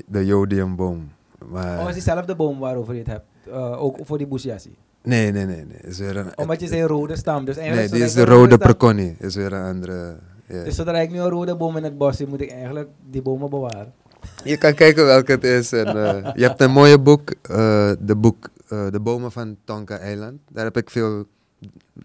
[0.06, 1.12] de jodiumboom.
[1.50, 3.26] Maar, Oh, het is diezelfde boom waarover je het hebt.
[3.52, 4.78] Eh, ook voor die boesjassie.
[5.02, 5.66] nee, nee, nee.
[5.66, 5.78] nee.
[5.82, 7.46] Is weer een, Omdat je zei rode stam.
[7.46, 9.16] Dus nee, die is de rode preconnie.
[9.20, 10.16] Is weer een andere.
[10.48, 13.22] Dus zodra ik nu een rode boom in het bos zie, moet ik eigenlijk die
[13.22, 13.94] bomen bewaren.
[14.44, 15.72] Je kan kijken welke het is.
[15.72, 19.98] En, eh, je hebt een mooie boek, eh, de boek eh, De Bomen van Tonka
[19.98, 20.40] Eiland.
[20.50, 21.26] Daar heb ik veel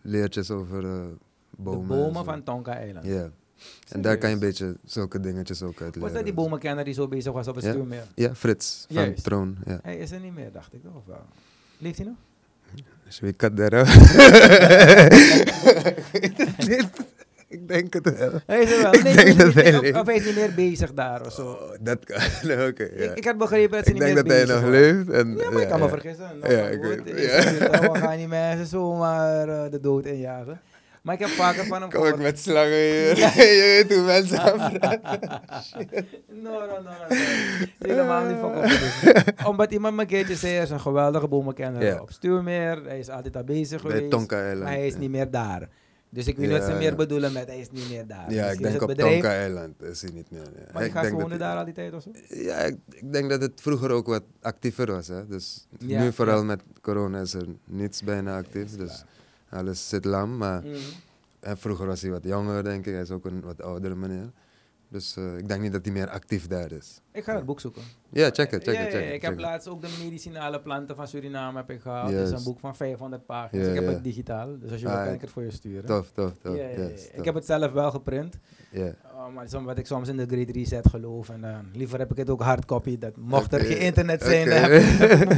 [0.03, 0.83] leertjes over
[1.51, 1.89] bomen.
[1.89, 3.07] de en bomen van Tonka Eiland.
[3.07, 3.29] Ja.
[3.89, 6.15] En daar kan je een beetje zulke dingetjes ook uit Was leren.
[6.15, 7.71] dat die bomenkenner die zo bezig was op het Ja.
[7.71, 8.05] stuurmeer?
[8.15, 9.25] Ja, Frits van Juist.
[9.25, 9.57] Troon.
[9.65, 9.79] Ja.
[9.83, 10.95] Hij is er niet meer, dacht ik toch?
[10.95, 11.25] Of wel?
[11.79, 12.17] Leeft hij nog?
[13.05, 13.31] Dus wie
[16.79, 16.87] ik
[17.69, 18.31] denk het wel.
[18.47, 18.95] Hij is wel.
[18.99, 19.97] Ik Nee, denk dat hij leeft.
[20.01, 21.43] of hij is niet meer bezig daar of zo.
[21.51, 22.17] Oh, dat kan.
[22.69, 23.11] Oké, ja.
[23.11, 25.11] ik, ik had begrepen dat ze Ik niet denk meer dat hij bezig nog leeft.
[25.11, 25.91] En, Ja, maar ik kan me ja.
[25.91, 26.31] vergissen.
[26.43, 27.31] Ja, Nou, ik goed, weet- ja.
[27.43, 30.61] het niet, dan gaan die mensen zomaar eh, de dood injagen.
[31.03, 32.23] Maar ik heb vaker van hem Kom ik gehoord.
[32.23, 33.17] met slangen hier.
[33.19, 35.41] je weet hoe mensen aanpraten.
[36.43, 37.17] No, no, no, no.
[37.79, 39.47] Helemaal niet van.
[39.47, 42.01] Omdat iemand me een keertje zei, hij is een geweldige bomenkenner Ja.
[42.01, 42.83] op Stuurmeer.
[42.87, 44.11] Hij is altijd al bezig Bij geweest.
[44.11, 44.63] Tonka Eiland.
[44.63, 44.99] maar hij is ja.
[44.99, 45.69] niet meer daar.
[46.11, 46.95] Dus ik weet niet wat ze Ja, meer ja.
[46.97, 48.19] bedoelen met hij is niet meer daar.
[48.19, 50.41] Ja, ik Misschien is denk het op Tonka Eiland is hij niet meer.
[50.41, 50.73] Ja.
[50.73, 52.11] Maar ik woonde dat- daar al die tijd of zo?
[52.29, 55.09] Ja, ik, ik denk dat het vroeger ook wat actiever was.
[55.09, 55.27] Hè?
[55.27, 56.43] Dus Ja, nu vooral ja.
[56.45, 58.77] met corona is er niets bijna actief.
[58.77, 59.05] Dus
[59.49, 60.37] alles zit lam.
[60.37, 60.75] Maar Mhm.
[61.41, 62.93] en vroeger was hij wat jonger, denk ik.
[62.93, 64.31] Hij is ook een wat oudere meneer.
[64.91, 67.01] Dus eh, ik denk niet dat hij meer actief daar is.
[67.13, 67.83] Ik ga het boek zoeken.
[68.09, 70.97] Ja, check het, check Ja, het, ja, check Ik heb laatst ook de medicinale planten
[70.97, 72.13] van Suriname heb ik gehaald.
[72.13, 73.67] Het is een boek van 500 pagina's.
[73.67, 75.85] Ik heb het digitaal, dus als je wil Ah, kan ik het voor je sturen.
[75.85, 76.57] Tof, tof, tof.
[76.57, 76.63] Ja,
[77.13, 78.39] Ik heb het zelf wel geprint.
[78.71, 78.95] Ja.
[79.15, 81.29] Oh, maar som- wat ik soms in de Great Reset geloof.
[81.29, 82.99] En dan liever heb ik het ook hardcopy.
[82.99, 84.61] Dat mocht er Oké, geen internet zijn, oké.
[84.61, 84.81] dan heb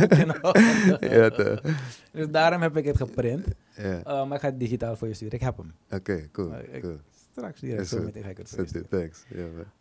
[0.03, 1.63] ik het boekje.
[2.13, 3.47] Dus daarom heb ik het geprint.
[3.77, 5.35] Ja, Uh, maar ik ga het digitaal voor je sturen.
[5.35, 5.73] Ik heb hem.
[5.91, 6.97] oké, cool, cool.
[7.31, 8.89] Straks direct zo sturen.
[8.89, 9.25] Thanks.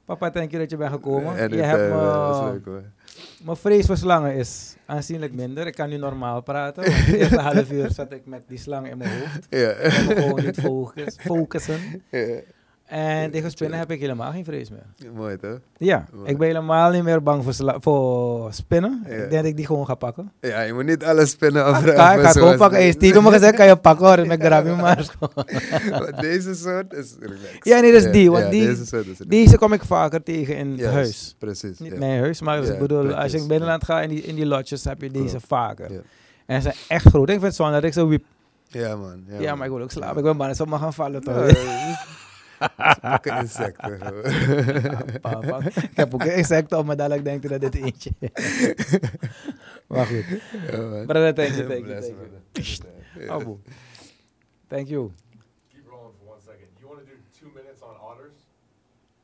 [0.06, 1.38] Papa, dank je dat je bent gekomen.
[1.38, 2.84] En je hebt eh, me, leuk
[3.44, 5.68] mijn vrees voor slangen is aanzienlijk minder.
[5.68, 6.84] Ik kan nu normaal praten.
[6.84, 9.48] Want het eerste half uur zat ik met die slang in mijn hoofd.
[9.50, 9.70] Ja.
[9.70, 12.04] Ik kon gewoon niet focus, focussen.
[12.10, 12.40] ja.
[12.90, 15.12] En tegen spinnen heb ik helemaal geen vrees meer.
[15.16, 15.60] Mooi toch?
[15.78, 16.30] Ja, Mooi.
[16.30, 19.04] ik ben helemaal niet meer bang voor, voor spinnen.
[19.08, 19.12] Ja.
[19.14, 20.32] Ik denk dat ik die gewoon ga pakken.
[20.42, 21.96] Ja, je moet niet alle spinnen Ah, afrapen.
[21.96, 22.80] kan, ik ga het gewoon pakken.
[22.80, 22.92] Hey.
[22.92, 24.28] Steven me gezegd, kan je pakken hoor.
[24.28, 25.16] Met grabby maar.
[25.90, 27.58] Maar deze soort is relaxed.
[27.62, 29.18] Ja, nee, dat is die, want ja, die- Deze soort is.
[29.28, 31.36] Deze kom ik vaker tegen in het huis.
[31.40, 31.80] Precies.
[31.80, 31.98] Niet ja.
[32.00, 34.46] mijn huis, maar dus Ja, ik bedoel, als het binnenland gaat in die, in die
[34.46, 35.92] lodges, heb je deze vaker.
[35.92, 36.00] Ja.
[36.46, 37.28] En ze zijn echt groot.
[37.30, 38.26] Ik vind het zo dat ik zo wiep.
[38.68, 39.24] Ja, man.
[39.28, 40.18] Ja, Ja, maar ik wil ook slapen.
[40.18, 41.22] Ik ben bang dat ze op me gaan vallen.
[41.22, 41.36] Toch?
[43.02, 43.94] Pakken insecten
[45.90, 48.32] ik heb ook insecten op me, dadelijk denkt u dat dit eentje is.
[49.88, 50.26] maar goed.
[50.28, 52.30] Ja, thank you, thank you, Bless, thank you.
[52.54, 53.26] brother.
[53.26, 53.32] Ja.
[53.34, 53.58] Abu.
[54.68, 55.12] Thank you.
[55.72, 56.68] keep rolling for one second.
[56.80, 58.34] You want to do two minutes on otters?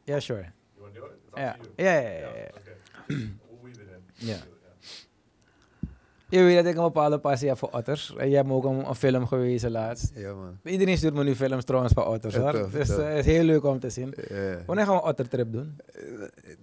[0.04, 0.40] Yeah, sure.
[0.76, 1.12] You want to do it?
[1.24, 1.90] It's up Ja, to you.
[1.90, 2.50] ja, ja, ja, ja.
[2.60, 2.76] Okay.
[3.08, 4.28] we'll weave it in.
[4.28, 4.38] Ja.
[6.30, 8.16] Je weet dat ik een bepaalde passie heb voor otters.
[8.18, 10.12] En jij hebt me ook een, een film gewezen laatst.
[10.16, 10.58] Ja, man.
[10.64, 12.52] Iedereen stuurt me nu films trouwens van otters Ja, hoor.
[12.52, 14.14] tof, dus eh, is heel leuk om te zien.
[14.30, 14.58] Ja.
[14.66, 15.76] Wanneer gaan we een ottertrip doen?
[15.86, 16.02] Eh,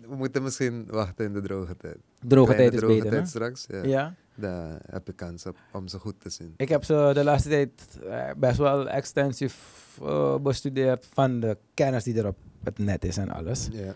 [0.08, 1.96] We moeten misschien wachten in de droge tijd.
[2.20, 3.66] Droge tijd is droge beter, tijd straks.
[3.70, 3.82] Ja.
[3.84, 4.14] Ja.
[4.34, 6.54] Daar heb ik kans op om ze goed te zien.
[6.56, 7.70] Ik heb ze de laatste tijd
[8.08, 9.80] eh, best wel extensief
[10.42, 13.68] bestudeerd van de kennis die er op het net is en alles.
[13.72, 13.94] Ja.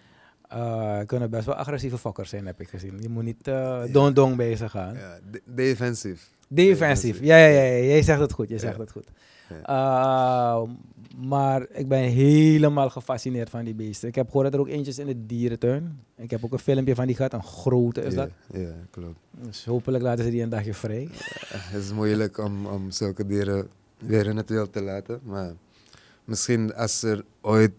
[0.49, 2.99] Eh kunnen best wel agressieve fokkers zijn, heb ik gezien.
[3.01, 4.95] Je moet niet eh dong-dong bezig gaan.
[4.95, 6.31] Ja, de- defensief.
[6.49, 7.21] Defensief.
[7.21, 8.49] Ja, ja, ja, ja, jij zegt het goed.
[8.49, 9.07] Je zegt het goed.
[9.69, 10.63] Uh,
[11.17, 14.09] maar ik ben helemaal gefascineerd van die beesten.
[14.09, 16.01] Ik heb gehoord dat er ook eentjes in de dierentuin.
[16.17, 17.33] Ik heb ook een filmpje van die gehad.
[17.33, 18.31] Een grote is dat.
[18.53, 19.19] Ja, klopt.
[19.31, 21.09] Dus hopelijk laten ze die een dagje vrij.
[21.13, 23.69] Het is moeilijk om, om zulke dieren
[23.99, 25.21] weer in het wild te laten.
[25.23, 25.53] Maar
[26.25, 27.73] misschien als er ooit,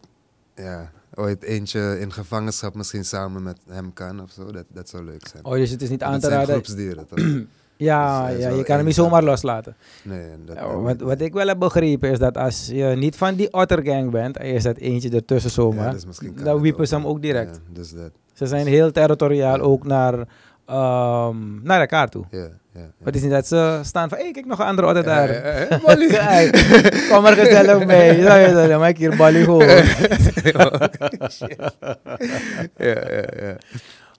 [0.55, 5.03] ja, ooit eentje in gevangenschap misschien samen met hem kan of zo, dat, dat zou
[5.03, 5.45] leuk zijn.
[5.45, 6.49] Oh, dus het is niet aan te zijn raden.
[6.53, 7.20] groepsdieren toch?
[7.80, 9.76] Ja, Dus ja je kan hem niet zomaar loslaten.
[10.03, 13.36] Nee, dat, Ja, wat, wat ik wel heb begrepen is dat als je niet van
[13.36, 16.03] die ottergang bent en je zet eentje ertussen zomaar, Ja, dus
[16.43, 17.55] dan wiepen ze hem ook direct.
[17.55, 19.61] Ja, dus dat, Ze zijn heel territoriaal Ja.
[19.63, 20.28] ook naar,
[20.68, 22.26] ehm, naar elkaar toe.
[22.32, 22.49] ja, ja.
[22.74, 22.89] ja.
[23.03, 25.34] Het is niet dat ze staan van, hé, kijk nog een andere daar.
[25.34, 26.07] Ja, ja, ja, Molly.
[26.07, 26.51] Kijk,
[27.11, 28.24] kom er gezellig mee.
[28.70, 29.68] Dan maak ik hier Bali gewoon.
[32.78, 33.57] ja, ja, ja.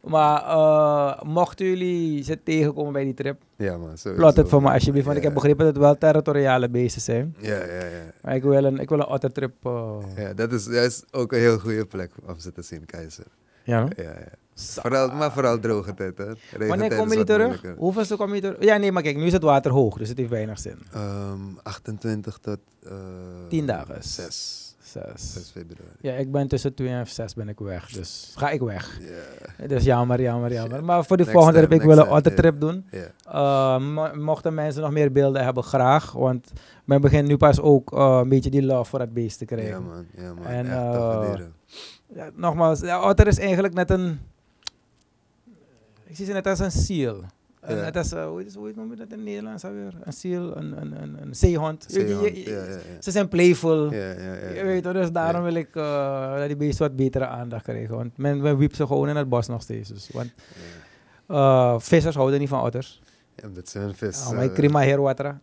[0.03, 3.97] Maar eh, mochten jullie ze tegenkomen bij die trip, Ja, man.
[4.15, 5.07] Plot het voor me alsjeblieft.
[5.07, 5.29] Want ik Ja.
[5.29, 7.35] heb begrepen dat het wel territoriale beesten zijn.
[7.39, 8.13] Ja, ja, ja.
[8.23, 9.53] Maar ik wil een, ik wil een ottertrip.
[9.63, 12.85] eh Ja, dat is, dat is ook een heel goede plek om ze te zien,
[12.87, 13.25] Keizer.
[13.65, 13.79] ja.
[13.97, 14.33] Ja, ja.
[14.59, 16.17] Vooral, maar vooral droge tijd,
[16.69, 17.47] Wanneer kom je wat terug?
[17.47, 17.75] moeilijker.
[17.79, 18.57] Hoeveelste kom je terug?
[18.61, 20.79] Ja, nee, maar kijk, nu is het water hoog, dus het heeft weinig zin.
[20.93, 22.59] Ehm, 28 tot...
[22.83, 22.93] eh,
[23.49, 24.03] Tien dagen.
[24.03, 24.67] 6.
[24.83, 25.33] Zes.
[25.33, 25.97] 6 februari.
[26.01, 29.01] Ja, ik ben tussen 2 en 6 ben ik weg, dus ga ik weg.
[29.59, 29.67] Ja.
[29.67, 30.85] Dus jammer, jammer, jammer.
[30.85, 32.85] Maar voor de Next volgende trip, ik wil een ottertrip doen.
[33.29, 36.13] Uh, mo- mochten mensen nog meer beelden hebben, graag.
[36.13, 36.53] Want
[36.85, 39.71] men begint nu pas ook uh, een beetje die love voor het beest te krijgen.
[39.73, 40.07] Ja, man.
[40.17, 40.45] Ja, man.
[40.47, 41.41] En, Echt
[42.17, 44.21] eh, nogmaals, otter is eigenlijk net een...
[46.09, 47.23] Ik zie ze net als een seal.
[47.67, 49.95] Net als, hoe, is, hoe noem je dat in het Nederlands alweer?
[50.05, 51.85] Een seal, een, een, een, een zeehond.
[51.89, 52.79] Je- je- Zeehond, je- ja, ja, ja.
[53.01, 53.93] Ze zijn playful.
[54.55, 57.95] Je weet dus daarom wil ik uh, dat die beesten wat betere aandacht krijgen.
[57.97, 59.89] Want men, men wiept ze gewoon in het bos nog steeds.
[59.89, 60.33] Dus, want
[61.29, 63.03] uh, vissers houden niet van otters.
[63.35, 64.25] Ja, dat zijn vis.
[64.27, 65.41] Oh, maar ik krima herwatera.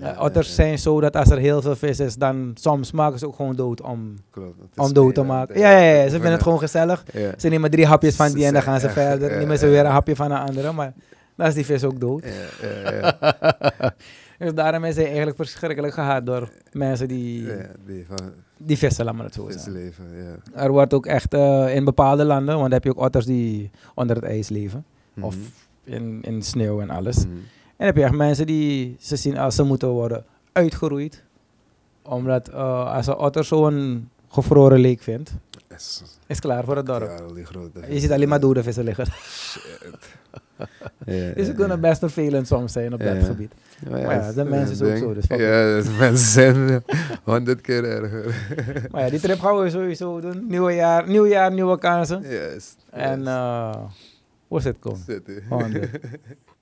[0.00, 3.26] Ja, otters zijn zo dat als er heel veel vis is, dan soms maken ze
[3.26, 5.54] ook gewoon dood om, Klopt, om dood te maken.
[5.54, 7.04] het- Ja, ja, ja, ze het- vinden het gewoon gezellig.
[7.38, 9.38] Ze nemen drie hapjes van Ze die en dan zijn gaan ze verder.
[9.38, 9.70] nemen ze ja.
[9.70, 10.92] weer een hapje van een andere, maar
[11.36, 12.24] dan is die vis ook dood.
[12.24, 13.94] Ja, ja, ja.
[14.38, 17.46] Dus daarom is hij eigenlijk verschrikkelijk gehaat door mensen die,
[17.86, 20.42] die van die vissen, laat maar het zo zeggen.
[20.54, 23.70] Er wordt ook echt eh, in bepaalde landen, want dan heb je ook otters die
[23.94, 24.84] onder het ijs leven.
[25.20, 25.44] Of Mhm.
[25.94, 27.16] in, in sneeuw en alles.
[27.16, 27.36] Mhm.
[27.76, 31.22] En heb je echt mensen die ze zien als ze moeten worden uitgeroeid.
[32.02, 35.34] Omdat eh, als een otter zo'n gevroren leek vindt,
[35.68, 37.10] Is- is klaar voor het dorp.
[37.74, 39.06] Ja, Je ziet alleen maar dode vissen liggen.
[41.06, 43.52] Ja, Dus ze ja, kunnen best vervelend soms zijn op dat gebied.
[43.90, 46.82] Maar Maar ja, de mensen is ook zo, dus Ja, de mensen zijn
[47.24, 48.34] honderd keer erger.
[48.90, 50.46] Maar ja, die trip gaan we sowieso doen.
[50.48, 52.22] Nieuwe jaar, nieuw jaar, nieuwe kansen.
[52.22, 52.74] Yes.
[52.90, 53.74] En yes.
[54.48, 55.04] hoe is het komen?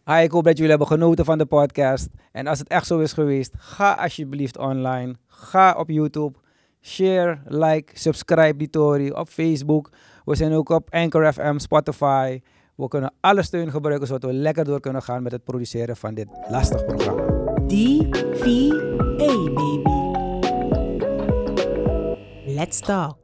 [0.06, 2.08] Hi, ik hoop dat jullie hebben genoten van de podcast.
[2.32, 5.14] En als het echt zo is geweest, ga alsjeblieft online.
[5.26, 6.38] Ga op YouTube.
[6.80, 9.90] Share, like, subscribe die Tory op Facebook.
[10.24, 12.40] We zijn ook op Anchor FM, Spotify.
[12.74, 16.14] We kunnen alle steun gebruiken zodat we lekker door kunnen gaan met het produceren van
[16.14, 17.22] dit lastig programma.
[17.66, 18.68] DVA,
[19.16, 19.82] baby.
[22.46, 23.23] Let's talk.